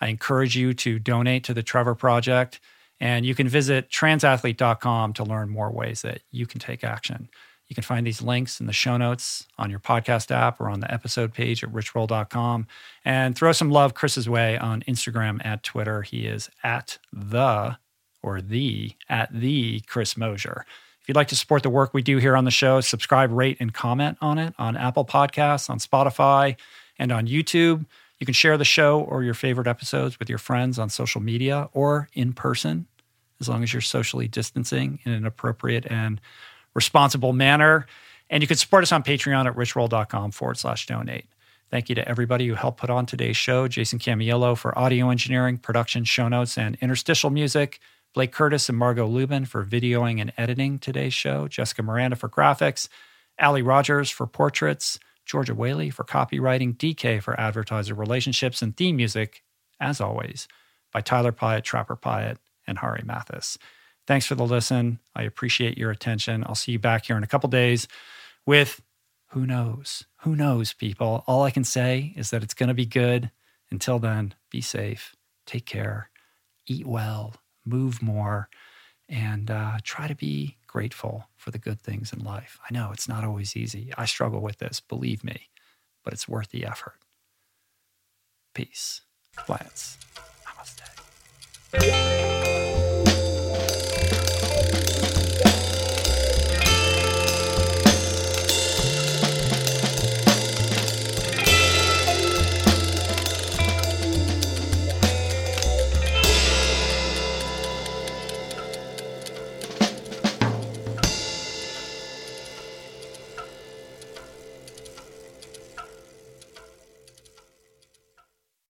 [0.00, 2.58] I encourage you to donate to the Trevor Project.
[2.98, 7.28] And you can visit transathlete.com to learn more ways that you can take action.
[7.68, 10.80] You can find these links in the show notes on your podcast app or on
[10.80, 12.66] the episode page at richroll.com.
[13.04, 16.02] And throw some love Chris's way on Instagram at Twitter.
[16.02, 17.78] He is at the
[18.22, 20.66] or the at the Chris Mosier.
[21.04, 23.58] If you'd like to support the work we do here on the show, subscribe, rate,
[23.60, 26.56] and comment on it on Apple Podcasts, on Spotify,
[26.98, 27.84] and on YouTube.
[28.18, 31.68] You can share the show or your favorite episodes with your friends on social media
[31.74, 32.86] or in person,
[33.38, 36.22] as long as you're socially distancing in an appropriate and
[36.72, 37.86] responsible manner.
[38.30, 41.26] And you can support us on Patreon at richroll.com forward slash donate.
[41.70, 45.58] Thank you to everybody who helped put on today's show Jason Camiolo for audio engineering,
[45.58, 47.78] production, show notes, and interstitial music.
[48.14, 51.48] Blake Curtis and Margot Lubin for videoing and editing today's show.
[51.48, 52.88] Jessica Miranda for graphics.
[53.40, 55.00] Ali Rogers for portraits.
[55.26, 59.42] Georgia Whaley for copywriting, DK for advertiser relationships, and theme music,
[59.80, 60.46] as always,
[60.92, 62.36] by Tyler Piatt, Trapper Piatt,
[62.66, 63.58] and Hari Mathis.
[64.06, 65.00] Thanks for the listen.
[65.16, 66.44] I appreciate your attention.
[66.46, 67.88] I'll see you back here in a couple days
[68.44, 68.82] with
[69.28, 70.04] who knows?
[70.20, 71.24] Who knows, people?
[71.26, 73.30] All I can say is that it's going to be good.
[73.70, 76.10] Until then, be safe, take care,
[76.66, 77.34] eat well,
[77.64, 78.48] move more,
[79.08, 82.58] and uh, try to be grateful for the good things in life.
[82.68, 83.92] I know it's not always easy.
[83.96, 85.50] I struggle with this, believe me,
[86.02, 86.98] but it's worth the effort.
[88.54, 89.02] Peace.
[89.48, 89.98] Lance.
[90.46, 92.23] Namaste.